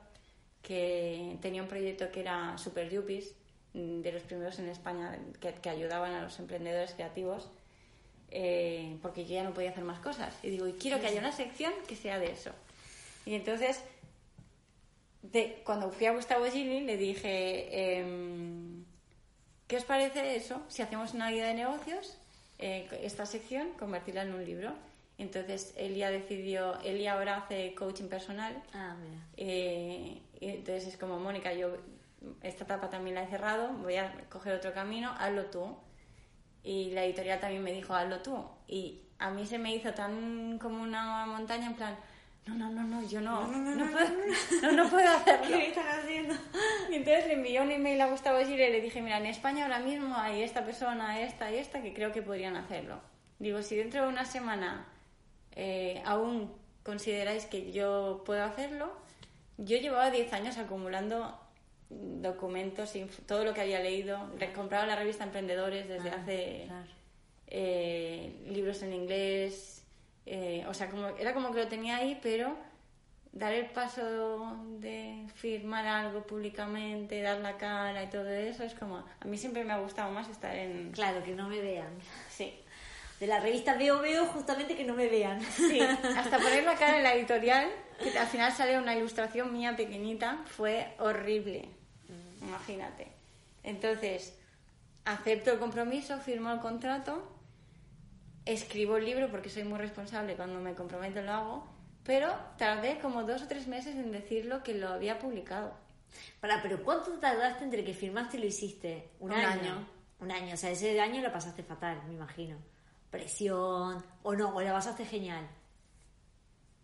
que 0.66 1.38
tenía 1.40 1.62
un 1.62 1.68
proyecto 1.68 2.10
que 2.10 2.20
era 2.20 2.58
Super 2.58 2.90
Yuppies, 2.90 3.32
mm, 3.74 4.00
de 4.00 4.10
los 4.10 4.22
primeros 4.24 4.58
en 4.58 4.68
España 4.68 5.16
que, 5.40 5.54
que 5.54 5.70
ayudaban 5.70 6.12
a 6.12 6.22
los 6.22 6.36
emprendedores 6.40 6.92
creativos, 6.94 7.48
eh, 8.32 8.98
porque 9.00 9.24
yo 9.24 9.34
ya 9.34 9.44
no 9.44 9.54
podía 9.54 9.70
hacer 9.70 9.84
más 9.84 10.00
cosas. 10.00 10.34
Y 10.42 10.50
digo, 10.50 10.66
y 10.66 10.72
quiero 10.72 11.00
que 11.00 11.06
haya 11.06 11.20
una 11.20 11.30
sección 11.30 11.72
que 11.86 11.94
sea 11.94 12.18
de 12.18 12.32
eso. 12.32 12.50
Y 13.24 13.34
entonces, 13.36 13.80
de, 15.22 15.62
cuando 15.64 15.88
fui 15.92 16.06
a 16.06 16.12
Gustavo 16.12 16.46
Gili, 16.46 16.80
le 16.80 16.96
dije, 16.96 17.98
em, 18.00 18.84
¿qué 19.68 19.76
os 19.76 19.84
parece 19.84 20.34
eso? 20.34 20.62
Si 20.66 20.82
hacemos 20.82 21.14
una 21.14 21.30
guía 21.30 21.46
de 21.46 21.54
negocios, 21.54 22.18
eh, 22.58 22.88
esta 23.02 23.24
sección, 23.24 23.70
convertirla 23.78 24.22
en 24.22 24.34
un 24.34 24.44
libro. 24.44 24.72
Entonces, 25.18 25.72
Elia 25.78 26.10
decidió, 26.10 26.78
Elia 26.80 27.14
ahora 27.14 27.38
hace 27.38 27.74
coaching 27.74 28.08
personal. 28.08 28.62
Ah, 28.74 28.94
mira. 29.00 29.22
eh, 29.38 30.20
y 30.40 30.48
entonces 30.48 30.86
es 30.86 30.96
como, 30.96 31.18
Mónica, 31.18 31.52
yo 31.52 31.76
esta 32.42 32.64
etapa 32.64 32.90
también 32.90 33.14
la 33.14 33.22
he 33.22 33.28
cerrado, 33.28 33.72
voy 33.74 33.96
a 33.96 34.12
coger 34.28 34.54
otro 34.54 34.72
camino, 34.72 35.14
hazlo 35.18 35.46
tú. 35.46 35.76
Y 36.62 36.90
la 36.90 37.04
editorial 37.04 37.40
también 37.40 37.62
me 37.62 37.72
dijo, 37.72 37.94
hazlo 37.94 38.20
tú. 38.20 38.44
Y 38.66 39.02
a 39.18 39.30
mí 39.30 39.46
se 39.46 39.58
me 39.58 39.74
hizo 39.74 39.94
tan 39.94 40.58
como 40.58 40.82
una 40.82 41.26
montaña, 41.26 41.66
en 41.66 41.74
plan, 41.74 41.96
no, 42.46 42.54
no, 42.54 42.70
no, 42.70 42.82
no, 42.84 43.08
yo 43.08 43.20
no, 43.20 43.46
no, 43.46 43.90
puedo, 43.90 44.08
no, 44.62 44.72
no 44.72 44.88
puedo 44.88 45.08
hacerlo. 45.08 45.56
¿Qué 45.56 45.68
están 45.68 45.88
haciendo? 45.88 46.34
Y 46.90 46.94
entonces 46.94 47.26
le 47.26 47.32
envié 47.34 47.60
un 47.60 47.70
email 47.70 48.00
a 48.00 48.06
Gustavo 48.06 48.38
Gire 48.44 48.68
y 48.68 48.72
le 48.72 48.80
dije, 48.80 49.02
mira, 49.02 49.18
en 49.18 49.26
España 49.26 49.64
ahora 49.64 49.80
mismo 49.80 50.16
hay 50.16 50.42
esta 50.42 50.64
persona, 50.64 51.20
esta 51.20 51.50
y 51.50 51.56
esta 51.56 51.82
que 51.82 51.92
creo 51.92 52.12
que 52.12 52.22
podrían 52.22 52.56
hacerlo. 52.56 53.00
Digo, 53.38 53.62
si 53.62 53.76
dentro 53.76 54.02
de 54.02 54.08
una 54.08 54.24
semana 54.24 54.86
eh, 55.52 56.02
aún 56.04 56.52
consideráis 56.84 57.46
que 57.46 57.72
yo 57.72 58.22
puedo 58.24 58.44
hacerlo, 58.44 58.92
yo 59.58 59.76
llevaba 59.78 60.10
10 60.10 60.32
años 60.32 60.58
acumulando 60.58 61.38
documentos, 61.88 62.92
todo 63.26 63.44
lo 63.44 63.54
que 63.54 63.60
había 63.60 63.80
leído, 63.80 64.18
compraba 64.54 64.86
la 64.86 64.96
revista 64.96 65.24
Emprendedores 65.24 65.88
desde 65.88 66.10
Ah, 66.10 66.18
hace 66.20 66.64
claro. 66.66 66.86
eh, 67.46 68.32
libros 68.48 68.82
en 68.82 68.92
inglés, 68.92 69.84
eh, 70.26 70.64
o 70.68 70.74
sea, 70.74 70.90
como, 70.90 71.06
era 71.08 71.32
como 71.32 71.52
que 71.52 71.60
lo 71.62 71.68
tenía 71.68 71.98
ahí, 71.98 72.18
pero 72.20 72.56
dar 73.32 73.52
el 73.52 73.66
paso 73.66 74.56
de 74.80 75.26
firmar 75.34 75.86
algo 75.86 76.26
públicamente, 76.26 77.20
dar 77.22 77.38
la 77.40 77.56
cara 77.56 78.02
y 78.02 78.08
todo 78.08 78.28
eso, 78.30 78.64
es 78.64 78.74
como, 78.74 78.96
a 79.20 79.24
mí 79.26 79.36
siempre 79.38 79.62
me 79.62 79.72
ha 79.72 79.78
gustado 79.78 80.10
más 80.10 80.28
estar 80.28 80.56
en... 80.56 80.90
Claro, 80.90 81.22
que 81.22 81.34
no 81.34 81.48
me 81.48 81.60
vean. 81.60 81.92
Sí, 82.30 82.52
De 83.20 83.26
la 83.26 83.40
revista 83.40 83.74
Veo 83.74 84.00
Veo, 84.00 84.26
justamente 84.26 84.76
que 84.76 84.84
no 84.84 84.94
me 84.94 85.08
vean. 85.08 85.40
sí, 85.42 85.80
hasta 86.16 86.38
poner 86.38 86.64
la 86.64 86.74
cara 86.74 86.98
en 86.98 87.02
la 87.02 87.14
editorial, 87.14 87.70
que 87.98 88.16
al 88.18 88.26
final 88.26 88.52
sale 88.52 88.78
una 88.78 88.94
ilustración 88.94 89.52
mía 89.52 89.74
pequeñita, 89.74 90.42
fue 90.46 90.94
horrible, 90.98 91.70
imagínate. 92.42 93.08
Entonces, 93.62 94.38
acepto 95.04 95.52
el 95.52 95.58
compromiso, 95.58 96.18
firmo 96.18 96.52
el 96.52 96.60
contrato, 96.60 97.32
escribo 98.44 98.96
el 98.96 99.04
libro 99.04 99.30
porque 99.30 99.48
soy 99.48 99.64
muy 99.64 99.78
responsable, 99.78 100.36
cuando 100.36 100.60
me 100.60 100.74
comprometo 100.74 101.22
lo 101.22 101.32
hago, 101.32 101.66
pero 102.04 102.32
tardé 102.58 102.98
como 102.98 103.24
dos 103.24 103.42
o 103.42 103.48
tres 103.48 103.66
meses 103.66 103.96
en 103.96 104.12
decirlo 104.12 104.62
que 104.62 104.74
lo 104.74 104.88
había 104.88 105.18
publicado. 105.18 105.74
Para, 106.40 106.62
pero 106.62 106.82
¿cuánto 106.82 107.10
tardaste 107.18 107.64
entre 107.64 107.84
que 107.84 107.94
firmaste 107.94 108.36
y 108.36 108.40
lo 108.40 108.46
hiciste? 108.46 109.10
Un 109.20 109.32
año. 109.32 109.86
Un 110.20 110.30
año, 110.30 110.54
o 110.54 110.56
sea, 110.56 110.70
ese 110.70 110.98
año 111.00 111.20
lo 111.20 111.32
pasaste 111.32 111.62
fatal, 111.62 112.00
me 112.06 112.14
imagino. 112.14 112.56
Presión, 113.18 114.04
o 114.22 114.34
no, 114.34 114.54
o 114.54 114.60
la 114.60 114.72
pasaste 114.72 115.04
genial. 115.04 115.46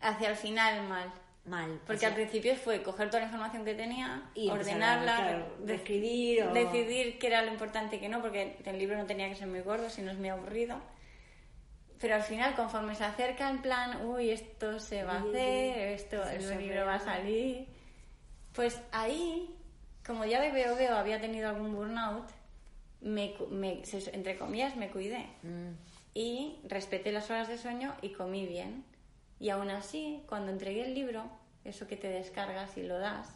Hacia 0.00 0.28
el 0.30 0.36
final 0.36 0.88
mal. 0.88 1.12
Mal. 1.44 1.80
Porque 1.86 1.96
o 1.96 1.98
sea, 2.00 2.08
al 2.10 2.14
principio 2.14 2.54
fue 2.54 2.82
coger 2.84 3.08
toda 3.08 3.20
la 3.20 3.26
información 3.26 3.64
que 3.64 3.74
tenía, 3.74 4.30
Y 4.34 4.48
ordenarla, 4.48 5.16
claro, 5.16 5.56
de- 5.60 5.72
reescribir 5.72 6.44
o- 6.44 6.52
decidir 6.52 7.18
qué 7.18 7.26
era 7.26 7.42
lo 7.42 7.50
importante 7.52 7.96
y 7.96 7.98
qué 7.98 8.08
no, 8.08 8.20
porque 8.22 8.58
el 8.64 8.78
libro 8.78 8.96
no 8.96 9.06
tenía 9.06 9.28
que 9.28 9.34
ser 9.34 9.48
muy 9.48 9.60
gordo, 9.60 9.90
si 9.90 10.02
no 10.02 10.12
es 10.12 10.18
muy 10.18 10.28
aburrido. 10.28 10.80
Pero 12.00 12.14
al 12.16 12.22
final, 12.22 12.54
conforme 12.54 12.94
se 12.94 13.04
acerca 13.04 13.48
en 13.50 13.60
plan, 13.60 14.04
uy, 14.06 14.30
esto 14.30 14.78
se 14.78 15.02
va 15.04 15.14
a 15.14 15.20
hacer, 15.20 15.78
esto, 15.90 16.22
el 16.28 16.58
libro 16.58 16.84
va 16.86 16.94
a 16.94 17.00
salir, 17.00 17.66
pues 18.54 18.80
ahí, 18.92 19.52
como 20.06 20.24
ya 20.24 20.40
veo 20.40 20.76
veo 20.76 20.96
había 20.96 21.20
tenido 21.20 21.48
algún 21.48 21.74
burnout, 21.74 22.28
me, 23.00 23.34
me- 23.50 23.82
entre 24.12 24.38
comillas, 24.38 24.76
me 24.76 24.90
cuidé 24.90 25.26
Mm, 25.42 25.72
y 26.14 26.58
respeté 26.64 27.12
las 27.12 27.30
horas 27.30 27.48
de 27.48 27.58
sueño 27.58 27.94
y 28.02 28.10
comí 28.12 28.46
bien. 28.46 28.84
Y 29.40 29.50
aún 29.50 29.70
así, 29.70 30.22
cuando 30.28 30.52
entregué 30.52 30.84
el 30.86 30.94
libro, 30.94 31.24
eso 31.64 31.86
que 31.86 31.96
te 31.96 32.08
descargas 32.08 32.76
y 32.76 32.82
lo 32.82 32.98
das, 32.98 33.28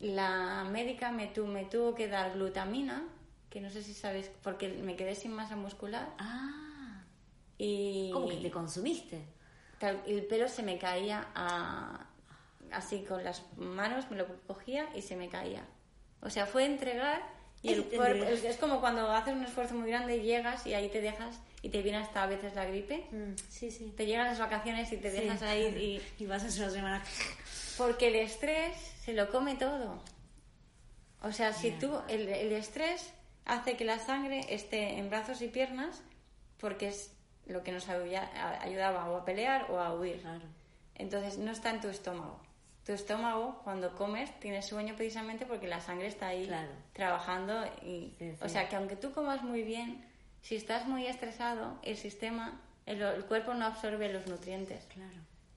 la 0.00 0.64
médica 0.70 1.12
me, 1.12 1.28
tu- 1.28 1.46
me 1.46 1.64
tuvo 1.64 1.94
que 1.94 2.08
dar 2.08 2.32
glutamina, 2.34 3.04
que 3.50 3.60
no 3.60 3.70
sé 3.70 3.82
si 3.82 3.94
sabes, 3.94 4.30
porque 4.42 4.68
me 4.68 4.96
quedé 4.96 5.14
sin 5.14 5.32
masa 5.32 5.56
muscular 5.56 6.08
Ah, 6.18 7.02
y 7.58 8.10
¿cómo 8.12 8.28
que 8.28 8.36
te 8.36 8.50
consumiste? 8.50 9.22
el 10.06 10.24
pelo 10.26 10.48
se 10.48 10.62
me 10.62 10.78
caía 10.78 11.26
a- 11.34 12.06
así 12.70 13.02
con 13.02 13.24
las 13.24 13.42
manos, 13.56 14.08
me 14.10 14.16
lo 14.16 14.26
cogía 14.46 14.88
y 14.94 15.02
se 15.02 15.16
me 15.16 15.28
caía. 15.28 15.64
O 16.20 16.30
sea, 16.30 16.46
fue 16.46 16.64
entregar 16.64 17.20
y 17.62 17.72
el 17.72 17.84
cuerpo, 17.84 18.24
es 18.24 18.56
como 18.56 18.80
cuando 18.80 19.10
haces 19.12 19.34
un 19.34 19.44
esfuerzo 19.44 19.74
muy 19.74 19.88
grande 19.88 20.16
y 20.16 20.22
llegas 20.22 20.66
y 20.66 20.74
ahí 20.74 20.88
te 20.88 21.00
dejas 21.00 21.38
y 21.62 21.68
te 21.68 21.80
viene 21.82 21.98
hasta 21.98 22.24
a 22.24 22.26
veces 22.26 22.54
la 22.54 22.64
gripe. 22.64 23.06
Mm, 23.12 23.34
sí, 23.48 23.70
sí. 23.70 23.92
Te 23.96 24.04
llegan 24.06 24.26
las 24.26 24.38
vacaciones 24.40 24.90
y 24.92 24.96
te 24.96 25.10
Sí. 25.10 25.18
dejas 25.18 25.42
ahí 25.42 26.00
y... 26.18 26.22
Y 26.24 26.26
vas 26.26 26.42
a 26.42 26.46
hacer 26.46 26.64
una 26.64 26.72
semana. 26.72 27.04
Porque 27.78 28.08
el 28.08 28.16
estrés 28.16 28.76
se 29.04 29.12
lo 29.14 29.30
come 29.30 29.54
todo. 29.54 30.02
O 31.22 31.30
sea, 31.32 31.52
si 31.52 31.70
tú... 31.70 31.96
El, 32.08 32.28
el 32.28 32.52
estrés 32.52 33.12
hace 33.44 33.76
que 33.76 33.84
la 33.84 33.98
sangre 34.00 34.44
esté 34.48 34.98
en 34.98 35.08
brazos 35.08 35.40
y 35.42 35.48
piernas 35.48 36.02
porque 36.58 36.88
es 36.88 37.12
lo 37.46 37.62
que 37.62 37.70
nos 37.72 37.88
ayu- 37.88 38.28
ayudaba 38.60 39.08
o 39.08 39.16
a 39.18 39.24
pelear 39.24 39.70
o 39.70 39.78
a 39.78 39.94
huir. 39.94 40.20
Claro. 40.20 40.44
Entonces 40.96 41.38
no 41.38 41.52
está 41.52 41.70
en 41.70 41.80
tu 41.80 41.88
estómago. 41.88 42.40
Tu 42.84 42.92
estómago, 42.92 43.60
cuando 43.62 43.94
comes, 43.94 44.28
tienes 44.40 44.66
sueño 44.66 44.94
precisamente 44.96 45.46
porque 45.46 45.68
la 45.68 45.80
sangre 45.80 46.08
está 46.08 46.28
ahí 46.28 46.46
Claro. 46.46 46.70
trabajando. 46.92 47.64
Y, 47.82 48.14
Sí, 48.18 48.32
sí. 48.32 48.36
O 48.42 48.48
sea, 48.48 48.68
que 48.68 48.76
aunque 48.76 48.96
tú 48.96 49.12
comas 49.12 49.42
muy 49.42 49.62
bien, 49.62 50.04
si 50.42 50.56
estás 50.56 50.86
muy 50.88 51.06
estresado, 51.06 51.78
el 51.82 51.96
sistema, 51.96 52.60
el, 52.86 53.00
el 53.00 53.24
cuerpo 53.26 53.54
no 53.54 53.66
absorbe 53.66 54.12
los 54.12 54.26
nutrientes. 54.26 54.84
Claro. 54.86 55.14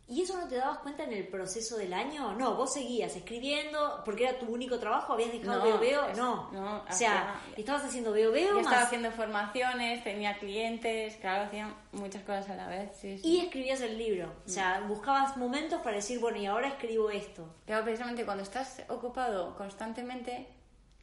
¿Y 0.08 0.22
eso 0.22 0.38
no 0.38 0.48
te 0.48 0.58
dabas 0.58 0.80
cuenta 0.80 1.04
en 1.04 1.14
el 1.14 1.28
proceso 1.28 1.78
del 1.78 1.92
año? 1.92 2.34
No, 2.36 2.56
vos 2.56 2.74
seguías 2.74 3.16
escribiendo 3.16 4.04
porque 4.06 4.26
era 4.26 4.38
tu 4.38 4.46
único 4.46 4.78
trabajo, 4.78 5.14
habías 5.14 5.32
dejado 5.32 5.58
No, 5.58 5.64
Veo 5.64 5.80
Veo. 5.80 6.14
No, 6.16 6.52
no, 6.52 6.84
o 6.88 6.92
sea, 6.92 7.42
estabas 7.58 7.86
haciendo 7.86 8.12
Veo 8.12 8.32
Veo 8.32 8.54
más 8.54 8.66
estaba 8.66 8.84
haciendo 8.84 9.10
formaciones, 9.12 10.04
tenía 10.04 10.38
clientes, 10.38 11.16
claro, 11.16 11.46
hacía 11.46 11.74
muchas 11.92 12.22
cosas 12.22 12.52
a 12.52 12.56
la 12.56 12.68
vez. 12.68 12.92
Sí, 13.00 13.18
sí. 13.18 13.28
y 13.28 13.40
escribías 13.40 13.82
el 13.82 13.98
libro. 13.98 14.32
O 14.46 14.50
sea, 14.50 14.82
buscabas 14.88 15.38
momentos 15.38 15.82
para 15.82 15.96
decir, 15.96 16.20
bueno, 16.20 16.38
y 16.38 16.46
ahora 16.46 16.68
escribo 16.68 17.10
esto. 17.10 17.56
Claro, 17.66 17.84
precisamente 17.84 18.26
cuando 18.26 18.44
estás 18.44 18.84
ocupado 18.90 19.56
constantemente, 19.56 20.48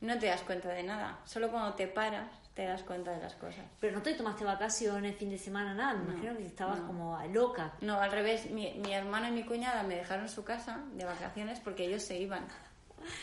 no 0.00 0.16
te 0.18 0.26
das 0.26 0.42
cuenta 0.42 0.68
de 0.68 0.84
nada. 0.84 1.20
Solo 1.24 1.50
cuando 1.50 1.74
te 1.74 1.88
paras, 1.88 2.30
te 2.54 2.64
das 2.66 2.82
cuenta 2.82 3.10
de 3.12 3.18
las 3.22 3.34
cosas. 3.34 3.64
Pero 3.80 3.96
no 3.96 4.02
te 4.02 4.12
tomaste 4.14 4.44
vacaciones, 4.44 5.16
fin 5.16 5.30
de 5.30 5.38
semana, 5.38 5.72
nada. 5.74 5.94
Me 5.94 6.12
imagino 6.12 6.36
que 6.36 6.46
estabas 6.46 6.80
como 6.80 7.18
loca. 7.32 7.72
No, 7.80 7.98
al 7.98 8.10
revés, 8.12 8.50
mi, 8.50 8.72
mi 8.74 8.92
hermano 8.92 9.28
y 9.28 9.30
mi 9.30 9.44
cuñada 9.44 9.82
me 9.82 9.96
dejaron 9.96 10.28
su 10.28 10.44
casa 10.44 10.80
de 10.94 11.04
vacaciones 11.04 11.60
porque 11.60 11.86
ellos 11.86 12.02
se 12.02 12.18
iban. 12.18 12.46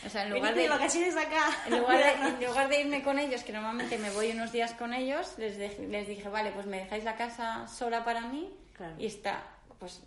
O 0.04 0.08
sea, 0.10 0.24
en 0.26 0.30
lugar 0.34 0.54
de 0.54 0.62
de, 0.62 0.68
vacaciones 0.68 1.16
acá. 1.16 1.46
en 1.66 1.78
lugar, 1.78 1.96
de, 1.98 2.28
en 2.44 2.44
lugar 2.48 2.68
de 2.68 2.80
irme 2.80 3.02
con 3.02 3.18
ellos, 3.18 3.42
que 3.44 3.52
normalmente 3.52 3.96
me 3.98 4.10
voy 4.10 4.30
unos 4.32 4.52
días 4.52 4.74
con 4.74 4.92
ellos, 4.92 5.34
les, 5.38 5.58
dej- 5.58 5.88
les 5.88 6.06
dije, 6.06 6.28
vale, 6.28 6.50
pues 6.50 6.66
me 6.66 6.78
dejáis 6.80 7.04
la 7.04 7.14
casa 7.16 7.66
sola 7.68 8.04
para 8.04 8.20
mí 8.22 8.52
Claro. 8.76 8.94
y 8.98 9.06
está, 9.06 9.42
pues 9.78 10.02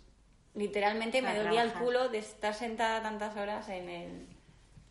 literalmente 0.54 1.22
me 1.22 1.36
dolía 1.36 1.62
el 1.62 1.72
culo 1.72 2.08
de 2.08 2.18
estar 2.18 2.54
sentada 2.54 3.02
tantas 3.02 3.36
horas 3.36 3.68
en 3.68 3.88
el... 3.88 4.28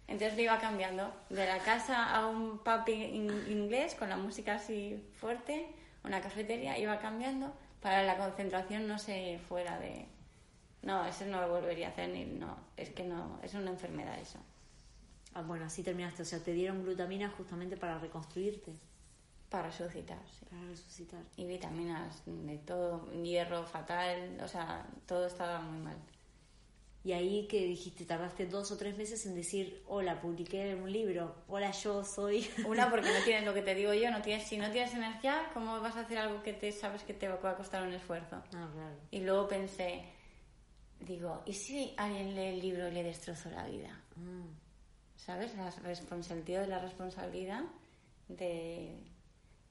Entonces 0.07 0.35
me 0.35 0.43
iba 0.43 0.59
cambiando 0.59 1.13
de 1.29 1.45
la 1.45 1.59
casa 1.59 2.13
a 2.15 2.27
un 2.27 2.59
pub 2.59 2.87
in- 2.89 3.45
inglés 3.49 3.95
con 3.95 4.09
la 4.09 4.17
música 4.17 4.55
así 4.55 5.01
fuerte, 5.19 5.67
una 6.03 6.21
cafetería, 6.21 6.77
iba 6.77 6.99
cambiando 6.99 7.53
para 7.81 8.03
la 8.03 8.17
concentración 8.17 8.87
no 8.87 8.97
se 8.99 9.39
fuera 9.47 9.79
de... 9.79 10.05
No, 10.81 11.05
eso 11.05 11.25
no 11.25 11.39
lo 11.41 11.49
volvería 11.49 11.87
a 11.87 11.91
hacer 11.91 12.09
ni... 12.09 12.25
No, 12.25 12.57
es 12.77 12.89
que 12.89 13.03
no, 13.05 13.39
es 13.43 13.53
una 13.53 13.71
enfermedad 13.71 14.19
eso. 14.19 14.39
Ah, 15.33 15.41
bueno, 15.41 15.65
así 15.65 15.81
terminaste. 15.83 16.21
O 16.23 16.25
sea, 16.25 16.39
te 16.39 16.51
dieron 16.53 16.83
glutamina 16.83 17.29
justamente 17.29 17.75
para 17.77 17.97
reconstruirte, 17.99 18.73
Para 19.49 19.67
resucitar, 19.67 20.19
sí. 20.29 20.45
para 20.49 20.61
resucitar. 20.63 21.21
Y 21.37 21.45
vitaminas 21.45 22.21
de 22.25 22.57
todo, 22.59 23.09
hierro 23.23 23.63
fatal, 23.65 24.37
o 24.43 24.47
sea, 24.47 24.85
todo 25.07 25.25
estaba 25.27 25.59
muy 25.61 25.79
mal. 25.79 25.97
Y 27.05 27.11
ahí 27.11 27.47
que 27.47 27.65
dijiste, 27.65 28.05
tardaste 28.05 28.45
dos 28.45 28.71
o 28.71 28.77
tres 28.77 28.95
meses 28.95 29.25
en 29.25 29.35
decir, 29.35 29.83
hola, 29.87 30.21
publiqué 30.21 30.73
un 30.73 30.89
libro, 30.91 31.35
hola, 31.49 31.71
yo 31.71 32.01
soy... 32.05 32.47
Una, 32.65 32.89
porque 32.89 33.09
no 33.09 33.23
tienes 33.25 33.43
lo 33.43 33.53
que 33.53 33.61
te 33.61 33.75
digo 33.75 33.93
yo, 33.93 34.09
no 34.09 34.21
tienes, 34.21 34.47
si 34.47 34.57
no 34.57 34.71
tienes 34.71 34.93
energía, 34.93 35.49
¿cómo 35.53 35.81
vas 35.81 35.97
a 35.97 36.01
hacer 36.01 36.17
algo 36.17 36.41
que 36.41 36.53
te 36.53 36.71
sabes 36.71 37.03
que 37.03 37.13
te 37.13 37.27
va 37.27 37.35
a 37.35 37.57
costar 37.57 37.85
un 37.85 37.93
esfuerzo? 37.93 38.37
Ah, 38.53 38.69
claro. 38.73 38.95
Y 39.11 39.19
luego 39.19 39.49
pensé, 39.49 40.05
digo, 41.01 41.43
¿y 41.45 41.51
si 41.51 41.93
alguien 41.97 42.35
lee 42.35 42.53
el 42.53 42.61
libro 42.61 42.87
y 42.87 42.91
le 42.91 43.03
destrozó 43.03 43.49
la 43.49 43.67
vida? 43.67 44.01
Mm. 44.15 44.47
¿Sabes? 45.17 45.55
La 45.55 45.71
responsabilidad 45.71 46.61
de 46.61 46.67
la 46.67 46.79
responsabilidad 46.79 47.63
de... 48.29 48.95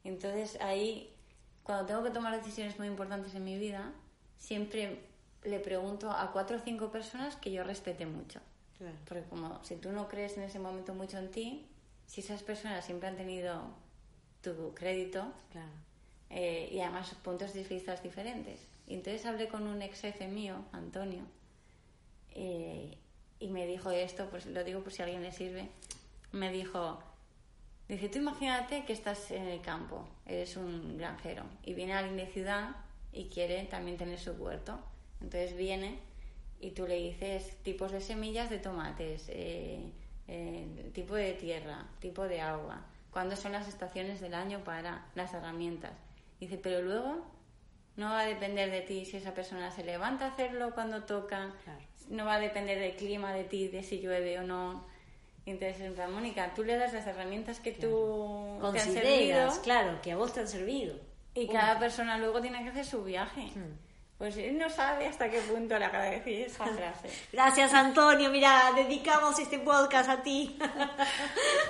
Entonces 0.04 0.60
ahí, 0.60 1.16
cuando 1.62 1.86
tengo 1.86 2.02
que 2.02 2.10
tomar 2.10 2.36
decisiones 2.36 2.78
muy 2.78 2.88
importantes 2.88 3.34
en 3.34 3.44
mi 3.44 3.58
vida, 3.58 3.90
siempre 4.36 5.11
le 5.44 5.58
pregunto 5.58 6.10
a 6.10 6.30
cuatro 6.32 6.56
o 6.56 6.60
cinco 6.60 6.90
personas 6.90 7.36
que 7.36 7.50
yo 7.50 7.64
respete 7.64 8.06
mucho. 8.06 8.40
Claro. 8.78 8.96
Porque 9.06 9.24
como 9.24 9.62
si 9.64 9.76
tú 9.76 9.92
no 9.92 10.08
crees 10.08 10.36
en 10.36 10.44
ese 10.44 10.58
momento 10.58 10.94
mucho 10.94 11.18
en 11.18 11.30
ti, 11.30 11.66
si 12.06 12.20
esas 12.20 12.42
personas 12.42 12.84
siempre 12.84 13.08
han 13.08 13.16
tenido 13.16 13.62
tu 14.42 14.74
crédito 14.74 15.32
Claro. 15.52 15.68
eh, 16.30 16.68
y 16.72 16.80
además 16.80 17.14
puntos 17.22 17.52
de 17.54 17.62
vista 17.64 17.94
diferentes. 17.96 18.60
Y 18.86 18.94
entonces 18.94 19.24
hablé 19.26 19.48
con 19.48 19.66
un 19.66 19.80
ex 19.82 20.00
jefe 20.00 20.26
mío, 20.26 20.56
Antonio, 20.72 21.22
eh, 22.34 22.96
y 23.38 23.48
me 23.48 23.66
dijo 23.66 23.90
esto, 23.90 24.28
pues 24.30 24.46
lo 24.46 24.64
digo 24.64 24.82
por 24.82 24.92
si 24.92 25.02
a 25.02 25.04
alguien 25.04 25.22
le 25.22 25.32
sirve, 25.32 25.68
me 26.32 26.50
dijo, 26.50 26.98
dice, 27.88 28.08
tú 28.08 28.18
imagínate 28.18 28.84
que 28.84 28.92
estás 28.92 29.30
en 29.30 29.46
el 29.46 29.60
campo, 29.60 30.06
eres 30.26 30.56
un 30.56 30.98
granjero, 30.98 31.44
y 31.62 31.74
viene 31.74 31.94
alguien 31.94 32.16
de 32.16 32.26
ciudad 32.26 32.76
y 33.12 33.26
quiere 33.26 33.64
también 33.64 33.96
tener 33.96 34.18
su 34.18 34.32
huerto. 34.32 34.78
Entonces 35.22 35.56
viene 35.56 35.98
y 36.60 36.70
tú 36.72 36.86
le 36.86 36.96
dices 36.96 37.56
tipos 37.62 37.92
de 37.92 38.00
semillas 38.00 38.50
de 38.50 38.58
tomates, 38.58 39.26
eh, 39.28 39.80
eh, 40.28 40.90
tipo 40.94 41.14
de 41.14 41.32
tierra, 41.32 41.86
tipo 42.00 42.26
de 42.28 42.40
agua, 42.40 42.84
cuándo 43.10 43.36
son 43.36 43.52
las 43.52 43.68
estaciones 43.68 44.20
del 44.20 44.34
año 44.34 44.62
para 44.64 45.06
las 45.14 45.32
herramientas. 45.34 45.92
Dice, 46.40 46.58
pero 46.58 46.82
luego 46.82 47.24
no 47.96 48.06
va 48.10 48.20
a 48.20 48.26
depender 48.26 48.70
de 48.70 48.80
ti 48.80 49.04
si 49.04 49.16
esa 49.18 49.34
persona 49.34 49.70
se 49.70 49.84
levanta 49.84 50.26
a 50.26 50.28
hacerlo 50.28 50.72
cuando 50.74 51.04
toca, 51.04 51.52
Claro. 51.64 51.80
no 52.08 52.24
va 52.24 52.34
a 52.34 52.40
depender 52.40 52.78
del 52.78 52.96
clima 52.96 53.32
de 53.32 53.44
ti, 53.44 53.68
de 53.68 53.82
si 53.82 54.00
llueve 54.00 54.38
o 54.38 54.42
no. 54.42 54.84
Entonces, 55.44 55.80
en 55.80 55.94
plan, 55.94 56.12
Mónica, 56.12 56.54
tú 56.54 56.62
le 56.62 56.76
das 56.76 56.92
las 56.92 57.06
herramientas 57.06 57.58
que 57.58 57.72
tú 57.72 58.58
te 58.60 58.78
han 58.78 58.78
servido 58.78 59.02
Consideras, 59.02 59.58
claro, 59.58 60.00
que 60.00 60.12
a 60.12 60.16
vos 60.16 60.32
te 60.32 60.40
han 60.40 60.48
servido. 60.48 60.94
y 61.34 61.48
cada 61.48 61.78
persona 61.80 62.16
luego 62.18 62.40
tiene 62.40 62.62
que 62.62 62.68
hacer 62.70 62.84
su 62.86 63.02
viaje. 63.02 63.42
Hmm. 63.54 63.91
Pues 64.22 64.36
él 64.36 64.56
no 64.56 64.70
sabe 64.70 65.08
hasta 65.08 65.28
qué 65.28 65.40
punto 65.40 65.76
le 65.76 65.88
decir 65.88 66.42
esa 66.42 66.64
frase. 66.76 67.08
Gracias, 67.32 67.74
Antonio. 67.74 68.30
Mira, 68.30 68.70
dedicamos 68.72 69.36
este 69.40 69.58
podcast 69.58 70.08
a 70.08 70.22
ti. 70.22 70.56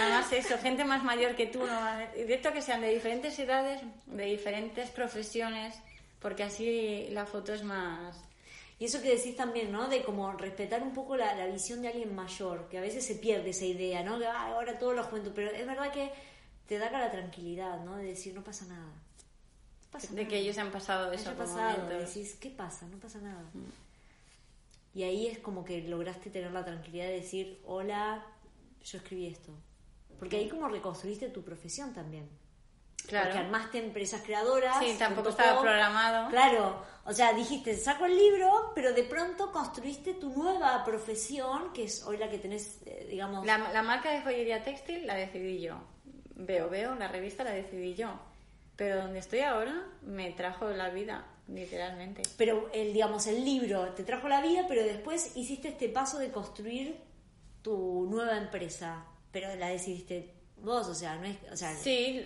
Además, 0.00 0.32
eso, 0.32 0.56
gente 0.56 0.86
más 0.86 1.04
mayor 1.04 1.36
que 1.36 1.46
tú, 1.46 1.58
no 1.58 1.96
de 1.98 2.32
esto 2.32 2.54
que 2.54 2.62
sean 2.62 2.80
de 2.80 2.88
diferentes 2.88 3.38
edades, 3.38 3.82
de 4.06 4.24
diferentes 4.24 4.88
profesiones, 4.88 5.78
porque 6.20 6.42
así 6.44 7.08
la 7.10 7.26
foto 7.26 7.52
es 7.52 7.62
más. 7.62 8.16
Y 8.78 8.86
eso 8.86 9.02
que 9.02 9.14
decís 9.14 9.36
también, 9.36 9.70
¿no? 9.70 9.88
De 9.88 10.02
como 10.02 10.32
respetar 10.32 10.82
un 10.82 10.94
poco 10.94 11.18
la, 11.18 11.34
la 11.34 11.48
visión 11.48 11.82
de 11.82 11.88
alguien 11.88 12.14
mayor, 12.14 12.66
que 12.70 12.78
a 12.78 12.80
veces 12.80 13.04
se 13.06 13.16
pierde 13.16 13.50
esa 13.50 13.66
idea, 13.66 14.02
¿no? 14.02 14.18
Que 14.18 14.26
"Ay, 14.26 14.52
ahora 14.52 14.78
todo 14.78 14.94
lo 14.94 15.04
juventud, 15.04 15.32
pero 15.34 15.50
es 15.50 15.66
verdad 15.66 15.92
que 15.92 16.10
te 16.66 16.78
da 16.78 16.90
la 16.90 17.10
tranquilidad, 17.10 17.80
¿no? 17.80 17.96
De 17.96 18.04
decir, 18.04 18.32
no 18.34 18.42
pasa 18.42 18.64
nada. 18.64 18.90
Pasa 19.90 20.08
de 20.08 20.14
nada. 20.16 20.28
que 20.28 20.38
ellos 20.38 20.58
han 20.58 20.70
pasado 20.70 21.12
eso 21.12 21.30
Haya 21.30 21.36
por 21.38 21.46
pasado, 21.46 21.82
momentos. 21.82 22.14
decís, 22.14 22.34
¿qué 22.40 22.50
pasa? 22.50 22.86
No 22.86 22.98
pasa 22.98 23.18
nada. 23.20 23.42
Y 24.94 25.02
ahí 25.02 25.26
es 25.26 25.38
como 25.38 25.64
que 25.64 25.82
lograste 25.82 26.30
tener 26.30 26.50
la 26.52 26.64
tranquilidad 26.64 27.06
de 27.06 27.12
decir, 27.14 27.60
hola, 27.64 28.24
yo 28.84 28.98
escribí 28.98 29.26
esto. 29.26 29.52
Porque 30.18 30.36
ahí 30.36 30.48
como 30.48 30.68
reconstruiste 30.68 31.28
tu 31.28 31.42
profesión 31.44 31.94
también. 31.94 32.28
Claro. 33.06 33.26
Porque 33.26 33.38
armaste 33.38 33.78
empresas 33.78 34.22
creadoras. 34.22 34.78
Sí, 34.84 34.96
tampoco 34.98 35.28
estaba 35.30 35.60
programado. 35.60 36.28
Claro, 36.30 36.82
o 37.04 37.12
sea, 37.12 37.32
dijiste, 37.32 37.76
saco 37.76 38.04
el 38.04 38.16
libro, 38.16 38.72
pero 38.74 38.92
de 38.92 39.04
pronto 39.04 39.50
construiste 39.52 40.14
tu 40.14 40.30
nueva 40.30 40.84
profesión, 40.84 41.72
que 41.72 41.84
es 41.84 42.02
hoy 42.04 42.18
la 42.18 42.28
que 42.28 42.38
tenés, 42.38 42.80
eh, 42.84 43.06
digamos... 43.08 43.46
La, 43.46 43.72
la 43.72 43.82
marca 43.82 44.10
de 44.10 44.20
joyería 44.20 44.62
textil 44.62 45.06
la 45.06 45.14
decidí 45.14 45.60
yo. 45.60 45.78
Veo, 46.34 46.68
veo, 46.68 46.94
la 46.96 47.08
revista 47.08 47.44
la 47.44 47.52
decidí 47.52 47.94
yo. 47.94 48.10
Pero 48.78 48.96
donde 49.02 49.18
estoy 49.18 49.40
ahora 49.40 49.84
me 50.02 50.30
trajo 50.30 50.70
la 50.70 50.88
vida, 50.88 51.26
literalmente. 51.48 52.22
Pero 52.38 52.70
el, 52.72 52.92
digamos, 52.94 53.26
el 53.26 53.44
libro 53.44 53.92
te 53.94 54.04
trajo 54.04 54.28
la 54.28 54.40
vida, 54.40 54.64
pero 54.68 54.82
después 54.84 55.36
hiciste 55.36 55.68
este 55.68 55.88
paso 55.90 56.18
de 56.18 56.30
construir 56.30 56.96
tu 57.60 58.06
nueva 58.08 58.38
empresa. 58.38 59.04
Pero 59.32 59.54
la 59.56 59.68
decidiste 59.68 60.32
vos, 60.58 60.86
o 60.88 60.94
sea, 60.94 61.16
no 61.16 61.24
es, 61.26 61.36
o 61.52 61.56
sea, 61.56 61.74
Sí, 61.74 62.24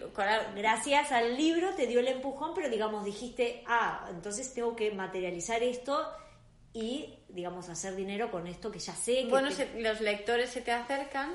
gracias 0.55 1.11
al 1.13 1.37
libro 1.37 1.75
te 1.75 1.87
dio 1.87 2.01
el 2.01 2.09
empujón, 2.09 2.53
pero 2.55 2.69
digamos 2.71 3.05
dijiste, 3.05 3.63
ah, 3.67 4.07
entonces 4.11 4.55
tengo 4.55 4.75
que 4.77 4.91
materializar 4.91 5.63
esto 5.63 6.07
y, 6.75 7.19
digamos, 7.29 7.69
hacer 7.69 7.95
dinero 7.97 8.31
con 8.31 8.47
esto 8.47 8.71
que 8.71 8.79
ya 8.79 8.95
sé. 8.95 9.25
Que 9.25 9.27
Bueno, 9.27 9.51
se- 9.51 9.81
los 9.81 10.01
lectores 10.01 10.51
se 10.51 10.61
te 10.63 10.73
acercan. 10.73 11.33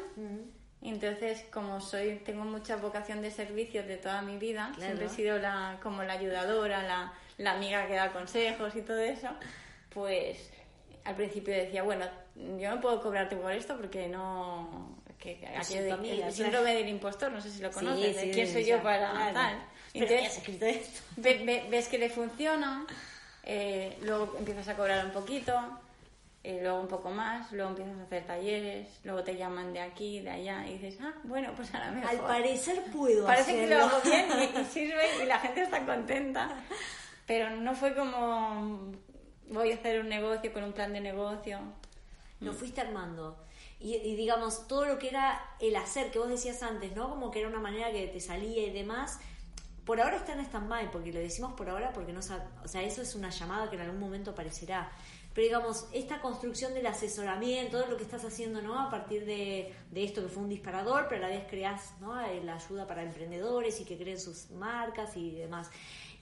Entonces, 0.90 1.44
como 1.52 1.82
soy, 1.82 2.22
tengo 2.26 2.44
mucha 2.46 2.78
vocación 2.78 3.22
de 3.22 3.32
servicio 3.32 3.84
de 3.84 3.98
toda 3.98 4.22
mi 4.22 4.38
vida, 4.38 4.68
Claro. 4.76 4.82
siempre 4.86 5.06
he 5.06 5.10
sido 5.10 5.38
la, 5.40 5.78
como 5.84 6.04
la 6.04 6.14
ayudadora, 6.14 6.84
la, 6.84 7.14
la 7.38 7.52
amiga 7.54 7.88
que 7.88 7.94
da 7.96 8.12
consejos 8.14 8.76
y 8.76 8.82
todo 8.82 9.00
eso, 9.00 9.28
pues 9.90 10.50
al 11.04 11.16
principio 11.16 11.54
decía, 11.54 11.84
bueno, 11.84 12.06
yo 12.36 12.70
no 12.74 12.82
puedo 12.82 13.02
cobrarte 13.02 13.36
por 13.36 13.52
esto 13.52 13.76
porque 13.78 14.08
no... 14.08 14.96
Que, 15.20 15.46
aquello 15.58 15.84
de- 15.84 15.92
amiga, 15.92 16.14
el 16.14 16.20
claro. 16.20 16.34
síndrome 16.36 16.74
del 16.76 16.90
impostor, 16.90 17.32
no 17.32 17.42
sé 17.42 17.50
si 17.50 17.60
lo 17.62 17.72
conoces, 17.72 18.16
de 18.16 18.22
sí, 18.22 18.32
quién 18.32 18.52
soy 18.54 18.66
yo 18.66 18.82
para 18.84 19.12
claro. 19.12 19.34
tal. 19.34 19.64
Entonces, 19.94 20.22
ya 20.22 20.28
has 20.28 20.38
escrito 20.38 20.66
esto. 20.66 21.02
Ve- 21.18 21.42
ve- 21.44 21.66
ves 21.72 21.88
que 21.88 21.98
le 21.98 22.10
funciona, 22.10 22.86
eh, 23.44 23.98
luego 24.04 24.36
empiezas 24.38 24.68
a 24.68 24.76
cobrar 24.76 25.04
un 25.06 25.12
poquito, 25.12 25.54
eh, 26.48 26.60
luego 26.62 26.80
un 26.80 26.88
poco 26.88 27.10
más, 27.10 27.52
luego 27.52 27.72
empiezas 27.72 28.00
a 28.00 28.04
hacer 28.04 28.26
talleres, 28.26 28.88
luego 29.04 29.22
te 29.22 29.36
llaman 29.36 29.74
de 29.74 29.82
aquí, 29.82 30.22
de 30.22 30.30
allá, 30.30 30.66
y 30.66 30.78
dices, 30.78 30.98
ah, 31.02 31.14
bueno, 31.26 31.52
pues 31.58 31.76
ahora 31.76 31.92
mejor. 31.92 32.10
Al 32.10 32.20
parecer 32.22 32.86
puedo 32.86 33.26
Parece 33.26 33.54
que 33.54 33.68
lo 33.68 33.86
hacerlo. 33.86 33.98
hago 33.98 34.10
bien 34.10 34.52
y, 34.56 34.62
y 34.62 34.66
sirve 34.72 35.04
y 35.22 35.26
la 35.26 35.40
gente 35.40 35.64
está 35.64 35.86
contenta. 35.86 36.50
Pero 37.26 37.50
no 37.50 37.76
fue 37.76 37.94
como 37.94 38.94
voy 39.50 39.74
a 39.74 39.76
hacer 39.76 40.00
un 40.00 40.08
negocio 40.08 40.54
con 40.54 40.64
un 40.64 40.72
plan 40.72 40.94
de 40.94 41.02
negocio. 41.02 41.60
Lo 42.40 42.54
fuiste 42.54 42.80
armando. 42.80 43.44
Y, 43.82 43.96
y 43.96 44.16
digamos, 44.16 44.70
todo 44.70 44.86
lo 44.86 44.98
que 45.00 45.10
era 45.10 45.42
el 45.60 45.76
hacer 45.76 46.12
que 46.12 46.20
vos 46.20 46.30
decías 46.30 46.64
antes, 46.64 46.96
¿no? 46.96 47.10
Como 47.10 47.30
que 47.30 47.40
era 47.40 47.50
una 47.50 47.60
manera 47.60 47.92
que 47.92 48.08
te 48.08 48.22
salía 48.22 48.68
y 48.68 48.72
demás. 48.72 49.20
Por 49.84 50.00
ahora 50.00 50.16
está 50.16 50.32
en 50.32 50.40
stand-by, 50.42 50.92
porque 50.92 51.12
lo 51.12 51.20
decimos 51.20 51.54
por 51.54 51.70
ahora 51.70 51.92
porque 51.92 52.14
no 52.14 52.22
O 52.64 52.68
sea, 52.68 52.84
eso 52.84 53.02
es 53.02 53.16
una 53.16 53.32
llamada 53.32 53.70
que 53.70 53.76
en 53.76 53.82
algún 53.82 54.00
momento 54.00 54.32
aparecerá. 54.32 54.90
Pero 55.38 55.50
digamos, 55.50 55.88
esta 55.94 56.20
construcción 56.20 56.74
del 56.74 56.88
asesoramiento, 56.88 57.78
todo 57.78 57.92
lo 57.92 57.98
que 57.98 58.04
estás 58.06 58.26
haciendo, 58.26 58.60
¿no? 58.60 58.80
A 58.80 58.90
partir 58.90 59.24
de, 59.24 59.72
de 59.92 60.04
esto 60.04 60.24
que 60.24 60.30
fue 60.30 60.42
un 60.42 60.50
disparador, 60.50 61.06
pero 61.08 61.24
a 61.24 61.30
la 61.30 61.36
vez 61.36 61.46
creas, 61.48 61.94
¿no? 62.02 62.20
Eh, 62.26 62.42
La 62.44 62.56
ayuda 62.56 62.88
para 62.88 63.04
emprendedores 63.04 63.80
y 63.80 63.86
que 63.86 63.98
creen 64.00 64.20
sus 64.20 64.50
marcas 64.50 65.16
y 65.16 65.30
demás. 65.36 65.70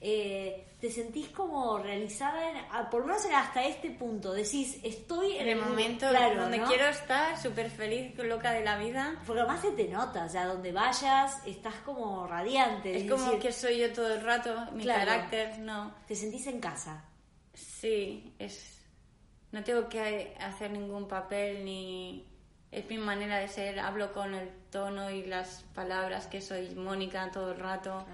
Eh, 0.01 0.67
¿Te 0.81 0.91
sentís 0.91 1.29
como 1.29 1.77
realizada, 1.79 2.49
en- 2.49 2.89
por 2.91 2.99
lo 3.01 3.07
menos 3.07 3.25
hasta 3.33 3.63
este 3.63 3.89
punto? 3.91 4.33
Decís, 4.33 4.79
estoy 4.83 5.37
en 5.37 5.47
el 5.47 5.59
momento 5.61 6.09
claro, 6.09 6.41
donde 6.41 6.57
¿no? 6.57 6.67
quiero 6.67 6.85
estar, 6.87 7.41
súper 7.41 7.69
feliz, 7.71 8.13
loca 8.17 8.51
de 8.51 8.65
la 8.65 8.77
vida. 8.77 9.15
Porque 9.25 9.39
además 9.39 9.61
se 9.61 9.71
te 9.71 9.87
nota, 9.87 10.27
sea, 10.27 10.45
donde 10.45 10.73
vayas 10.73 11.41
estás 11.47 11.75
como 11.85 12.27
radiante. 12.27 12.97
Es 12.97 13.09
como 13.09 13.23
decir, 13.27 13.39
que 13.39 13.53
soy 13.53 13.77
yo 13.79 13.93
todo 13.93 14.13
el 14.13 14.21
rato, 14.21 14.53
mi 14.73 14.83
Claro. 14.83 15.05
carácter, 15.05 15.57
no. 15.59 15.95
Te 16.05 16.15
sentís 16.17 16.45
en 16.47 16.59
casa. 16.59 17.05
Sí, 17.53 18.35
es. 18.39 18.73
No 19.55 19.63
tengo 19.63 19.87
que 19.87 20.35
hacer 20.41 20.71
ningún 20.71 21.07
papel 21.07 21.63
ni, 21.63 22.25
es 22.73 22.89
mi 22.89 22.97
manera 22.97 23.37
de 23.37 23.47
ser, 23.47 23.79
hablo 23.79 24.11
con 24.11 24.35
el 24.35 24.49
tono 24.69 25.09
y 25.09 25.23
las 25.23 25.63
palabras 25.73 26.27
que 26.27 26.41
soy 26.41 26.71
Mónica 26.71 27.31
todo 27.31 27.53
el 27.53 27.59
rato, 27.59 28.05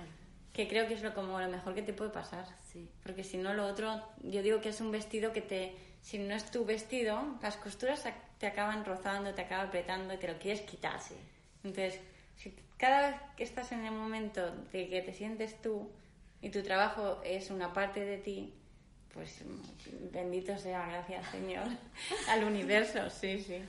que 0.53 0.67
creo 0.67 0.87
que 0.87 0.93
es 0.93 1.01
lo, 1.01 1.15
como 1.15 1.39
lo 1.39 1.49
mejor 1.49 1.73
que 1.73 1.81
te 1.81 1.93
puede 1.93 2.11
pasar. 2.11 2.45
Sí. 2.71 2.87
Porque 3.01 3.23
si 3.23 3.39
no, 3.39 3.55
lo 3.55 3.65
otro, 3.65 4.03
yo 4.21 4.43
digo 4.43 4.61
que 4.61 4.69
es 4.69 4.81
un 4.81 4.91
vestido 4.91 5.33
que 5.33 5.41
te, 5.41 5.75
si 6.03 6.19
no 6.19 6.35
es 6.35 6.51
tu 6.51 6.63
vestido, 6.63 7.19
las 7.41 7.57
costuras 7.57 8.07
te 8.37 8.45
acaban 8.45 8.85
rozando, 8.85 9.33
te 9.33 9.41
acaban 9.41 9.69
apretando 9.69 10.13
y 10.13 10.17
te 10.17 10.27
lo 10.27 10.37
quieres 10.37 10.61
quitar. 10.61 10.99
Entonces, 11.63 11.99
si 12.37 12.55
cada 12.77 13.09
vez 13.09 13.15
que 13.35 13.43
estás 13.43 13.71
en 13.71 13.83
el 13.83 13.93
momento 13.93 14.47
de 14.71 14.89
que 14.89 15.01
te 15.01 15.11
sientes 15.11 15.59
tú 15.59 15.89
y 16.39 16.51
tu 16.51 16.61
trabajo 16.61 17.19
es 17.23 17.49
una 17.49 17.73
parte 17.73 18.05
de 18.05 18.19
ti, 18.19 18.53
pues 19.14 19.41
bendito 20.12 20.57
sea, 20.57 20.88
gracias 20.88 21.30
Señor, 21.32 21.68
al 22.30 22.43
universo, 22.43 23.09
sí, 23.09 23.39
sí. 23.39 23.62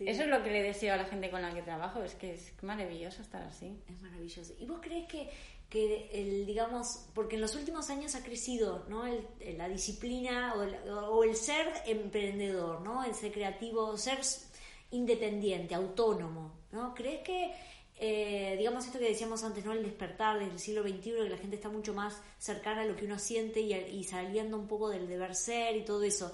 Eso 0.00 0.22
es 0.22 0.28
lo 0.28 0.42
que 0.42 0.50
le 0.50 0.62
deseo 0.62 0.94
a 0.94 0.96
la 0.96 1.04
gente 1.04 1.30
con 1.30 1.42
la 1.42 1.52
que 1.52 1.62
trabajo, 1.62 2.02
es 2.02 2.14
que 2.14 2.34
es 2.34 2.52
maravilloso 2.62 3.22
estar 3.22 3.42
así. 3.42 3.76
Es 3.88 4.00
maravilloso. 4.00 4.54
¿Y 4.58 4.66
vos 4.66 4.78
crees 4.80 5.08
que, 5.08 5.28
que 5.68 6.08
el, 6.12 6.46
digamos, 6.46 7.08
porque 7.14 7.34
en 7.34 7.42
los 7.42 7.54
últimos 7.56 7.90
años 7.90 8.14
ha 8.14 8.22
crecido, 8.22 8.86
¿no? 8.88 9.06
El, 9.06 9.26
la 9.56 9.68
disciplina 9.68 10.54
o 10.54 10.62
el, 10.62 10.76
o 10.88 11.24
el, 11.24 11.34
ser 11.34 11.66
emprendedor, 11.86 12.80
¿no? 12.82 13.04
El 13.04 13.14
ser 13.14 13.32
creativo, 13.32 13.96
ser 13.96 14.20
independiente, 14.92 15.74
autónomo, 15.74 16.52
¿no? 16.70 16.94
¿Crees 16.94 17.22
que, 17.22 17.52
eh, 18.00 18.54
digamos 18.56 18.86
esto 18.86 18.98
que 19.00 19.08
decíamos 19.08 19.42
antes, 19.42 19.64
¿no? 19.64 19.72
El 19.72 19.82
despertar 19.82 20.38
del 20.38 20.58
siglo 20.58 20.82
XXI, 20.82 21.00
que 21.00 21.30
la 21.30 21.36
gente 21.36 21.56
está 21.56 21.68
mucho 21.68 21.94
más 21.94 22.20
cercana 22.38 22.82
a 22.82 22.84
lo 22.84 22.94
que 22.94 23.06
uno 23.06 23.18
siente 23.18 23.60
y, 23.60 24.04
saliendo 24.04 24.56
un 24.56 24.68
poco 24.68 24.88
del 24.88 25.08
deber 25.08 25.34
ser 25.34 25.76
y 25.76 25.84
todo 25.84 26.04
eso. 26.04 26.32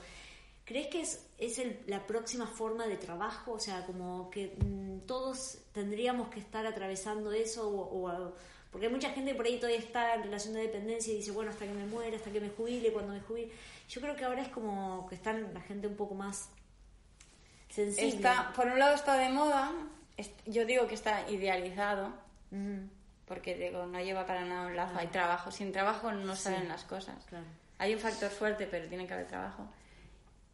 ¿Crees 0.66 0.88
que 0.88 1.00
es, 1.00 1.26
es 1.38 1.60
la 1.86 2.06
próxima 2.06 2.46
forma 2.46 2.86
de 2.86 2.96
trabajo? 2.96 3.52
O 3.52 3.58
sea, 3.58 3.84
como 3.86 4.28
que 4.30 4.54
mm, 4.58 5.00
todos 5.06 5.58
tendríamos 5.72 6.28
que 6.28 6.40
estar 6.40 6.66
atravesando 6.66 7.32
eso 7.32 7.68
o, 7.68 8.34
porque 8.70 8.86
hay 8.86 8.92
mucha 8.92 9.10
gente 9.10 9.34
por 9.34 9.46
ahí 9.46 9.56
todavía 9.56 9.78
está 9.78 10.16
en 10.16 10.24
relación 10.24 10.52
de 10.54 10.62
dependencia 10.62 11.14
y 11.14 11.18
dice, 11.18 11.30
bueno, 11.30 11.50
hasta 11.50 11.64
que 11.64 11.72
me 11.72 11.86
muera, 11.86 12.16
hasta 12.16 12.30
que 12.30 12.40
me 12.40 12.50
jubile, 12.50 12.92
cuando 12.92 13.12
me 13.12 13.20
jubile. 13.20 13.52
Yo 13.88 14.00
creo 14.00 14.16
que 14.16 14.24
ahora 14.24 14.42
es 14.42 14.48
como 14.48 15.06
que 15.08 15.14
están 15.14 15.54
la 15.54 15.60
gente 15.60 15.86
un 15.86 15.96
poco 15.96 16.14
más 16.14 16.50
sensible. 17.70 18.16
Está, 18.16 18.52
por 18.52 18.66
un 18.66 18.78
lado 18.78 18.94
está 18.94 19.16
de 19.16 19.30
moda, 19.30 19.72
yo 20.46 20.64
digo 20.64 20.86
que 20.86 20.94
está 20.94 21.28
idealizado, 21.30 22.12
porque 23.26 23.54
digo, 23.56 23.86
no 23.86 24.00
lleva 24.00 24.26
para 24.26 24.44
nada 24.44 24.66
un 24.66 24.76
lazo, 24.76 24.98
hay 24.98 25.08
trabajo, 25.08 25.50
sin 25.50 25.72
trabajo 25.72 26.12
no 26.12 26.36
salen 26.36 26.68
las 26.68 26.84
cosas. 26.84 27.16
Hay 27.78 27.94
un 27.94 28.00
factor 28.00 28.30
fuerte, 28.30 28.66
pero 28.70 28.88
tiene 28.88 29.06
que 29.06 29.14
haber 29.14 29.26
trabajo. 29.26 29.68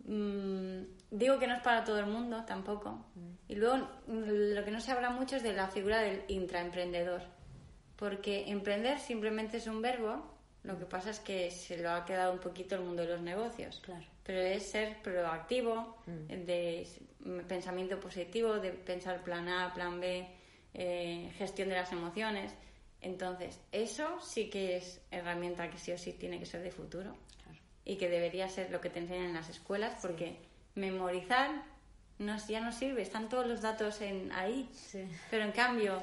Mm, 0.05 0.83
digo 1.11 1.39
que 1.39 1.47
no 1.47 1.55
es 1.55 1.63
para 1.63 1.85
todo 1.85 1.99
el 1.99 2.07
mundo 2.07 2.45
tampoco. 2.47 3.05
Y 3.49 3.57
luego 3.57 3.77
mm, 4.07 4.55
lo 4.55 4.65
que 4.65 4.71
no 4.71 4.81
se 4.81 4.93
habla 4.93 5.11
mucho 5.11 5.37
es 5.37 5.43
de 5.43 5.53
la 5.53 5.69
figura 5.69 6.01
del 6.01 6.25
intraemprendedor. 6.29 7.23
Porque 7.97 8.51
emprender 8.51 8.99
simplemente 8.99 9.59
es 9.59 9.67
un 9.67 9.83
verbo, 9.83 10.25
lo 10.63 10.79
que 10.79 10.87
pasa 10.87 11.11
es 11.11 11.21
que 11.21 11.51
se 11.51 11.77
lo 11.77 11.91
ha 11.91 12.05
quedado 12.05 12.33
un 12.33 12.39
poquito 12.39 12.75
el 12.75 12.83
mundo 12.83 13.03
de 13.03 13.09
los 13.09 13.21
negocios. 13.21 13.81
Claro. 13.85 14.07
Pero 14.25 14.41
es 14.41 14.71
ser 14.71 15.03
proactivo, 15.03 15.97
de 16.07 16.87
pensamiento 17.49 17.99
positivo, 17.99 18.55
de 18.55 18.73
pensar 18.73 19.23
plan 19.23 19.49
A, 19.49 19.73
plan 19.75 20.01
B, 20.01 20.27
eh, 20.75 21.33
gestión 21.37 21.69
de 21.69 21.77
las 21.77 21.91
emociones. 21.93 22.53
Entonces, 23.01 23.59
eso 23.73 24.21
sí 24.21 24.51
que 24.51 24.77
es 24.77 25.01
herramienta 25.11 25.71
que 25.71 25.79
sí 25.79 25.93
o 25.93 25.99
sí 25.99 26.13
tiene 26.13 26.39
que 26.39 26.47
ser 26.47 26.63
de 26.63 26.71
futuro 26.71 27.17
y 27.85 27.97
que 27.97 28.09
debería 28.09 28.49
ser 28.49 28.71
lo 28.71 28.81
que 28.81 28.91
te 28.91 29.01
enseñan 29.01 29.27
en 29.27 29.35
las 29.35 29.49
escuelas, 29.49 29.95
porque 30.03 30.37
memorizar 30.75 31.51
no, 32.19 32.37
ya 32.47 32.61
no 32.61 32.73
sirve, 32.73 33.03
están 33.03 33.29
todos 33.29 33.47
los 33.47 33.63
datos 33.63 34.01
en, 34.03 34.31
ahí. 34.33 34.69
Pero 35.31 35.45
en 35.45 35.53
cambio, 35.53 36.03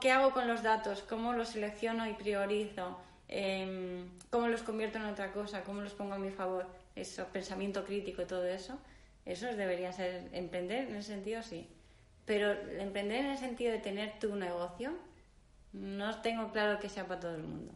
¿qué 0.00 0.10
hago 0.10 0.32
con 0.32 0.46
los 0.46 0.62
datos? 0.62 1.02
¿Cómo 1.08 1.32
los 1.32 1.48
selecciono 1.48 2.06
y 2.06 2.12
priorizo? 2.12 2.98
Em, 3.28 4.06
¿Cómo 4.30 4.48
los 4.48 4.62
convierto 4.62 4.98
en 4.98 5.06
otra 5.06 5.32
cosa? 5.32 5.64
¿Cómo 5.64 5.80
los 5.80 5.94
pongo 5.94 6.14
a 6.14 6.18
mi 6.18 6.30
favor? 6.30 6.66
Eso, 6.94 7.26
pensamiento 7.28 7.84
crítico 7.84 8.22
y 8.22 8.26
todo 8.26 8.44
eso. 8.44 8.78
Eso 9.24 9.46
debería 9.46 9.92
ser 9.92 10.28
emprender 10.32 10.88
en 10.88 10.96
ese 10.96 11.12
sentido, 11.12 11.42
sí. 11.42 11.68
Pero 12.24 12.52
emprender 12.52 13.24
en 13.24 13.30
el 13.32 13.38
sentido 13.38 13.72
de 13.72 13.78
tener 13.78 14.18
tu 14.18 14.34
negocio, 14.36 14.92
no 15.72 16.20
tengo 16.20 16.52
claro 16.52 16.78
que 16.78 16.88
sea 16.88 17.06
para 17.06 17.20
todo 17.20 17.34
el 17.34 17.42
mundo. 17.42 17.72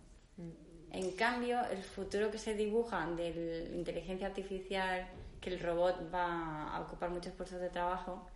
En 0.92 1.10
cambio, 1.12 1.64
el 1.70 1.82
futuro 1.82 2.30
que 2.30 2.38
se 2.38 2.54
dibuja 2.54 3.06
de 3.06 3.68
la 3.70 3.76
inteligencia 3.76 4.28
artificial, 4.28 5.06
que 5.40 5.50
el 5.50 5.60
robot 5.60 6.12
va 6.12 6.74
a 6.74 6.80
ocupar 6.80 7.10
muchos 7.10 7.32
puestos 7.32 7.60
de 7.60 7.68
trabajo, 7.68 8.26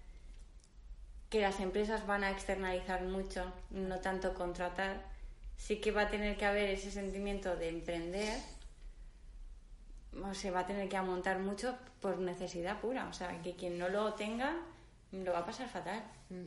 que 1.29 1.41
las 1.41 1.61
empresas 1.61 2.07
van 2.07 2.25
a 2.25 2.31
externalizar 2.31 3.03
mucho, 3.03 3.53
no 3.71 4.01
tanto 4.01 4.35
contratar, 4.35 5.03
sí 5.57 5.77
que 5.77 5.93
va 5.93 6.03
a 6.03 6.11
tener 6.11 6.37
que 6.37 6.45
haber 6.45 6.71
ese 6.71 6.91
sentimiento 6.91 7.57
de 7.57 7.69
emprender, 7.69 8.39
o 10.23 10.35
se 10.35 10.51
va 10.51 10.61
a 10.61 10.67
tener 10.67 10.89
que 10.89 10.97
amontar 10.97 11.39
mucho 11.39 11.77
por 12.01 12.19
necesidad 12.19 12.81
pura, 12.81 13.09
o 13.09 13.13
sea, 13.13 13.41
que 13.43 13.55
quien 13.55 13.79
no 13.79 13.89
lo 13.89 14.15
tenga 14.15 14.57
lo 15.13 15.33
va 15.33 15.41
a 15.41 15.47
pasar 15.47 15.69
fatal. 15.69 16.03
Mm. 16.29 16.47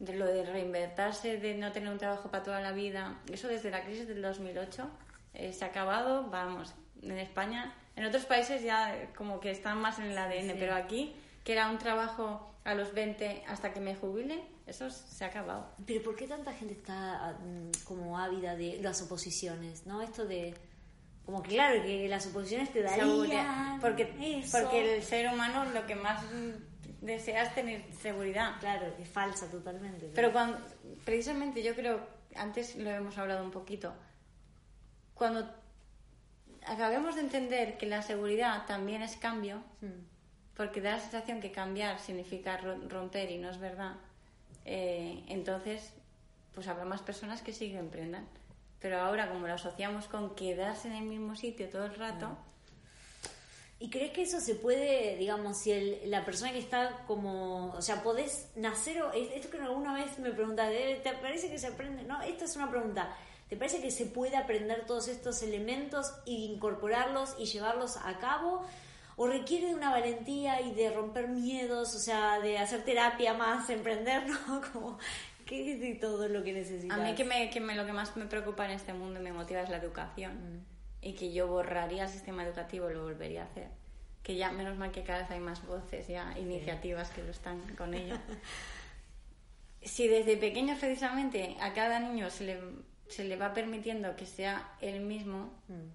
De 0.00 0.16
lo 0.16 0.26
de 0.26 0.44
reinventarse, 0.44 1.38
de 1.38 1.54
no 1.54 1.70
tener 1.72 1.88
un 1.88 1.98
trabajo 1.98 2.30
para 2.30 2.42
toda 2.42 2.60
la 2.60 2.72
vida, 2.72 3.20
eso 3.30 3.48
desde 3.48 3.70
la 3.70 3.84
crisis 3.84 4.08
del 4.08 4.20
2008 4.22 4.90
eh, 5.34 5.52
se 5.52 5.64
ha 5.64 5.68
acabado, 5.68 6.28
vamos, 6.30 6.74
en 7.00 7.18
España, 7.18 7.74
en 7.96 8.04
otros 8.04 8.24
países 8.24 8.62
ya 8.62 9.12
como 9.16 9.40
que 9.40 9.50
están 9.50 9.80
más 9.80 9.98
en 9.98 10.06
el 10.06 10.18
ADN, 10.18 10.56
pero 10.58 10.74
aquí, 10.74 11.14
que 11.44 11.52
era 11.52 11.70
un 11.70 11.78
trabajo 11.78 12.54
a 12.64 12.74
los 12.74 12.92
20 12.92 13.44
hasta 13.46 13.72
que 13.72 13.80
me 13.80 13.94
jubile, 13.94 14.42
eso 14.66 14.90
se 14.90 15.24
ha 15.24 15.28
acabado. 15.28 15.70
Pero 15.86 16.02
¿por 16.02 16.16
qué 16.16 16.26
tanta 16.26 16.52
gente 16.52 16.74
está 16.74 17.38
mm, 17.40 17.84
como 17.84 18.18
ávida 18.18 18.56
de 18.56 18.80
las 18.82 19.02
oposiciones? 19.02 19.86
¿No? 19.86 20.02
Esto 20.02 20.24
de 20.24 20.54
como 21.26 21.42
que 21.42 21.50
claro 21.50 21.82
que 21.82 22.08
las 22.08 22.26
oposiciones 22.26 22.72
te 22.72 22.82
darían 22.82 23.80
porque 23.80 24.06
porque 24.50 24.96
el 24.96 25.02
ser 25.02 25.32
humano 25.32 25.64
lo 25.72 25.86
que 25.86 25.94
más 25.94 26.22
desea 27.00 27.44
es 27.44 27.54
tener 27.54 27.82
seguridad 28.00 28.58
claro 28.60 28.86
es 29.00 29.08
falsa 29.08 29.50
totalmente 29.50 30.10
pero 30.14 30.32
cuando 30.32 30.58
precisamente 31.04 31.62
yo 31.62 31.74
creo 31.74 32.00
antes 32.34 32.76
lo 32.76 32.90
hemos 32.90 33.16
hablado 33.18 33.44
un 33.44 33.50
poquito 33.50 33.94
cuando 35.14 35.48
acabemos 36.66 37.14
de 37.14 37.22
entender 37.22 37.76
que 37.78 37.86
la 37.86 38.02
seguridad 38.02 38.66
también 38.66 39.02
es 39.02 39.16
cambio, 39.16 39.58
hmm. 39.80 40.56
porque 40.56 40.80
da 40.80 40.92
la 40.92 41.00
sensación 41.00 41.40
que 41.40 41.50
cambiar 41.50 41.98
significa 41.98 42.56
romper 42.88 43.30
y 43.30 43.38
no 43.38 43.50
es 43.50 43.58
verdad, 43.58 43.94
eh, 44.64 45.22
entonces 45.28 45.92
pues 46.54 46.68
habrá 46.68 46.84
más 46.84 47.02
personas 47.02 47.42
que 47.42 47.52
sí 47.52 47.70
que 47.70 47.78
emprendan. 47.78 48.26
Pero 48.84 49.00
ahora, 49.00 49.30
como 49.30 49.46
lo 49.46 49.54
asociamos 49.54 50.08
con 50.08 50.34
quedarse 50.34 50.88
en 50.88 50.94
el 50.96 51.04
mismo 51.04 51.34
sitio 51.34 51.70
todo 51.70 51.86
el 51.86 51.94
rato. 51.94 52.36
¿Y 53.78 53.88
crees 53.88 54.12
que 54.12 54.20
eso 54.20 54.40
se 54.40 54.56
puede, 54.56 55.16
digamos, 55.16 55.56
si 55.56 55.72
el, 55.72 56.10
la 56.10 56.22
persona 56.26 56.52
que 56.52 56.58
está 56.58 57.02
como, 57.06 57.72
o 57.72 57.80
sea, 57.80 58.02
podés 58.02 58.50
nacer, 58.56 59.00
o, 59.00 59.10
esto 59.14 59.48
que 59.48 59.56
alguna 59.56 59.94
vez 59.94 60.18
me 60.18 60.32
preguntaste, 60.32 61.00
¿te 61.02 61.12
parece 61.14 61.50
que 61.50 61.58
se 61.58 61.68
aprende? 61.68 62.02
No, 62.02 62.20
esto 62.20 62.44
es 62.44 62.56
una 62.56 62.68
pregunta. 62.70 63.16
¿Te 63.48 63.56
parece 63.56 63.80
que 63.80 63.90
se 63.90 64.04
puede 64.04 64.36
aprender 64.36 64.84
todos 64.84 65.08
estos 65.08 65.42
elementos 65.42 66.12
e 66.26 66.32
incorporarlos 66.32 67.36
y 67.38 67.46
llevarlos 67.46 67.96
a 67.96 68.18
cabo? 68.18 68.66
¿O 69.16 69.26
requiere 69.26 69.68
de 69.68 69.76
una 69.76 69.92
valentía 69.92 70.60
y 70.60 70.74
de 70.74 70.90
romper 70.90 71.28
miedos, 71.28 71.94
o 71.94 71.98
sea, 71.98 72.38
de 72.38 72.58
hacer 72.58 72.84
terapia 72.84 73.32
más, 73.32 73.70
emprender, 73.70 74.26
¿no? 74.28 74.60
Como, 74.74 74.98
¿qué 75.44 75.92
es 75.92 76.00
todo 76.00 76.28
lo 76.28 76.42
que 76.42 76.52
necesitas? 76.52 76.98
A 76.98 77.02
mí 77.02 77.14
que, 77.14 77.24
me, 77.24 77.50
que 77.50 77.60
me, 77.60 77.74
lo 77.74 77.86
que 77.86 77.92
más 77.92 78.16
me 78.16 78.26
preocupa 78.26 78.64
en 78.64 78.72
este 78.72 78.92
mundo 78.92 79.20
y 79.20 79.22
me 79.22 79.32
motiva 79.32 79.60
es 79.60 79.70
la 79.70 79.76
educación. 79.76 80.34
Mm. 80.34 80.64
Y 81.06 81.12
que 81.14 81.32
yo 81.32 81.46
borraría 81.48 82.04
el 82.04 82.08
sistema 82.08 82.44
educativo 82.44 82.90
y 82.90 82.94
lo 82.94 83.02
volvería 83.02 83.42
a 83.42 83.46
hacer. 83.46 83.68
Que 84.22 84.36
ya, 84.36 84.52
menos 84.52 84.78
mal 84.78 84.90
que 84.90 85.02
cada 85.02 85.20
vez 85.20 85.30
hay 85.30 85.40
más 85.40 85.66
voces, 85.66 86.08
ya, 86.08 86.34
iniciativas 86.38 87.10
que 87.10 87.22
lo 87.22 87.30
están 87.30 87.60
con 87.76 87.92
ello. 87.92 88.16
si 89.82 90.08
desde 90.08 90.38
pequeños 90.38 90.78
precisamente 90.78 91.56
a 91.60 91.74
cada 91.74 92.00
niño 92.00 92.30
se 92.30 92.44
le 92.44 92.58
se 93.08 93.24
le 93.24 93.36
va 93.36 93.54
permitiendo 93.54 94.16
que 94.16 94.26
sea 94.26 94.76
él 94.80 95.00
mismo 95.00 95.52
mm. 95.68 95.88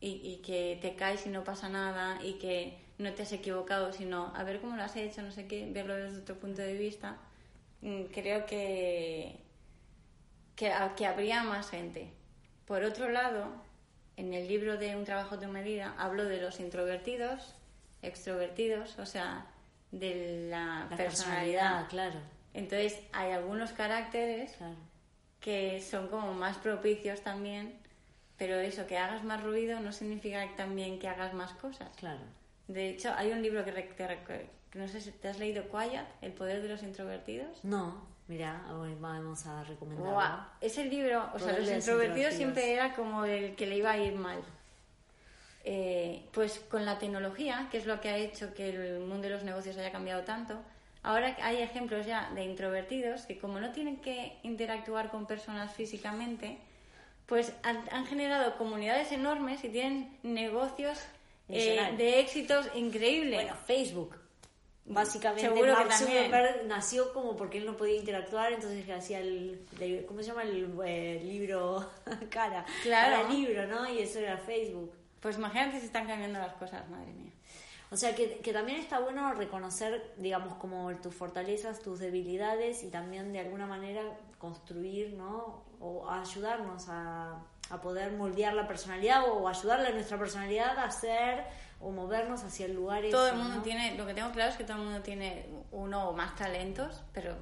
y, 0.00 0.36
que 0.44 0.78
te 0.80 0.94
caes 0.94 1.26
y 1.26 1.28
no 1.28 1.44
pasa 1.44 1.68
nada 1.68 2.18
y 2.22 2.34
que 2.34 2.78
no 2.98 3.12
te 3.12 3.22
has 3.22 3.32
equivocado, 3.32 3.92
sino 3.92 4.32
a 4.34 4.44
ver 4.44 4.60
cómo 4.60 4.76
lo 4.76 4.82
has 4.82 4.96
hecho, 4.96 5.22
no 5.22 5.30
sé 5.30 5.46
qué, 5.46 5.68
verlo 5.70 5.94
desde 5.94 6.18
otro 6.18 6.38
punto 6.38 6.62
de 6.62 6.74
vista, 6.74 7.18
creo 8.12 8.46
que, 8.46 9.36
que, 10.56 10.72
que 10.96 11.06
habría 11.06 11.42
más 11.42 11.70
gente. 11.70 12.12
Por 12.66 12.84
otro 12.84 13.08
lado, 13.08 13.46
en 14.16 14.34
el 14.34 14.48
libro 14.48 14.76
de 14.76 14.96
Un 14.96 15.04
trabajo 15.04 15.36
de 15.36 15.46
medida 15.46 15.94
hablo 15.98 16.24
de 16.24 16.40
los 16.40 16.60
introvertidos, 16.60 17.54
extrovertidos, 18.02 18.98
o 18.98 19.06
sea, 19.06 19.46
de 19.90 20.48
la, 20.48 20.86
personalidad. 20.96 21.06
personalidad. 21.06 21.88
claro. 21.88 22.20
Entonces, 22.54 23.00
hay 23.12 23.32
algunos 23.32 23.72
caracteres 23.72 24.52
claro 24.52 24.76
que 25.42 25.80
son 25.82 26.08
como 26.08 26.32
más 26.32 26.56
propicios 26.56 27.20
también, 27.20 27.74
pero 28.38 28.54
eso, 28.54 28.86
que 28.86 28.96
hagas 28.96 29.24
más 29.24 29.42
ruido 29.42 29.80
no 29.80 29.92
significa 29.92 30.48
también 30.56 30.98
que 30.98 31.08
hagas 31.08 31.34
más 31.34 31.52
cosas. 31.54 31.90
Claro. 31.96 32.22
De 32.68 32.88
hecho, 32.88 33.12
hay 33.14 33.32
un 33.32 33.42
libro 33.42 33.64
que 33.64 33.72
que 34.72 34.78
no 34.78 34.88
sé 34.88 35.00
si 35.00 35.10
te 35.10 35.28
has 35.28 35.38
leído 35.38 35.64
Quiet, 35.68 36.06
El 36.22 36.32
poder 36.32 36.62
de 36.62 36.68
los 36.68 36.82
introvertidos. 36.82 37.62
No, 37.62 38.06
mira, 38.26 38.64
hoy 38.72 38.96
vamos 38.98 39.46
a 39.46 39.62
recomendarlo. 39.64 40.12
Guau, 40.12 40.38
Ese 40.62 40.86
libro, 40.86 41.28
o 41.34 41.38
sea, 41.38 41.48
los 41.58 41.68
introvertidos 41.68 41.78
introvertidos. 41.78 42.34
siempre 42.34 42.72
era 42.72 42.94
como 42.94 43.26
el 43.26 43.54
que 43.54 43.66
le 43.66 43.76
iba 43.76 43.90
a 43.90 43.98
ir 43.98 44.14
mal. 44.14 44.42
Eh, 45.64 46.24
pues 46.32 46.58
con 46.70 46.84
la 46.86 46.98
tecnología, 46.98 47.68
que 47.70 47.76
es 47.76 47.86
lo 47.86 48.00
que 48.00 48.08
ha 48.08 48.16
hecho 48.16 48.52
que 48.54 48.70
el 48.70 49.00
mundo 49.00 49.28
de 49.28 49.30
los 49.30 49.44
negocios 49.44 49.76
haya 49.76 49.92
cambiado 49.92 50.22
tanto, 50.22 50.58
ahora 51.02 51.36
hay 51.42 51.58
ejemplos 51.58 52.06
ya 52.06 52.30
de 52.34 52.42
introvertidos 52.44 53.26
que 53.26 53.38
como 53.38 53.60
no 53.60 53.70
tienen 53.72 53.98
que 53.98 54.38
interactuar 54.42 55.10
con 55.10 55.26
personas 55.26 55.72
físicamente, 55.74 56.58
pues 57.26 57.52
han, 57.62 57.84
han 57.92 58.06
generado 58.06 58.56
comunidades 58.56 59.12
enormes 59.12 59.62
y 59.64 59.68
tienen 59.68 60.18
negocios 60.22 60.98
eh, 61.48 61.94
de 61.96 62.20
éxitos 62.20 62.66
increíbles. 62.74 63.42
Bueno, 63.42 63.56
Facebook. 63.66 64.21
Básicamente, 64.84 65.48
Seguro 65.48 65.72
Mark. 65.74 65.92
Zuckerberg 65.92 66.66
nació 66.66 67.12
como 67.12 67.36
porque 67.36 67.58
él 67.58 67.66
no 67.66 67.76
podía 67.76 67.96
interactuar, 67.96 68.52
entonces 68.52 68.88
hacía 68.90 69.20
el, 69.20 69.64
¿cómo 70.08 70.20
se 70.20 70.26
llama? 70.26 70.42
El, 70.42 70.76
eh, 70.84 71.20
libro 71.24 71.88
cara. 72.30 72.64
Claro. 72.82 73.16
Cara 73.16 73.28
libro, 73.28 73.66
¿no? 73.66 73.88
Y 73.88 74.00
eso 74.00 74.18
era 74.18 74.36
Facebook. 74.38 74.92
Pues 75.20 75.38
imagínate 75.38 75.78
si 75.78 75.86
están 75.86 76.06
cambiando 76.06 76.40
las 76.40 76.54
cosas, 76.54 76.88
madre 76.90 77.12
mía. 77.12 77.30
O 77.92 77.96
sea 77.96 78.14
que, 78.14 78.38
que 78.38 78.52
también 78.52 78.80
está 78.80 78.98
bueno 78.98 79.34
reconocer, 79.34 80.14
digamos, 80.16 80.54
como 80.54 80.90
tus 80.96 81.14
fortalezas, 81.14 81.80
tus 81.80 82.00
debilidades 82.00 82.82
y 82.82 82.88
también 82.88 83.32
de 83.32 83.40
alguna 83.40 83.66
manera 83.66 84.02
construir, 84.38 85.12
¿no? 85.12 85.62
O 85.78 86.10
ayudarnos 86.10 86.88
a, 86.88 87.38
a 87.70 87.80
poder 87.80 88.12
moldear 88.12 88.54
la 88.54 88.66
personalidad 88.66 89.28
o 89.28 89.46
ayudarle 89.46 89.88
a 89.88 89.92
nuestra 89.92 90.18
personalidad 90.18 90.78
a 90.78 90.84
hacer 90.84 91.44
o 91.82 91.90
movernos 91.90 92.44
hacia 92.44 92.66
el 92.66 92.74
lugar 92.74 93.02
todo 93.10 93.28
el 93.28 93.36
mundo 93.36 93.56
¿no? 93.56 93.62
tiene, 93.62 93.96
lo 93.96 94.06
que 94.06 94.14
tengo 94.14 94.30
claro 94.30 94.50
es 94.50 94.56
que 94.56 94.64
todo 94.64 94.78
el 94.78 94.84
mundo 94.84 95.00
tiene 95.02 95.46
uno 95.72 96.08
o 96.08 96.12
más 96.12 96.36
talentos, 96.36 97.02
pero 97.12 97.36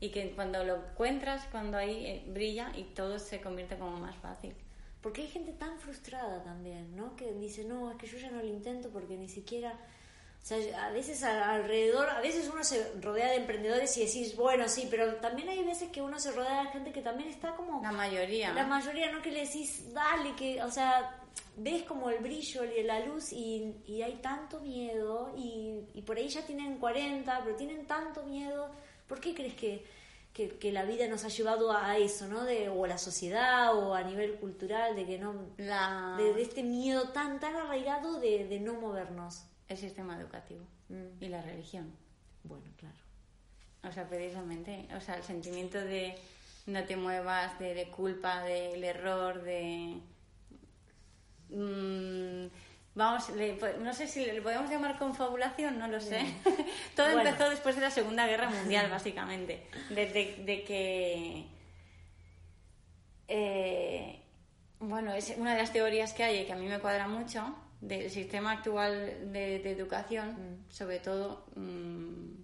y 0.00 0.10
que 0.10 0.30
cuando 0.30 0.64
lo 0.64 0.76
encuentras, 0.76 1.46
cuando 1.52 1.76
ahí 1.76 2.06
eh, 2.06 2.24
brilla 2.26 2.72
y 2.74 2.84
todo 2.84 3.18
se 3.18 3.40
convierte 3.40 3.76
como 3.76 3.98
más 3.98 4.16
fácil. 4.16 4.54
Porque 5.02 5.22
hay 5.22 5.28
gente 5.28 5.52
tan 5.52 5.78
frustrada 5.78 6.42
también, 6.42 6.96
¿no? 6.96 7.16
Que 7.16 7.32
dice, 7.34 7.64
no, 7.64 7.90
es 7.90 7.96
que 7.96 8.06
yo 8.06 8.18
ya 8.18 8.30
no 8.30 8.38
lo 8.38 8.48
intento 8.48 8.88
porque 8.90 9.16
ni 9.16 9.28
siquiera... 9.28 9.78
O 10.42 10.44
sea, 10.44 10.86
a 10.86 10.90
veces 10.90 11.22
alrededor, 11.22 12.08
a 12.08 12.20
veces 12.22 12.48
uno 12.50 12.64
se 12.64 12.94
rodea 13.02 13.28
de 13.28 13.36
emprendedores 13.36 13.94
y 13.98 14.06
decís, 14.06 14.34
bueno, 14.36 14.68
sí, 14.68 14.88
pero 14.90 15.16
también 15.16 15.50
hay 15.50 15.62
veces 15.64 15.90
que 15.90 16.00
uno 16.00 16.18
se 16.18 16.32
rodea 16.32 16.64
de 16.64 16.70
gente 16.70 16.92
que 16.92 17.02
también 17.02 17.28
está 17.28 17.54
como... 17.54 17.82
La 17.82 17.92
mayoría. 17.92 18.54
La 18.54 18.66
mayoría, 18.66 19.12
¿no? 19.12 19.20
Que 19.20 19.32
le 19.32 19.40
decís, 19.40 19.92
dale, 19.92 20.34
que, 20.36 20.62
o 20.62 20.70
sea, 20.70 21.19
ves 21.56 21.82
como 21.84 22.10
el 22.10 22.18
brillo 22.22 22.64
y 22.64 22.82
la 22.82 23.00
luz 23.04 23.32
y, 23.32 23.74
y 23.86 24.02
hay 24.02 24.16
tanto 24.22 24.60
miedo 24.60 25.32
y, 25.36 25.80
y 25.94 26.02
por 26.02 26.16
ahí 26.16 26.28
ya 26.28 26.44
tienen 26.46 26.78
40, 26.78 27.40
pero 27.44 27.56
tienen 27.56 27.86
tanto 27.86 28.22
miedo. 28.24 28.70
¿Por 29.06 29.20
qué 29.20 29.34
crees 29.34 29.54
que, 29.54 29.84
que, 30.32 30.48
que 30.58 30.72
la 30.72 30.84
vida 30.84 31.06
nos 31.08 31.24
ha 31.24 31.28
llevado 31.28 31.72
a 31.72 31.98
eso, 31.98 32.28
¿no? 32.28 32.44
De, 32.44 32.68
o 32.68 32.86
la 32.86 32.96
sociedad 32.98 33.76
o 33.76 33.94
a 33.94 34.02
nivel 34.02 34.36
cultural, 34.36 34.94
de 34.96 35.04
que 35.06 35.18
no... 35.18 35.34
La- 35.58 36.14
De, 36.16 36.32
de 36.32 36.42
este 36.42 36.62
miedo 36.62 37.08
tan, 37.10 37.40
tan 37.40 37.56
arraigado 37.56 38.20
de, 38.20 38.46
de 38.46 38.60
no 38.60 38.74
movernos. 38.74 39.44
el 39.68 39.76
sistema 39.76 40.18
educativo 40.20 40.64
Mm. 40.88 41.22
y 41.22 41.28
la 41.28 41.40
religión. 41.42 41.92
Bueno, 42.42 42.64
claro. 42.76 42.96
O 43.88 43.92
sea, 43.92 44.08
precisamente, 44.08 44.88
o 44.96 45.00
sea, 45.00 45.14
el 45.14 45.22
sentimiento 45.22 45.78
de 45.78 46.16
no 46.66 46.82
te 46.84 46.96
muevas, 46.96 47.56
de, 47.60 47.74
de 47.74 47.88
culpa, 47.90 48.42
del 48.42 48.82
error, 48.82 49.40
de... 49.42 50.00
Mm, 51.50 52.46
vamos, 52.94 53.30
le- 53.30 53.58
no 53.80 53.92
sé 53.92 54.06
si 54.06 54.24
le 54.24 54.40
podemos 54.42 54.70
llamar 54.70 54.98
confabulación, 54.98 55.78
no 55.78 55.88
lo 55.88 56.00
sé. 56.00 56.20
Todo 56.96 57.12
Bueno. 57.12 57.28
empezó 57.30 57.48
después 57.50 57.74
de 57.76 57.82
la 57.82 57.90
Segunda 57.90 58.26
Guerra 58.26 58.50
Mundial, 58.50 58.90
básicamente. 58.90 59.66
Desde 59.90 60.36
de 60.44 60.64
que... 60.64 61.46
eh, 63.28 64.20
bueno, 64.80 65.12
es 65.12 65.34
una 65.36 65.52
de 65.54 65.58
las 65.58 65.72
teorías 65.72 66.12
que 66.12 66.24
hay 66.24 66.38
y 66.40 66.44
que 66.46 66.52
a 66.52 66.56
mí 66.56 66.66
me 66.66 66.78
cuadra 66.78 67.06
mucho 67.06 67.54
del 67.80 68.10
sistema 68.10 68.52
actual 68.52 69.32
de, 69.32 69.58
de 69.60 69.70
educación, 69.72 70.64
sobre 70.70 70.98
todo 71.00 71.46
mm, 71.56 72.40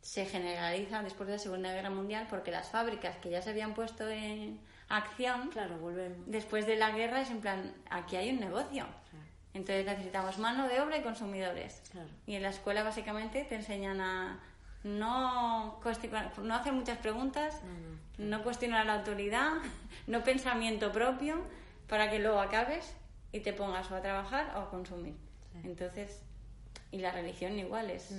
se 0.00 0.26
generaliza 0.26 1.02
después 1.02 1.26
de 1.26 1.34
la 1.34 1.38
Segunda 1.38 1.72
Guerra 1.72 1.90
Mundial 1.90 2.26
porque 2.28 2.50
las 2.50 2.68
fábricas 2.70 3.16
que 3.18 3.30
ya 3.30 3.42
se 3.42 3.50
habían 3.50 3.74
puesto 3.74 4.08
en 4.08 4.60
acción 4.96 5.48
Claro, 5.50 5.78
volvemos. 5.78 6.18
después 6.26 6.66
de 6.66 6.76
la 6.76 6.90
guerra 6.92 7.20
es 7.20 7.30
en 7.30 7.40
plan, 7.40 7.74
aquí 7.90 8.16
hay 8.16 8.30
un 8.30 8.40
negocio. 8.40 8.86
Entonces 9.54 9.86
necesitamos 9.86 10.38
mano 10.38 10.66
de 10.66 10.80
obra 10.80 10.98
y 10.98 11.02
consumidores. 11.02 11.80
Claro. 11.92 12.08
Y 12.26 12.34
en 12.34 12.42
la 12.42 12.48
escuela 12.50 12.82
básicamente 12.82 13.44
te 13.44 13.54
enseñan 13.54 14.00
a 14.00 14.40
no, 14.82 15.80
no 16.42 16.54
hacer 16.54 16.72
muchas 16.72 16.98
preguntas, 16.98 17.60
no, 18.18 18.42
cuestionar 18.42 18.84
la 18.86 18.94
autoridad, 18.94 19.52
no 20.08 20.22
pensamiento 20.24 20.90
propio, 20.92 21.40
para 21.88 22.10
que 22.10 22.18
luego 22.18 22.40
acabes 22.40 22.94
y 23.32 23.40
te 23.40 23.52
pongas 23.52 23.90
o 23.90 23.94
a 23.96 24.00
trabajar 24.02 24.52
o 24.56 24.60
a 24.60 24.70
consumir. 24.70 25.14
Entonces, 25.62 26.20
y 26.90 26.98
la 26.98 27.12
religión 27.12 27.58
igual 27.58 27.90
es... 27.90 28.12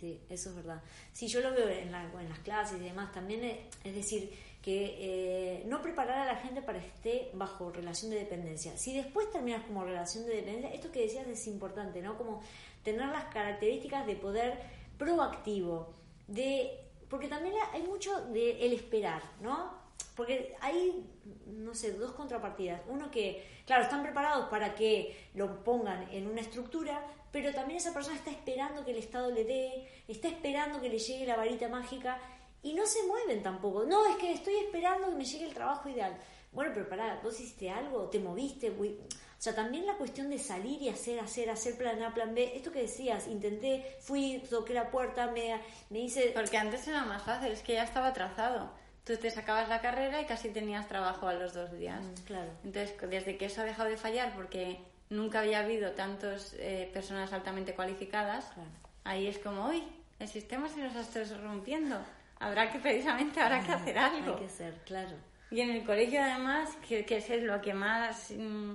Sí, 0.00 0.18
eso 0.30 0.48
es 0.50 0.56
verdad. 0.56 0.80
Sí, 1.12 1.28
yo 1.28 1.40
lo 1.40 1.50
veo 1.52 1.68
en, 1.68 1.92
la- 1.92 2.04
en 2.04 2.28
las 2.30 2.38
clases 2.38 2.80
y 2.80 2.84
demás 2.84 3.12
también, 3.12 3.44
eh, 3.44 3.68
es 3.84 3.94
decir, 3.94 4.32
que 4.66 4.96
eh, 4.98 5.64
no 5.66 5.80
preparar 5.80 6.18
a 6.18 6.24
la 6.24 6.40
gente 6.40 6.60
para 6.60 6.80
que 6.80 6.88
esté 6.88 7.30
bajo 7.34 7.70
relación 7.70 8.10
de 8.10 8.18
dependencia. 8.18 8.76
Si 8.76 8.96
después 8.96 9.30
terminas 9.30 9.64
como 9.64 9.84
relación 9.84 10.26
de 10.26 10.34
dependencia, 10.34 10.74
esto 10.74 10.90
que 10.90 11.02
decías 11.02 11.24
es 11.28 11.46
importante, 11.46 12.02
¿no? 12.02 12.18
Como 12.18 12.42
tener 12.82 13.06
las 13.10 13.26
características 13.26 14.04
de 14.08 14.16
poder 14.16 14.58
proactivo, 14.98 15.94
de 16.26 16.80
porque 17.08 17.28
también 17.28 17.54
hay 17.72 17.84
mucho 17.84 18.26
de 18.32 18.66
el 18.66 18.72
esperar, 18.72 19.22
¿no? 19.40 19.72
Porque 20.16 20.56
hay, 20.60 21.08
no 21.46 21.72
sé, 21.72 21.92
dos 21.92 22.10
contrapartidas. 22.10 22.82
Uno 22.88 23.08
que, 23.08 23.46
claro, 23.66 23.84
están 23.84 24.02
preparados 24.02 24.48
para 24.48 24.74
que 24.74 25.28
lo 25.34 25.62
pongan 25.62 26.10
en 26.10 26.26
una 26.26 26.40
estructura, 26.40 27.06
pero 27.30 27.54
también 27.54 27.76
esa 27.76 27.94
persona 27.94 28.16
está 28.16 28.32
esperando 28.32 28.84
que 28.84 28.90
el 28.90 28.98
Estado 28.98 29.30
le 29.30 29.44
dé, 29.44 29.86
está 30.08 30.26
esperando 30.26 30.80
que 30.80 30.88
le 30.88 30.98
llegue 30.98 31.24
la 31.24 31.36
varita 31.36 31.68
mágica 31.68 32.20
y 32.62 32.74
no 32.74 32.86
se 32.86 33.02
mueven 33.06 33.42
tampoco. 33.42 33.84
No, 33.84 34.06
es 34.06 34.16
que 34.16 34.32
estoy 34.32 34.54
esperando 34.56 35.08
que 35.08 35.14
me 35.16 35.24
llegue 35.24 35.46
el 35.46 35.54
trabajo 35.54 35.88
ideal. 35.88 36.16
Bueno, 36.52 36.72
pero 36.74 36.88
pará, 36.88 37.20
vos 37.22 37.38
hiciste 37.38 37.70
algo, 37.70 38.04
te 38.08 38.18
moviste, 38.18 38.70
uy. 38.70 38.98
o 38.98 39.42
sea, 39.42 39.54
también 39.54 39.86
la 39.86 39.96
cuestión 39.98 40.30
de 40.30 40.38
salir 40.38 40.80
y 40.80 40.88
hacer, 40.88 41.20
hacer, 41.20 41.50
hacer 41.50 41.76
plan 41.76 42.02
A, 42.02 42.14
plan 42.14 42.34
B, 42.34 42.52
esto 42.56 42.72
que 42.72 42.80
decías, 42.82 43.26
intenté, 43.28 43.96
fui, 44.00 44.42
toqué 44.48 44.72
la 44.72 44.90
puerta, 44.90 45.26
me, 45.30 45.60
me 45.90 45.98
hice... 46.00 46.32
Porque 46.34 46.56
antes 46.56 46.88
era 46.88 47.04
más 47.04 47.22
fácil, 47.22 47.52
es 47.52 47.62
que 47.62 47.74
ya 47.74 47.84
estaba 47.84 48.12
trazado. 48.14 48.70
Tú 49.04 49.16
te 49.18 49.30
sacabas 49.30 49.68
la 49.68 49.80
carrera 49.82 50.20
y 50.22 50.24
casi 50.24 50.48
tenías 50.48 50.88
trabajo 50.88 51.28
a 51.28 51.34
los 51.34 51.52
dos 51.52 51.70
días. 51.78 52.02
Mm, 52.02 52.14
claro. 52.24 52.50
Entonces, 52.64 52.94
desde 53.08 53.36
que 53.36 53.44
eso 53.44 53.60
ha 53.60 53.64
dejado 53.64 53.90
de 53.90 53.96
fallar, 53.98 54.34
porque 54.34 54.80
nunca 55.10 55.40
había 55.40 55.60
habido 55.60 55.92
tantas 55.92 56.56
personas 56.92 57.32
altamente 57.32 57.74
cualificadas, 57.74 58.46
Claro. 58.46 58.68
ahí 59.04 59.26
es 59.26 59.38
como, 59.38 59.68
uy, 59.68 59.84
el 60.18 60.28
sistema 60.28 60.68
se 60.70 60.80
nos 60.80 60.96
está 60.96 61.22
rompiendo. 61.36 61.98
Habrá 62.38 62.70
que, 62.70 62.78
precisamente, 62.78 63.40
habrá 63.40 63.62
que 63.64 63.72
hacer 63.72 63.98
algo. 63.98 64.34
Hay 64.34 64.42
que 64.42 64.48
ser, 64.48 64.74
claro. 64.84 65.16
Y 65.50 65.60
en 65.60 65.70
el 65.70 65.84
colegio, 65.84 66.22
además, 66.22 66.70
que, 66.88 67.04
que 67.04 67.16
es 67.18 67.42
lo 67.42 67.60
que 67.60 67.72
más. 67.72 68.30
mm, 68.36 68.72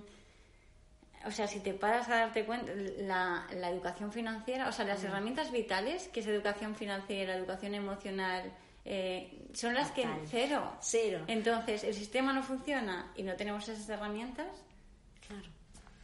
o 1.26 1.30
sea, 1.32 1.48
si 1.48 1.60
te 1.60 1.74
paras 1.76 2.10
a 2.10 2.16
darte 2.16 2.46
cuenta, 2.46 2.72
la, 2.98 3.46
la 3.54 3.70
educación 3.70 4.12
financiera, 4.12 4.68
o 4.68 4.72
sea, 4.72 4.86
las 4.86 5.04
herramientas 5.04 5.52
vitales, 5.52 6.08
que 6.08 6.22
es 6.22 6.28
educación 6.28 6.76
financiera, 6.76 7.36
educación 7.36 7.76
emocional, 7.76 8.52
eh, 8.86 9.48
son 9.54 9.76
las 9.76 9.92
que 9.92 10.08
cero. 10.26 10.76
Cero. 10.82 11.24
Entonces, 11.28 11.84
el 11.84 11.94
sistema 11.94 12.34
no 12.34 12.42
funciona 12.42 13.12
y 13.16 13.22
no 13.22 13.36
tenemos 13.36 13.70
esas 13.70 13.88
herramientas, 13.90 14.48
Claro. 15.28 15.46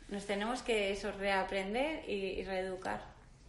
nos 0.10 0.26
tenemos 0.28 0.62
que 0.62 0.92
eso 0.92 1.12
reaprender 1.14 2.08
y, 2.08 2.14
y 2.40 2.44
reeducar. 2.44 3.02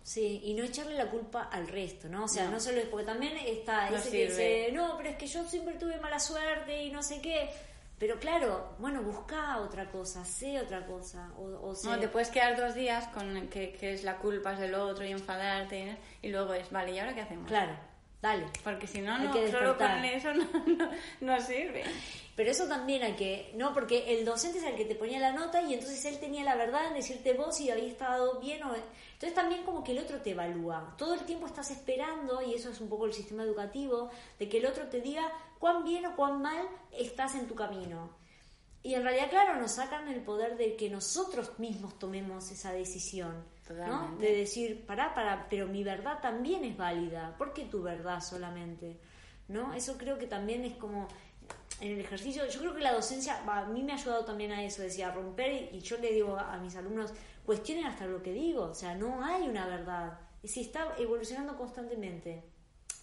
Sí, 0.08 0.40
y 0.42 0.54
no 0.54 0.64
echarle 0.64 0.94
la 0.94 1.10
culpa 1.10 1.50
al 1.52 1.68
resto, 1.68 2.08
¿no? 2.08 2.24
O 2.24 2.28
sea, 2.28 2.44
no, 2.46 2.52
No. 2.52 2.60
solo 2.60 2.78
es 2.80 2.86
porque 2.86 3.04
también 3.04 3.36
está 3.36 3.90
No 3.90 3.98
ese 3.98 4.10
que 4.10 4.26
dice, 4.26 4.70
no, 4.72 4.96
pero 4.96 5.10
es 5.10 5.16
que 5.16 5.26
yo 5.26 5.44
siempre 5.44 5.74
tuve 5.74 6.00
mala 6.00 6.18
suerte 6.18 6.82
y 6.84 6.90
no 6.90 7.02
sé 7.02 7.20
qué. 7.20 7.50
Pero 7.98 8.18
claro, 8.18 8.74
bueno, 8.78 9.02
busca 9.02 9.58
otra 9.58 9.90
cosa, 9.90 10.24
sé 10.24 10.58
otra 10.60 10.86
cosa. 10.86 11.30
O, 11.36 11.68
o 11.68 11.74
sé- 11.74 11.88
No, 11.88 11.98
te 12.00 12.08
puedes 12.08 12.30
quedar 12.30 12.56
dos 12.56 12.74
días 12.74 13.06
con 13.08 13.48
que, 13.48 13.72
que 13.72 13.92
es 13.92 14.02
la 14.02 14.16
culpa 14.16 14.54
es 14.54 14.60
del 14.60 14.74
otro 14.76 15.04
y 15.04 15.10
enfadarte 15.10 15.98
y, 16.22 16.28
y 16.28 16.30
luego 16.30 16.54
es, 16.54 16.70
vale, 16.70 16.92
¿y 16.92 16.98
ahora 17.00 17.14
qué 17.14 17.20
hacemos? 17.20 17.46
Claro, 17.46 17.76
dale. 18.22 18.46
Porque 18.64 18.86
si 18.86 19.00
no, 19.00 19.18
no 19.18 19.32
que 19.32 19.50
solo 19.50 19.74
despertar. 19.74 19.96
con 19.96 20.04
eso 20.04 20.34
no, 20.34 20.66
no, 20.76 20.90
no 21.20 21.40
sirve. 21.40 21.84
Pero 22.38 22.52
eso 22.52 22.68
también 22.68 23.02
hay 23.02 23.14
que, 23.14 23.52
no, 23.56 23.74
porque 23.74 24.14
el 24.16 24.24
docente 24.24 24.58
es 24.58 24.64
el 24.64 24.76
que 24.76 24.84
te 24.84 24.94
ponía 24.94 25.18
la 25.18 25.32
nota 25.32 25.60
y 25.60 25.74
entonces 25.74 26.04
él 26.04 26.20
tenía 26.20 26.44
la 26.44 26.54
verdad 26.54 26.86
en 26.86 26.94
decirte 26.94 27.32
vos 27.32 27.56
si 27.56 27.68
había 27.68 27.88
estado 27.88 28.38
bien 28.38 28.62
o... 28.62 28.72
Entonces 28.74 29.34
también 29.34 29.64
como 29.64 29.82
que 29.82 29.90
el 29.90 29.98
otro 29.98 30.22
te 30.22 30.30
evalúa. 30.30 30.94
Todo 30.96 31.14
el 31.14 31.24
tiempo 31.24 31.46
estás 31.46 31.72
esperando, 31.72 32.40
y 32.40 32.54
eso 32.54 32.70
es 32.70 32.80
un 32.80 32.88
poco 32.88 33.06
el 33.06 33.12
sistema 33.12 33.42
educativo, 33.42 34.10
de 34.38 34.48
que 34.48 34.58
el 34.58 34.66
otro 34.66 34.86
te 34.86 35.00
diga 35.00 35.32
cuán 35.58 35.82
bien 35.82 36.06
o 36.06 36.14
cuán 36.14 36.40
mal 36.40 36.68
estás 36.92 37.34
en 37.34 37.48
tu 37.48 37.56
camino. 37.56 38.16
Y 38.84 38.94
en 38.94 39.02
realidad, 39.02 39.30
claro, 39.30 39.60
nos 39.60 39.72
sacan 39.72 40.06
el 40.06 40.20
poder 40.20 40.56
de 40.56 40.76
que 40.76 40.88
nosotros 40.88 41.58
mismos 41.58 41.98
tomemos 41.98 42.52
esa 42.52 42.72
decisión. 42.72 43.44
¿No? 43.74 44.16
De 44.18 44.34
decir, 44.34 44.84
pará, 44.86 45.14
pará, 45.14 45.46
pero 45.48 45.66
mi 45.66 45.84
verdad 45.84 46.20
también 46.20 46.64
es 46.64 46.76
válida. 46.76 47.34
¿Por 47.36 47.52
qué 47.52 47.64
tu 47.64 47.82
verdad 47.82 48.20
solamente? 48.20 48.98
¿No? 49.48 49.74
Eso 49.74 49.96
creo 49.96 50.18
que 50.18 50.26
también 50.26 50.64
es 50.64 50.74
como 50.74 51.08
en 51.80 51.92
el 51.92 52.00
ejercicio, 52.00 52.46
yo 52.46 52.60
creo 52.60 52.74
que 52.74 52.80
la 52.80 52.92
docencia 52.92 53.40
a 53.46 53.64
mí 53.66 53.82
me 53.82 53.92
ha 53.92 53.94
ayudado 53.94 54.24
también 54.24 54.50
a 54.52 54.64
eso, 54.64 54.82
decía, 54.82 55.12
romper, 55.12 55.72
y 55.72 55.80
yo 55.80 55.96
le 55.98 56.12
digo 56.12 56.36
a, 56.36 56.56
mis 56.58 56.74
alumnos, 56.76 57.12
cuestionen 57.46 57.86
hasta 57.86 58.06
lo 58.06 58.22
que 58.22 58.32
digo, 58.32 58.64
o 58.64 58.74
sea, 58.74 58.94
no 58.94 59.24
hay 59.24 59.48
una 59.48 59.66
verdad, 59.66 60.18
si 60.42 60.62
está 60.62 60.94
evolucionando 60.98 61.56
constantemente. 61.56 62.44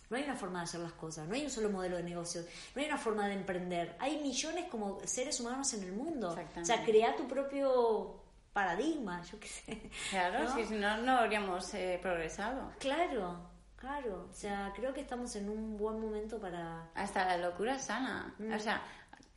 No 0.08 0.18
hay 0.18 0.24
una 0.24 0.36
forma 0.36 0.60
de 0.60 0.66
hacer 0.66 0.82
las 0.82 0.92
cosas, 0.92 1.28
no 1.28 1.34
hay 1.34 1.44
un 1.44 1.50
solo 1.50 1.72
modelo 1.72 1.98
de 1.98 2.04
negocio, 2.04 2.42
no 2.76 2.82
hay 2.82 2.88
una 2.88 2.98
forma 2.98 3.28
de 3.28 3.34
emprender. 3.34 3.96
Hay 3.98 4.22
millones 4.22 4.66
como 4.70 5.00
seres 5.04 5.40
humanos 5.40 5.74
en 5.74 5.84
el 5.84 5.94
mundo. 5.94 6.38
O 6.62 6.64
sea, 6.64 6.86
crea 6.86 7.16
tu 7.16 7.28
propio 7.28 8.22
paradigma, 8.56 9.22
yo 9.24 9.38
qué 9.38 9.50
sé. 9.50 9.82
Claro, 10.10 10.48
si 10.56 10.76
no, 10.76 10.96
no 11.02 11.18
habríamos 11.18 11.74
eh, 11.74 12.00
progresado. 12.02 12.72
Claro, 12.80 13.38
claro. 13.76 14.30
O 14.32 14.34
sea, 14.34 14.72
creo 14.74 14.94
que 14.94 15.02
estamos 15.02 15.36
en 15.36 15.50
un 15.50 15.76
buen 15.76 16.00
momento 16.00 16.40
para... 16.40 16.90
Hasta 16.96 17.26
la 17.26 17.38
locura 17.38 17.78
sana. 17.78 18.34
Mm. 18.40 18.54
O 18.54 18.60
sea, 18.60 18.82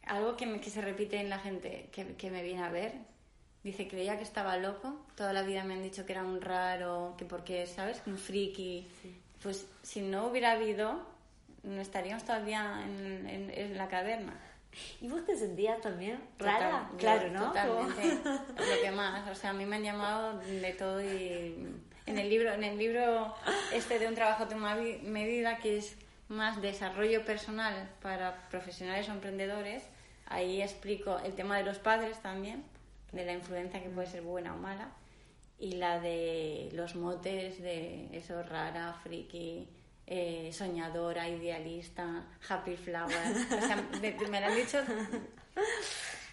algo 0.06 0.36
que, 0.36 0.46
me, 0.46 0.60
que 0.60 0.70
se 0.70 0.80
repite 0.80 1.20
en 1.20 1.30
la 1.30 1.40
gente 1.40 1.88
que, 1.90 2.14
que 2.14 2.30
me 2.30 2.44
viene 2.44 2.62
a 2.62 2.70
ver, 2.70 2.92
dice, 3.64 3.88
creía 3.88 4.16
que 4.16 4.22
estaba 4.22 4.56
loco, 4.56 5.04
toda 5.16 5.32
la 5.32 5.42
vida 5.42 5.64
me 5.64 5.74
han 5.74 5.82
dicho 5.82 6.06
que 6.06 6.12
era 6.12 6.22
un 6.22 6.40
raro, 6.40 7.16
que 7.18 7.24
porque, 7.24 7.66
¿sabes? 7.66 8.00
Un 8.06 8.18
friki. 8.18 8.88
Pues 9.42 9.66
si 9.82 10.00
no 10.00 10.28
hubiera 10.28 10.52
habido, 10.52 11.04
no 11.64 11.80
estaríamos 11.80 12.22
todavía 12.22 12.84
en, 12.84 13.50
en 13.52 13.76
la 13.76 13.88
caverna. 13.88 14.47
¿Y 15.00 15.08
vos 15.08 15.24
te 15.24 15.36
sentías 15.36 15.80
también 15.80 16.20
rara? 16.38 16.90
claro, 16.98 17.30
¿no? 17.30 17.46
Totalmente. 17.46 18.18
lo 18.24 18.82
que 18.82 18.90
más. 18.90 19.28
O 19.28 19.34
sea, 19.34 19.50
a 19.50 19.52
mí 19.52 19.66
me 19.66 19.76
han 19.76 19.82
llamado 19.82 20.38
de 20.38 20.72
todo 20.72 21.02
y 21.02 21.54
en 22.06 22.18
el 22.18 22.30
libro, 22.30 22.52
en 22.52 22.64
el 22.64 22.78
libro 22.78 23.34
este 23.72 23.98
de 23.98 24.08
un 24.08 24.14
trabajo 24.14 24.46
de 24.46 24.54
una 24.54 24.74
medida 24.74 25.58
que 25.58 25.78
es 25.78 25.96
más 26.28 26.60
desarrollo 26.60 27.24
personal 27.24 27.90
para 28.02 28.48
profesionales 28.48 29.08
o 29.08 29.12
emprendedores, 29.12 29.82
ahí 30.26 30.62
explico 30.62 31.18
el 31.24 31.34
tema 31.34 31.58
de 31.58 31.64
los 31.64 31.78
padres 31.78 32.20
también, 32.20 32.64
de 33.12 33.24
la 33.24 33.32
influencia 33.32 33.82
que 33.82 33.88
puede 33.88 34.06
ser 34.06 34.22
buena 34.22 34.54
o 34.54 34.58
mala, 34.58 34.90
y 35.58 35.72
la 35.72 36.00
de 36.00 36.70
los 36.72 36.94
motes 36.94 37.60
de 37.60 38.08
eso 38.16 38.42
rara, 38.42 38.94
friki, 39.02 39.66
eh, 40.10 40.50
soñadora, 40.52 41.28
idealista, 41.28 42.26
happy 42.48 42.76
flower. 42.76 43.10
O 43.10 43.66
sea, 43.66 43.88
me, 44.00 44.40
lo 44.40 44.46
han 44.46 44.56
dicho 44.56 44.78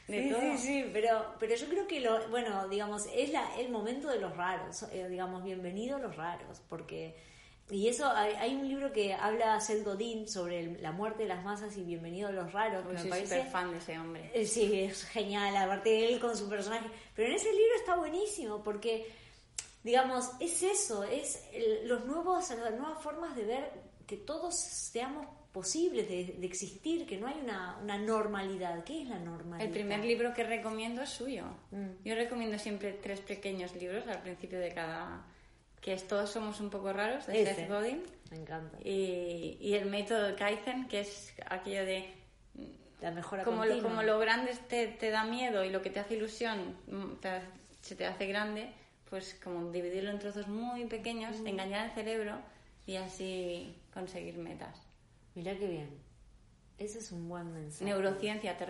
de 0.07 0.23
sí, 0.23 0.30
todo. 0.30 0.41
Sí, 0.41 0.57
sí, 0.57 0.89
pero, 0.93 1.36
pero 1.39 1.55
yo 1.55 1.67
creo 1.67 1.88
que, 1.88 1.99
lo, 1.99 2.28
bueno, 2.30 2.69
digamos, 2.69 3.07
es 3.13 3.32
la, 3.32 3.55
el 3.59 3.69
momento 3.69 4.07
de 4.07 4.19
los 4.19 4.36
raros, 4.38 4.84
eh, 4.93 5.07
digamos, 5.09 5.43
bienvenidos 5.43 6.01
los 6.01 6.15
raros, 6.15 6.61
porque... 6.69 7.15
Y 7.71 7.88
eso, 7.88 8.07
hay, 8.11 8.53
un 8.53 8.67
libro 8.67 8.93
que 8.93 9.15
habla 9.15 9.59
Seth 9.59 9.84
Godin 9.84 10.28
sobre 10.28 10.80
la 10.82 10.91
muerte 10.91 11.23
de 11.23 11.30
las 11.30 11.43
masas 11.43 11.76
y 11.76 11.82
bienvenido 11.84 12.28
a 12.28 12.32
los 12.32 12.53
raros. 12.53 12.86
Que 12.88 12.95
soy 12.99 13.09
parece, 13.09 13.43
fan 13.45 13.71
de 13.71 13.80
ese 13.80 13.97
hombre. 13.97 14.30
Eh, 14.36 14.45
sí, 14.45 14.82
es 14.82 15.03
genial, 15.05 15.57
aparte 15.57 15.89
de 15.89 16.09
él 16.09 16.19
con 16.19 16.38
su 16.38 16.47
personaje. 16.47 16.86
Pero 17.15 17.30
en 17.30 17.34
ese 17.34 17.51
libro 17.51 17.76
está 17.76 17.95
buenísimo 17.95 18.63
porque 18.63 19.07
digamos, 19.86 20.32
es 20.40 20.64
eso, 20.64 21.04
es 21.04 21.48
los 21.84 22.06
nuevos, 22.06 22.50
las 22.50 22.74
nuevas 22.74 23.00
formas 23.04 23.36
de 23.36 23.46
ver 23.46 23.72
que 24.08 24.18
todos 24.18 24.56
seamos 24.56 25.28
posibles 25.52 26.10
de, 26.10 26.44
existir, 26.44 27.06
que 27.06 27.18
no 27.18 27.28
hay 27.28 27.40
una, 27.40 27.98
normalidad. 28.00 28.84
¿Qué 28.84 29.04
es 29.04 29.08
la 29.08 29.20
normalidad? 29.20 29.64
El 29.64 29.72
primer 29.72 30.04
libro 30.04 30.34
que 30.34 30.44
recomiendo 30.44 31.04
es 31.04 31.10
suyo. 31.12 31.46
Mm. 31.70 32.04
Yo 32.04 32.16
recomiendo 32.16 32.58
siempre 32.58 32.94
tres 32.94 33.22
pequeños 33.22 33.76
libros 33.76 34.08
al 34.08 34.24
principio 34.24 34.60
de 34.60 34.74
cada... 34.74 35.24
que 35.82 35.94
es 35.94 36.08
Todos 36.08 36.32
somos 36.32 36.60
un 36.62 36.72
poco 36.72 36.92
raros, 36.92 37.28
de 37.28 37.46
Seth 37.46 37.70
Godin. 37.70 38.02
Me 38.32 38.38
encanta. 38.38 38.80
Y, 38.84 39.72
el 39.76 39.86
método 39.86 40.36
Kaizen, 40.36 40.88
que 40.88 41.02
es 41.02 41.32
aquello 41.46 41.86
de... 41.86 42.12
La 43.02 43.12
mejora 43.12 43.44
como 43.44 43.66
lo, 43.66 43.84
como 43.84 44.02
lo 44.02 44.18
grande 44.18 44.58
te, 44.68 44.88
te, 44.88 45.12
da 45.12 45.26
miedo 45.26 45.64
y 45.64 45.70
lo 45.70 45.82
que 45.84 45.92
te 45.92 46.00
hace 46.00 46.16
ilusión 46.16 46.76
mm, 46.88 47.20
se 47.82 47.96
te 47.96 48.06
hace 48.06 48.26
grande, 48.26 48.72
pues 49.10 49.39
como 49.43 49.72
dividirlo 49.72 50.12
en 50.12 50.20
trozos 50.20 50.47
muy 50.47 50.86
pequeños, 50.86 51.39
mm. 51.39 51.47
engañar 51.47 51.86
al 51.86 51.91
cerebro 51.91 52.38
y 52.86 52.95
así 52.95 53.76
conseguir 53.93 54.38
metas. 54.38 54.82
Mira 55.36 55.58
qué 55.58 55.68
bien. 55.68 55.89
Ese 56.78 56.99
es 56.99 57.12
un 57.12 57.30
buen 57.30 57.53
mensaje. 57.53 57.86
Neurociencia, 57.86 58.58
te 58.58 58.66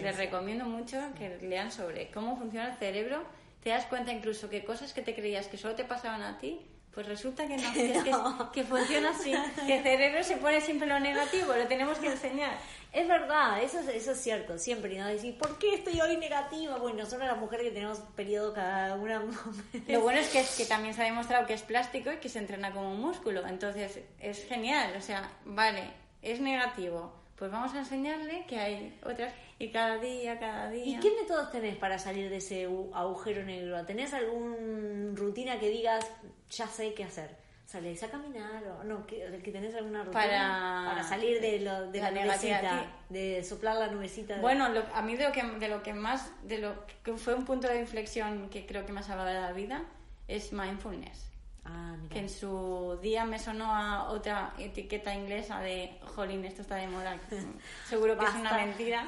les 0.00 0.16
recomiendo 0.16 0.64
mucho 0.64 0.98
que 1.18 1.36
lean 1.38 1.70
sobre 1.70 2.10
cómo 2.10 2.36
funciona 2.36 2.70
el 2.70 2.78
cerebro. 2.78 3.22
Te 3.62 3.70
das 3.70 3.84
cuenta 3.86 4.10
incluso 4.10 4.48
que 4.48 4.64
cosas 4.64 4.94
que 4.94 5.02
te 5.02 5.14
creías 5.14 5.46
que 5.48 5.58
solo 5.58 5.74
te 5.74 5.84
pasaban 5.84 6.22
a 6.22 6.38
ti, 6.38 6.66
pues 6.94 7.06
resulta 7.06 7.46
que 7.48 7.56
no, 7.56 8.52
que, 8.52 8.64
funciona 8.64 9.10
así, 9.10 9.32
que 9.66 9.78
el 9.78 9.82
cerebro 9.82 10.24
se 10.24 10.36
pone 10.36 10.60
siempre 10.60 10.88
lo 10.88 10.98
negativo, 10.98 11.54
lo 11.54 11.66
tenemos 11.66 11.98
que 11.98 12.08
enseñar. 12.08 12.56
Es 12.92 13.06
verdad, 13.06 13.62
eso, 13.62 13.78
eso 13.78 14.12
es 14.12 14.20
cierto, 14.20 14.58
siempre, 14.58 14.98
¿no? 14.98 15.06
Decir, 15.06 15.38
¿por 15.38 15.58
qué 15.58 15.74
estoy 15.74 16.00
hoy 16.00 16.16
negativa? 16.16 16.76
Bueno, 16.78 16.98
nosotros 16.98 17.28
las 17.28 17.38
mujeres 17.38 17.66
que 17.66 17.72
tenemos 17.72 17.98
periodo 18.16 18.52
cada 18.52 18.96
una... 18.96 19.22
Lo 19.88 20.00
bueno 20.00 20.18
es 20.18 20.28
que, 20.28 20.44
que 20.56 20.68
también 20.68 20.94
se 20.94 21.02
ha 21.02 21.04
demostrado 21.04 21.46
que 21.46 21.54
es 21.54 21.62
plástico 21.62 22.10
y 22.10 22.16
que 22.16 22.28
se 22.28 22.40
entrena 22.40 22.72
como 22.72 22.90
un 22.90 23.00
músculo, 23.00 23.46
entonces 23.46 24.00
es 24.18 24.44
genial, 24.46 24.92
o 24.98 25.00
sea, 25.00 25.30
vale, 25.44 25.84
es 26.22 26.40
negativo, 26.40 27.12
pues 27.36 27.52
vamos 27.52 27.72
a 27.74 27.78
enseñarle 27.78 28.44
que 28.46 28.58
hay 28.58 28.98
otras 29.04 29.32
y 29.60 29.68
cada 29.68 29.98
día, 29.98 30.38
cada 30.38 30.70
día. 30.70 30.86
¿Y 30.86 30.98
qué 31.00 31.10
métodos 31.20 31.52
tenés 31.52 31.76
para 31.76 31.98
salir 31.98 32.30
de 32.30 32.38
ese 32.38 32.64
agujero 32.94 33.44
negro? 33.44 33.84
¿Tenés 33.84 34.14
alguna 34.14 35.14
rutina 35.14 35.60
que 35.60 35.68
digas, 35.68 36.10
ya 36.50 36.66
sé 36.66 36.94
qué 36.94 37.04
hacer? 37.04 37.36
¿Salís 37.66 38.02
a 38.02 38.10
caminar 38.10 38.64
o 38.80 38.84
no? 38.84 39.06
¿Que, 39.06 39.40
que 39.44 39.52
tenés 39.52 39.74
alguna 39.74 40.02
rutina 40.02 40.92
para, 40.94 41.02
salir 41.04 41.42
de, 41.42 41.60
lo, 41.60 41.92
de 41.92 42.00
la, 42.00 42.10
nubecita, 42.10 42.86
de 43.10 43.44
soplar 43.44 43.76
la 43.76 43.88
nubecita? 43.88 44.40
Bueno, 44.40 44.66
a 44.94 45.02
mí 45.02 45.14
de 45.14 45.24
lo, 45.24 45.32
que, 45.32 45.42
de 45.42 45.68
lo 45.68 45.82
que 45.82 45.92
más, 45.92 46.32
de 46.42 46.56
lo 46.56 46.86
que 47.04 47.12
fue 47.18 47.34
un 47.34 47.44
punto 47.44 47.68
de 47.68 47.80
inflexión 47.80 48.48
que 48.48 48.64
creo 48.64 48.86
que 48.86 48.92
me 48.92 49.00
ha 49.00 49.02
salvado 49.02 49.28
de 49.28 49.40
la 49.42 49.52
vida 49.52 49.82
es 50.26 50.54
mindfulness. 50.54 51.29
Ah, 51.72 51.96
que 52.10 52.18
en 52.18 52.28
su 52.28 52.98
día 53.00 53.24
me 53.24 53.38
sonó 53.38 53.72
a 53.72 54.10
otra 54.10 54.54
etiqueta 54.58 55.14
inglesa 55.14 55.60
de, 55.60 55.98
jolín, 56.14 56.44
esto 56.44 56.62
está 56.62 56.76
de 56.76 56.88
moda, 56.88 57.18
seguro 57.88 58.18
que 58.18 58.24
es 58.24 58.34
una 58.34 58.54
mentira. 58.54 59.04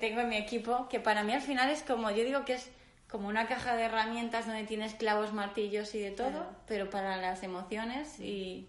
tengo 0.00 0.20
en 0.20 0.28
mi 0.28 0.36
equipo, 0.36 0.88
que 0.88 0.98
para 0.98 1.22
mí 1.22 1.32
al 1.32 1.40
final 1.40 1.70
es 1.70 1.82
como, 1.82 2.10
yo 2.10 2.24
digo 2.24 2.44
que 2.44 2.54
es 2.54 2.70
como 3.08 3.28
una 3.28 3.46
caja 3.46 3.76
de 3.76 3.84
herramientas 3.84 4.46
donde 4.46 4.64
tienes 4.64 4.94
clavos, 4.94 5.32
martillos 5.32 5.94
y 5.94 6.00
de 6.00 6.10
todo, 6.10 6.46
pero 6.66 6.90
para 6.90 7.16
las 7.16 7.42
emociones 7.42 8.18
y 8.18 8.68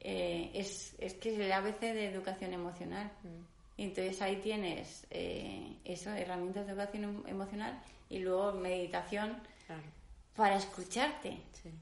eh, 0.00 0.50
es, 0.54 0.94
es, 0.98 1.14
que 1.14 1.32
es 1.32 1.38
el 1.38 1.50
ABC 1.50 1.80
de 1.80 2.06
educación 2.06 2.52
emocional. 2.52 3.10
Mm. 3.22 3.82
entonces 3.82 4.22
ahí 4.22 4.36
tienes 4.36 5.06
eh, 5.10 5.76
eso, 5.84 6.10
herramientas 6.10 6.66
de 6.66 6.72
educación 6.72 7.04
em, 7.04 7.22
emocional 7.26 7.80
y 8.08 8.18
luego 8.18 8.52
meditación 8.52 9.36
para 10.36 10.56
escucharte 10.56 11.38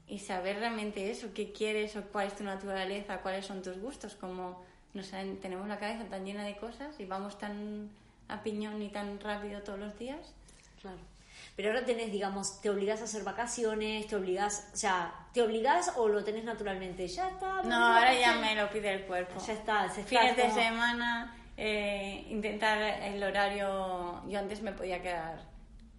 y 0.07 0.19
saber 0.19 0.57
realmente 0.59 1.11
eso, 1.11 1.33
qué 1.33 1.51
quieres 1.51 1.95
o 1.95 2.03
cuál 2.03 2.27
es 2.27 2.35
tu 2.35 2.43
naturaleza, 2.43 3.19
cuáles 3.19 3.45
son 3.45 3.61
tus 3.61 3.77
gustos, 3.79 4.15
como 4.15 4.63
nos 4.93 5.09
tenemos 5.09 5.67
la 5.67 5.77
cabeza 5.77 6.05
tan 6.05 6.25
llena 6.25 6.43
de 6.43 6.55
cosas 6.55 6.99
y 6.99 7.05
vamos 7.05 7.37
tan 7.37 7.89
a 8.27 8.41
piñón 8.41 8.81
y 8.81 8.89
tan 8.89 9.19
rápido 9.19 9.61
todos 9.61 9.79
los 9.79 9.97
días. 9.99 10.33
Claro. 10.81 10.97
Pero 11.55 11.69
ahora 11.69 11.85
tenés, 11.85 12.11
digamos, 12.11 12.61
te 12.61 12.69
obligás 12.69 13.01
a 13.01 13.03
hacer 13.03 13.23
vacaciones, 13.23 14.07
te 14.07 14.15
obligás, 14.15 14.69
o 14.73 14.77
sea, 14.77 15.13
¿te 15.33 15.41
obligás 15.41 15.91
o 15.95 16.07
lo 16.07 16.23
tenés 16.23 16.43
naturalmente? 16.43 17.07
Ya 17.07 17.29
está. 17.29 17.61
No, 17.63 17.75
ahora 17.75 18.13
ya 18.17 18.35
me 18.39 18.55
lo 18.55 18.69
pide 18.69 18.93
el 18.93 19.05
cuerpo. 19.05 19.39
Ya 19.45 19.53
está, 19.53 19.89
se 19.89 20.03
Fines 20.03 20.35
de 20.35 20.49
semana, 20.51 21.35
eh, 21.57 22.25
intentar 22.29 22.81
el 22.81 23.21
horario. 23.23 24.21
Yo 24.27 24.39
antes 24.39 24.61
me 24.61 24.71
podía 24.71 25.01
quedar. 25.01 25.43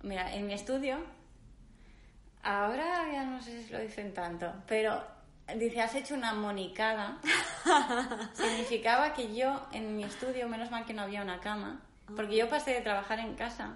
Mira, 0.03 0.35
en 0.35 0.47
mi 0.47 0.55
estudio 0.55 0.99
Ahora 2.47 3.11
ya 3.13 3.25
no 3.25 3.43
sé 3.43 3.65
si 3.65 3.73
lo 3.73 3.81
dicen 3.81 4.15
tanto, 4.15 4.53
pero 4.69 5.03
dice, 5.57 5.81
has 5.81 5.97
hecho 5.97 6.15
una 6.15 6.33
monicada. 6.33 7.19
Significaba 8.35 9.13
que 9.15 9.35
yo 9.35 9.67
en 9.73 9.97
mi 9.97 10.05
estudio, 10.05 10.49
menos 10.49 10.71
mal 10.71 10.87
que 10.87 10.95
no 10.95 11.03
había 11.03 11.23
una 11.23 11.41
cama, 11.41 11.83
porque 12.15 12.37
yo 12.37 12.49
pasé 12.49 12.75
de 12.75 12.83
trabajar 12.83 13.19
en 13.19 13.35
casa, 13.35 13.75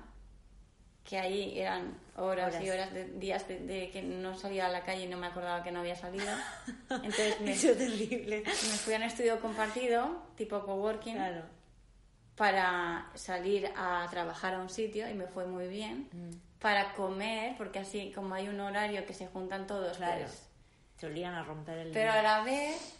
que 1.02 1.18
ahí 1.18 1.58
eran 1.58 1.98
horas, 2.16 2.62
y 2.62 2.70
horas 2.70 2.94
de 2.94 3.06
días 3.06 3.48
de, 3.48 3.90
que 3.92 4.02
no 4.02 4.36
salía 4.36 4.66
a 4.66 4.68
la 4.68 4.84
calle 4.84 5.02
y 5.02 5.08
no 5.08 5.16
me 5.16 5.26
acordaba 5.26 5.64
que 5.64 5.72
no 5.72 5.80
había 5.80 5.96
salido. 5.96 6.32
Entonces 6.90 7.40
me, 7.40 7.56
terrible. 7.56 8.44
me 8.44 8.52
fui 8.52 8.94
a 8.94 8.98
un 8.98 9.02
estudio 9.02 9.40
compartido, 9.40 10.26
tipo 10.36 10.64
coworking, 10.64 11.16
claro. 11.16 11.42
para 12.36 13.10
salir 13.16 13.68
a 13.76 14.06
trabajar 14.12 14.54
a 14.54 14.60
un 14.60 14.70
sitio 14.70 15.10
y 15.10 15.14
me 15.14 15.26
fue 15.26 15.44
muy 15.44 15.66
bien. 15.66 16.08
Mm 16.12 16.49
para 16.60 16.92
comer, 16.92 17.56
porque 17.56 17.78
así 17.78 18.12
como 18.14 18.34
hay 18.34 18.48
un 18.48 18.60
horario 18.60 19.06
que 19.06 19.14
se 19.14 19.26
juntan 19.26 19.66
todos, 19.66 19.96
claro. 19.96 20.22
Pues, 20.22 20.46
se 20.98 21.06
olían 21.06 21.34
a 21.34 21.42
romper 21.42 21.78
el 21.78 21.92
Pero 21.92 22.12
a 22.12 22.20
la 22.20 22.42
vez, 22.42 22.94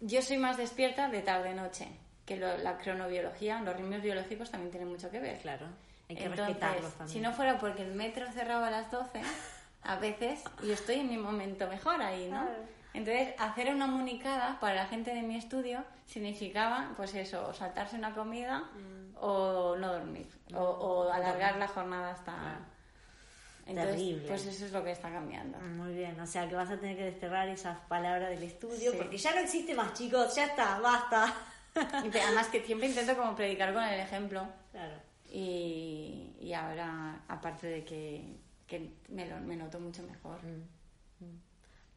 yo 0.00 0.22
soy 0.22 0.36
más 0.38 0.56
despierta 0.56 1.08
de 1.08 1.22
tarde-noche, 1.22 1.88
que 2.26 2.36
la 2.36 2.78
cronobiología, 2.78 3.60
los 3.60 3.76
ritmos 3.76 4.02
biológicos 4.02 4.50
también 4.50 4.72
tienen 4.72 4.88
mucho 4.88 5.10
que 5.10 5.20
ver. 5.20 5.38
Claro. 5.38 5.66
Hay 6.08 6.16
que 6.16 6.28
respetarlos 6.28 6.92
también. 6.94 7.08
Si 7.08 7.20
no 7.20 7.32
fuera 7.32 7.58
porque 7.58 7.82
el 7.82 7.94
metro 7.94 8.30
cerraba 8.32 8.66
a 8.66 8.70
las 8.70 8.90
12, 8.90 9.22
a 9.84 9.96
veces, 9.96 10.42
y 10.64 10.72
estoy 10.72 10.96
en 10.96 11.08
mi 11.08 11.16
momento 11.16 11.68
mejor 11.68 12.02
ahí, 12.02 12.28
¿no? 12.28 12.44
Entonces, 12.94 13.34
hacer 13.38 13.72
una 13.72 13.86
comunicada 13.86 14.58
para 14.60 14.74
la 14.74 14.86
gente 14.86 15.14
de 15.14 15.22
mi 15.22 15.36
estudio 15.36 15.84
significaba, 16.06 16.90
pues 16.96 17.14
eso, 17.14 17.54
saltarse 17.54 17.96
una 17.96 18.12
comida 18.12 18.64
Mm. 18.74 19.01
O 19.24 19.76
no 19.76 19.92
dormir, 19.92 20.26
o, 20.54 20.60
o 20.62 21.12
alargar 21.12 21.56
la 21.56 21.68
jornada 21.68 22.10
hasta... 22.12 22.58
Entonces, 23.64 23.94
Terrible. 23.94 24.26
pues 24.28 24.44
eso 24.46 24.64
es 24.66 24.72
lo 24.72 24.82
que 24.82 24.90
está 24.90 25.08
cambiando. 25.10 25.56
Muy 25.60 25.94
bien, 25.94 26.18
o 26.20 26.26
sea 26.26 26.48
que 26.48 26.56
vas 26.56 26.68
a 26.68 26.76
tener 26.78 26.96
que 26.96 27.04
desterrar 27.04 27.48
esas 27.48 27.78
palabras 27.86 28.30
del 28.30 28.42
estudio 28.42 28.90
Sí. 28.90 28.96
porque 28.98 29.16
ya 29.16 29.32
no 29.32 29.40
existe 29.40 29.72
más, 29.74 29.92
chicos, 29.94 30.34
ya 30.34 30.46
está, 30.46 30.80
basta. 30.80 31.32
Además 31.74 32.48
que 32.48 32.60
siempre 32.64 32.88
intento 32.88 33.16
como 33.16 33.36
predicar 33.36 33.72
con 33.72 33.84
el 33.84 34.00
ejemplo 34.00 34.46
Claro. 34.72 34.94
y, 35.30 36.34
y 36.40 36.52
ahora, 36.52 37.22
aparte 37.28 37.68
de 37.68 37.84
que, 37.84 38.36
que 38.66 38.94
me, 39.08 39.26
lo, 39.28 39.38
me 39.38 39.54
noto 39.56 39.78
mucho 39.78 40.02
mejor. 40.02 40.40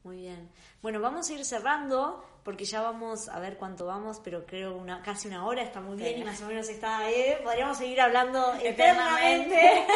Muy 0.05 0.17
bien. 0.17 0.51
Bueno, 0.83 1.01
vamos 1.01 1.27
a 1.27 1.33
ir 1.33 1.43
cerrando 1.43 2.23
porque 2.43 2.63
ya 2.63 2.79
vamos 2.79 3.27
a 3.27 3.39
ver 3.39 3.57
cuánto 3.57 3.87
vamos, 3.87 4.21
pero 4.23 4.45
creo 4.45 4.77
una 4.77 5.01
casi 5.01 5.27
una 5.27 5.47
hora 5.47 5.63
está 5.63 5.81
muy 5.81 5.97
bien 5.97 6.19
y 6.19 6.23
más 6.23 6.39
o 6.43 6.45
menos 6.45 6.69
está, 6.69 7.09
¿eh? 7.09 7.39
Podríamos 7.43 7.75
seguir 7.75 7.99
hablando 7.99 8.53
eternamente. 8.61 9.87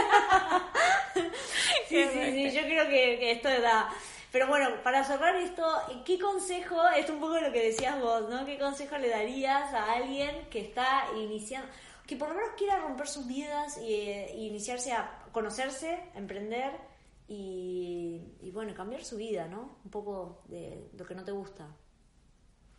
sí, 1.88 2.03
sí, 2.12 2.32
sí, 2.32 2.51
yo 2.51 2.62
creo 2.64 2.86
que, 2.86 3.20
que 3.20 3.32
esto 3.34 3.49
da... 3.62 3.88
Pero 4.32 4.47
bueno, 4.47 4.82
para 4.84 5.03
cerrar 5.03 5.36
esto, 5.36 5.64
¿qué 6.03 6.18
consejo, 6.18 6.82
es 6.97 7.07
un 7.07 7.20
poco 7.20 7.39
lo 7.39 7.51
que 7.51 7.68
decías 7.68 8.01
vos, 8.01 8.28
¿no? 8.30 8.47
¿Qué 8.47 8.57
consejo 8.57 8.97
le 8.97 9.10
darías 9.10 9.72
a 9.76 9.93
alguien 9.93 10.47
que 10.49 10.62
está 10.62 11.05
iniciando, 11.18 11.70
que 12.07 12.16
por 12.16 12.30
lo 12.30 12.34
menos 12.34 12.49
quiera 12.57 12.80
romper 12.80 13.07
sus 13.07 13.28
vidas 13.28 13.78
y, 13.78 13.93
eh, 13.93 14.34
y 14.36 14.47
iniciarse 14.47 14.91
a 14.91 15.20
conocerse, 15.32 15.99
a 16.16 16.18
emprender 16.18 16.89
y, 17.30 18.34
y 18.42 18.52
bueno, 18.52 18.74
cambiar 18.74 19.04
su 19.04 19.16
vida, 19.18 19.48
¿no? 19.48 19.78
Un 19.86 19.92
poco 19.92 20.42
de 20.48 20.90
lo 20.98 21.06
que 21.06 21.14
no 21.14 21.24
te 21.24 21.32
gusta. 21.32 21.68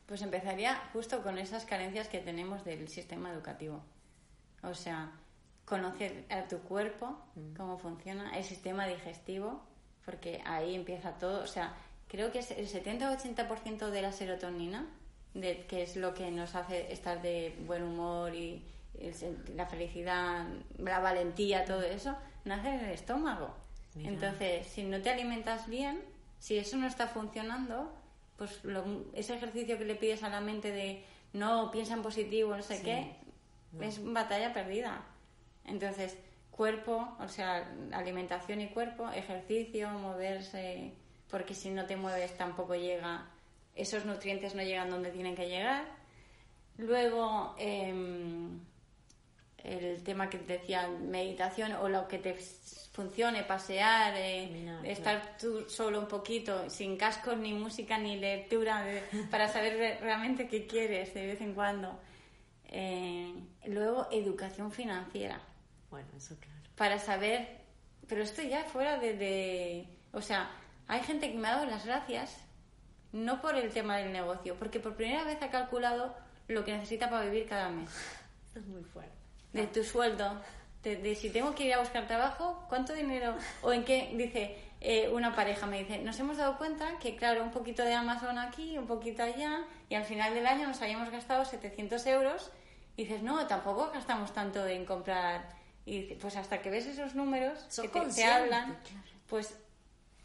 Pues 0.07 0.23
empezaría 0.23 0.75
justo 0.93 1.23
con 1.23 1.39
esas 1.39 1.65
carencias 1.65 2.09
que 2.09 2.19
tenemos 2.19 2.65
del 2.65 2.89
sistema 2.89 3.33
educativo. 3.33 3.81
O 4.65 4.75
sea, 4.75 5.13
conocer 5.65 6.25
a 6.31 6.49
tu 6.49 6.59
cuerpo, 6.59 7.17
cómo 7.57 7.79
funciona, 7.79 8.37
el 8.37 8.43
sistema 8.43 8.89
digestivo, 8.89 9.63
porque 10.05 10.43
ahí 10.45 10.75
empieza 10.75 11.13
todo. 11.13 11.45
O 11.45 11.47
sea, 11.47 11.77
creo 12.09 12.33
que 12.33 12.41
es 12.41 12.51
el 12.51 12.67
70-80% 12.67 13.91
de 13.91 14.03
la 14.03 14.11
serotonina, 14.11 14.89
de, 15.33 15.65
que 15.67 15.85
es 15.85 15.95
lo 15.95 16.13
que 16.13 16.29
nos 16.33 16.57
hace 16.57 16.93
estar 16.93 17.23
de 17.23 17.57
buen 17.69 17.85
humor 17.85 18.35
y 18.35 18.65
la 19.55 19.67
felicidad, 19.67 20.45
la 20.79 20.99
valentía, 20.99 21.65
todo 21.65 21.83
eso, 21.83 22.17
nace 22.45 22.69
en 22.69 22.81
el 22.81 22.91
estómago. 22.91 23.55
Mira. 23.95 24.11
Entonces, 24.11 24.67
si 24.67 24.83
no 24.85 25.01
te 25.03 25.11
alimentas 25.11 25.69
bien, 25.69 26.03
si 26.39 26.57
eso 26.59 26.77
no 26.77 26.87
está 26.87 27.07
funcionando, 27.09 27.93
pues 28.37 28.65
lo- 28.65 28.85
ese 29.15 29.35
ejercicio 29.35 29.77
que 29.79 29.85
le 29.85 29.95
pides 29.97 30.23
a 30.23 30.29
la 30.29 30.41
mente 30.41 30.71
de 30.71 31.05
no 31.33 31.71
piensa 31.71 31.95
en 31.95 32.03
positivo, 32.03 32.57
no 32.57 32.63
sé 32.63 32.83
qué, 32.83 33.17
es 33.81 34.03
batalla 34.13 34.53
perdida. 34.53 35.03
Entonces, 35.65 36.17
cuerpo, 36.51 37.17
o 37.21 37.29
sea, 37.29 37.69
alimentación 37.93 38.61
y 38.61 38.69
cuerpo, 38.69 39.09
ejercicio, 39.11 39.89
moverse, 39.91 40.93
porque 41.31 41.55
si 41.55 41.71
no 41.71 41.87
te 41.87 41.97
mueves 41.97 42.37
tampoco 42.37 42.75
llega, 42.75 43.27
esos 43.77 44.05
nutrientes 44.05 44.55
no 44.55 44.63
llegan 44.63 44.91
donde 44.91 45.11
tienen 45.11 45.35
que 45.37 45.49
llegar. 45.49 45.85
Luego, 46.79 47.55
em, 47.59 48.59
el 49.59 50.03
tema 50.03 50.31
que 50.31 50.39
te 50.39 50.55
decía, 50.59 50.89
meditación 50.89 51.73
o 51.73 51.89
lo 51.89 52.09
que 52.09 52.19
te 52.19 52.37
funcione, 52.93 53.45
pasear, 53.45 54.15
eh, 54.17 54.47
Caminar, 54.49 54.87
estar 54.87 55.37
tú 55.39 55.69
solo 55.69 56.01
un 56.01 56.09
poquito, 56.09 56.69
sin 56.69 56.97
cascos, 56.97 57.37
ni 57.37 57.53
música, 57.53 57.99
ni 57.99 58.17
lectura, 58.17 58.85
para 59.31 59.49
saber 59.49 59.77
re- 59.79 59.99
realmente 60.01 60.49
qué 60.49 60.67
quieres 60.67 61.15
de 61.15 61.27
vez 61.27 61.41
en 61.41 61.55
cuando. 61.55 61.99
Eh, 62.73 63.33
luego, 63.67 64.09
educación 64.11 64.71
financiera, 64.73 65.41
Bueno, 65.91 66.09
eso 66.17 66.37
claro. 66.39 66.61
para 66.77 66.99
saber, 66.99 67.59
pero 68.09 68.23
esto 68.23 68.43
ya 68.43 68.65
fuera 68.65 68.99
de, 68.99 69.15
de- 69.15 69.89
o 70.13 70.21
sea, 70.23 70.51
hay 70.87 71.01
gente 71.03 71.31
que 71.31 71.39
me 71.39 71.49
ha 71.49 71.53
dado 71.57 71.67
las 71.67 71.85
gracias, 71.87 72.37
no 73.13 73.41
por 73.41 73.57
el 73.57 73.71
tema 73.71 73.97
del 73.97 74.13
negocio, 74.13 74.55
porque 74.57 74.79
por 74.81 74.95
primera 74.95 75.25
vez 75.25 75.41
ha 75.43 75.51
calculado 75.51 76.15
lo 76.49 76.65
que 76.65 76.73
necesita 76.73 77.09
para 77.11 77.25
vivir 77.25 77.47
cada 77.49 77.69
mes 77.71 77.89
Eso 78.51 78.59
es 78.61 78.67
muy 78.67 78.83
fuerte. 78.85 79.13
de 79.53 79.67
tu 79.69 79.83
sueldo, 79.85 80.41
de, 80.83 80.97
de 80.97 81.15
si 81.15 81.31
tengo 81.31 81.55
que 81.55 81.65
ir 81.65 81.75
a 81.75 81.81
buscar 81.81 82.07
trabajo, 82.07 82.65
cuánto 82.69 82.95
dinero, 82.95 83.35
o 83.63 83.73
en 83.73 83.85
qué, 83.85 84.13
dice 84.15 84.57
eh, 84.81 85.11
una 85.11 85.35
pareja, 85.35 85.67
me 85.67 85.81
dice, 85.81 85.99
nos 85.99 86.19
hemos 86.19 86.39
dado 86.39 86.57
cuenta 86.57 86.99
que, 86.99 87.17
claro, 87.17 87.43
un 87.43 87.51
poquito 87.51 87.85
de 87.85 87.93
Amazon 87.93 88.39
aquí, 88.39 88.79
un 88.79 88.87
poquito 88.87 89.23
allá, 89.23 89.65
y 89.91 89.95
al 89.95 90.05
final 90.05 90.33
del 90.35 90.47
año 90.47 90.67
nos 90.67 90.81
habíamos 90.81 91.11
gastado 91.11 91.45
700 91.45 92.07
euros, 92.07 92.51
y 92.97 93.05
dices, 93.05 93.23
no, 93.23 93.47
tampoco 93.47 93.91
gastamos 93.93 94.33
tanto 94.33 94.67
en 94.67 94.87
comprar, 94.87 95.55
y 95.85 96.03
dice, 96.03 96.17
pues 96.17 96.37
hasta 96.37 96.63
que 96.63 96.71
ves 96.71 96.87
esos 96.87 97.15
números 97.15 97.59
que 97.81 97.89
te, 97.89 98.25
hablan, 98.25 98.79
pues 99.27 99.55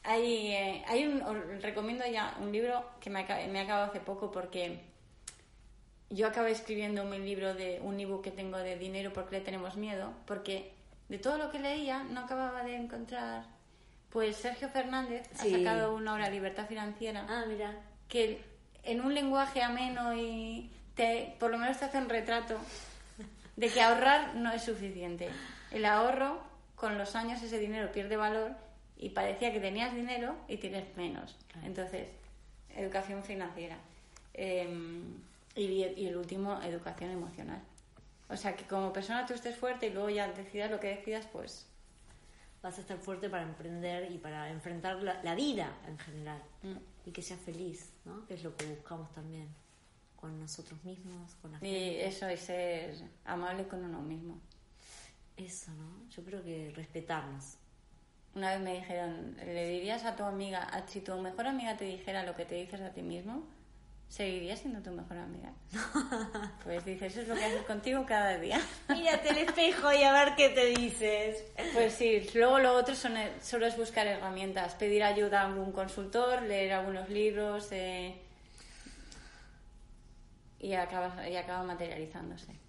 hay, 0.04 0.52
eh, 0.52 0.86
hay 0.88 1.06
un, 1.06 1.22
os 1.22 1.62
recomiendo 1.62 2.06
ya 2.06 2.36
un 2.40 2.52
libro 2.52 2.86
que 3.02 3.10
me, 3.10 3.26
me 3.26 3.60
ha 3.60 3.64
acabado 3.64 3.88
hace 3.88 4.00
poco 4.00 4.32
porque 4.32 4.80
yo 6.10 6.28
acabé 6.28 6.52
escribiendo 6.52 7.04
mi 7.06 7.18
libro 7.20 7.54
de 7.54 7.80
un 7.82 8.00
ebook 8.00 8.24
que 8.24 8.32
tengo 8.32 8.58
de 8.58 8.78
dinero 8.78 9.12
porque 9.14 9.38
le 9.40 9.42
tenemos 9.46 9.76
miedo, 9.76 10.14
porque 10.26 10.72
de 11.10 11.18
todo 11.18 11.38
lo 11.38 11.52
que 11.52 11.60
leía 11.60 12.04
no 12.04 12.22
acababa 12.22 12.64
de 12.64 12.76
encontrar. 12.76 13.44
Pues 14.12 14.38
Sergio 14.38 14.70
Fernández 14.70 15.28
Sí. 15.34 15.54
ha 15.54 15.58
sacado 15.58 15.96
una 15.96 16.14
obra 16.14 16.30
Libertad 16.30 16.68
Financiera 16.68 17.26
Ah, 17.28 17.44
mira. 17.48 17.74
que 18.08 18.42
en 18.84 19.02
un 19.02 19.14
lenguaje 19.14 19.62
ameno 19.62 20.14
y 20.16 20.70
te, 20.96 21.36
por 21.40 21.52
lo 21.52 21.58
menos 21.58 21.78
te 21.80 21.86
hace 21.86 21.98
un 21.98 22.08
retrato 22.08 22.58
de 23.56 23.68
que 23.70 23.82
ahorrar 23.82 24.36
no 24.36 24.52
es 24.52 24.64
suficiente. 24.64 25.30
El 25.72 25.86
ahorro, 25.86 26.40
con 26.76 26.98
los 26.98 27.16
años 27.16 27.42
ese 27.42 27.58
dinero 27.60 27.92
pierde 27.92 28.16
valor 28.16 28.52
y 28.98 29.10
parecía 29.10 29.52
que 29.52 29.60
tenías 29.60 29.94
dinero 29.94 30.36
y 30.48 30.58
tienes 30.58 30.96
menos. 30.96 31.36
Entonces, 31.64 32.08
educación 32.76 33.24
financiera. 33.24 33.78
Eh, 34.34 34.70
y, 35.56 35.62
y 35.84 36.08
el 36.08 36.18
último, 36.18 36.62
educación 36.62 37.12
emocional. 37.12 37.62
O 38.30 38.36
sea, 38.36 38.56
que 38.56 38.66
como 38.66 38.92
persona 38.92 39.26
tú 39.26 39.34
estés 39.34 39.56
fuerte 39.56 39.88
y 39.88 39.90
luego 39.92 40.10
ya 40.10 40.28
decidas 40.32 40.70
lo 40.72 40.80
que 40.80 40.88
decidas, 40.96 41.28
pues 41.32 41.68
Vas 42.64 42.80
a 42.80 42.82
estar 42.82 42.98
fuerte 42.98 43.30
para 43.30 43.44
emprender 43.44 44.12
y 44.12 44.18
para 44.18 44.50
enfrentar 44.50 44.96
la, 45.04 45.22
la 45.22 45.36
vida 45.36 45.72
en 45.88 46.00
general. 46.00 46.42
Mm. 46.64 46.78
Y 47.08 47.12
que 47.12 47.22
seas 47.22 47.40
feliz, 47.40 47.92
¿no? 48.06 48.26
Que 48.26 48.34
es 48.34 48.44
lo 48.44 48.56
que 48.58 48.66
buscamos 48.66 49.12
también. 49.12 49.48
Con 50.16 50.40
nosotros 50.40 50.84
mismos, 50.84 51.36
con 51.44 51.52
la 51.52 51.58
y 51.60 51.62
gente. 51.62 52.08
eso, 52.08 52.32
y 52.32 52.38
ser 52.38 52.96
amable 53.26 53.68
con 53.68 53.86
uno 53.86 54.02
mismo. 54.02 54.40
Eso, 55.38 55.70
¿no? 55.74 56.10
Yo 56.10 56.24
creo 56.24 56.44
que 56.44 56.72
respetarnos. 56.76 57.58
Una 58.34 58.50
vez 58.52 58.62
me 58.62 58.74
dijeron, 58.78 59.36
¿le 59.46 59.70
dirías 59.70 60.04
a 60.04 60.16
tu 60.16 60.24
amiga, 60.24 60.64
a- 60.64 60.88
si 60.88 61.02
tu 61.02 61.16
mejor 61.20 61.46
amiga 61.46 61.78
te 61.78 61.86
dijera 61.86 62.24
lo 62.24 62.34
que 62.36 62.46
te 62.46 62.56
dices 62.56 62.82
a 62.82 62.90
ti 62.90 63.04
mismo, 63.04 63.46
¿seguirías 64.10 64.60
siendo 64.60 64.82
tu 64.82 64.92
mejor 64.92 65.18
amiga? 65.18 65.54
Pues 66.64 66.84
dices, 66.84 67.12
eso 67.12 67.22
es 67.22 67.28
lo 67.28 67.36
que 67.36 67.46
haces 67.46 67.64
contigo 67.64 68.06
cada 68.08 68.38
día. 68.38 68.60
Mírate 68.90 69.30
el 69.30 69.38
espejo 69.38 69.92
y 69.94 70.04
a 70.04 70.12
ver 70.12 70.36
qué 70.36 70.50
te 70.50 70.66
dices. 70.66 71.44
Pues 71.74 71.94
sí, 71.94 72.28
luego 72.34 72.60
lo 72.60 72.74
otro 72.74 72.96
son, 72.96 73.18
eh, 73.18 73.34
solo 73.42 73.68
es 73.68 73.78
buscar 73.78 74.08
herramientas, 74.08 74.76
pedir 74.76 75.04
ayuda 75.04 75.42
a 75.42 75.46
algún 75.48 75.72
consultor, 75.72 76.42
leer 76.42 76.74
algunos 76.74 77.10
libros 77.10 77.72
eh, 77.72 78.16
y, 80.60 80.74
acaba, 80.74 81.30
y 81.30 81.36
acaba 81.36 81.64
materializándose. 81.64 82.65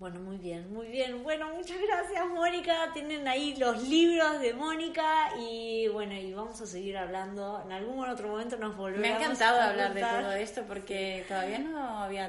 Bueno, 0.00 0.18
muy 0.20 0.38
bien, 0.38 0.72
muy 0.72 0.86
bien. 0.88 1.22
Bueno, 1.22 1.54
muchas 1.54 1.76
gracias, 1.78 2.26
Mónica. 2.26 2.90
Tienen 2.94 3.28
ahí 3.28 3.54
los 3.56 3.82
libros 3.86 4.40
de 4.40 4.54
Mónica 4.54 5.36
y 5.38 5.88
bueno, 5.88 6.14
y 6.14 6.32
vamos 6.32 6.58
a 6.62 6.66
seguir 6.66 6.96
hablando. 6.96 7.60
En 7.66 7.70
algún 7.72 8.08
otro 8.08 8.28
momento 8.28 8.56
nos 8.56 8.74
volvemos 8.78 9.02
Me 9.06 9.12
ha 9.12 9.16
encantado 9.18 9.60
a 9.60 9.68
hablar 9.68 9.92
de 9.92 10.00
todo 10.00 10.32
esto 10.32 10.62
porque 10.66 11.24
todavía 11.28 11.58
no 11.58 11.98
había... 11.98 12.28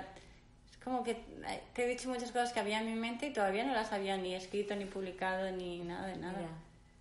Es 0.70 0.78
como 0.84 1.02
que 1.02 1.12
eh, 1.12 1.64
te 1.74 1.86
he 1.86 1.88
dicho 1.88 2.10
muchas 2.10 2.32
cosas 2.34 2.52
que 2.52 2.60
había 2.60 2.82
en 2.82 2.88
mi 2.88 3.00
mente 3.00 3.28
y 3.28 3.34
todavía 3.34 3.64
no 3.64 3.72
las 3.74 3.94
había 3.94 4.18
ni 4.18 4.36
escrito, 4.36 4.76
ni 4.76 4.84
publicado, 4.84 5.50
ni 5.52 5.80
nada 5.80 6.08
de 6.08 6.18
nada. 6.18 6.38
Mira, 6.40 6.50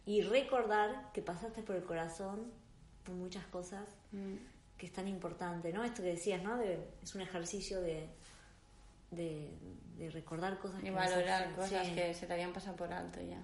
Y 0.07 0.23
recordar 0.23 1.11
que 1.13 1.21
pasaste 1.21 1.63
por 1.63 1.75
el 1.75 1.83
corazón 1.83 2.47
por 3.05 3.17
muchas 3.17 3.45
cosas 3.47 3.83
Mm. 4.13 4.35
que 4.79 4.87
es 4.87 4.93
tan 4.93 5.09
importante, 5.09 5.73
¿no? 5.73 5.83
Esto 5.83 6.03
que 6.03 6.11
decías, 6.11 6.43
¿no? 6.45 6.57
De- 6.59 6.79
es 7.03 7.15
un 7.17 7.23
ejercicio 7.23 7.81
de, 7.81 8.09
de, 9.11 9.51
de 10.01 10.11
recordar 10.11 10.59
cosas 10.59 10.81
Y 10.81 10.85
que 10.85 10.91
valorar 10.91 11.43
hacen- 11.43 11.55
cosas 11.55 11.87
sí. 11.87 11.95
que 11.95 12.15
se 12.15 12.27
te 12.27 12.33
habían 12.33 12.53
pasado 12.53 12.77
por 12.77 12.93
alto 12.93 13.21
ya. 13.21 13.43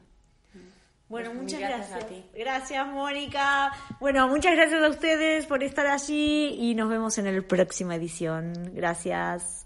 Bueno, 1.09 1.31
Pues 1.31 1.43
muchas 1.43 1.61
gracias. 1.61 1.89
gracias 1.91 2.05
a 2.05 2.07
ti. 2.09 2.27
Gracias, 2.35 2.87
Mónica. 2.89 3.73
Bueno, 4.01 4.27
muchas 4.29 4.57
gracias 4.57 4.83
a 4.83 4.89
ustedes 4.89 5.47
por 5.47 5.63
estar 5.63 5.87
allí 5.87 6.49
y 6.59 6.75
nos 6.75 6.89
vemos 6.89 7.17
en 7.19 7.33
la 7.37 7.43
próxima 7.47 7.95
edición. 7.95 8.53
Gracias. 8.75 9.66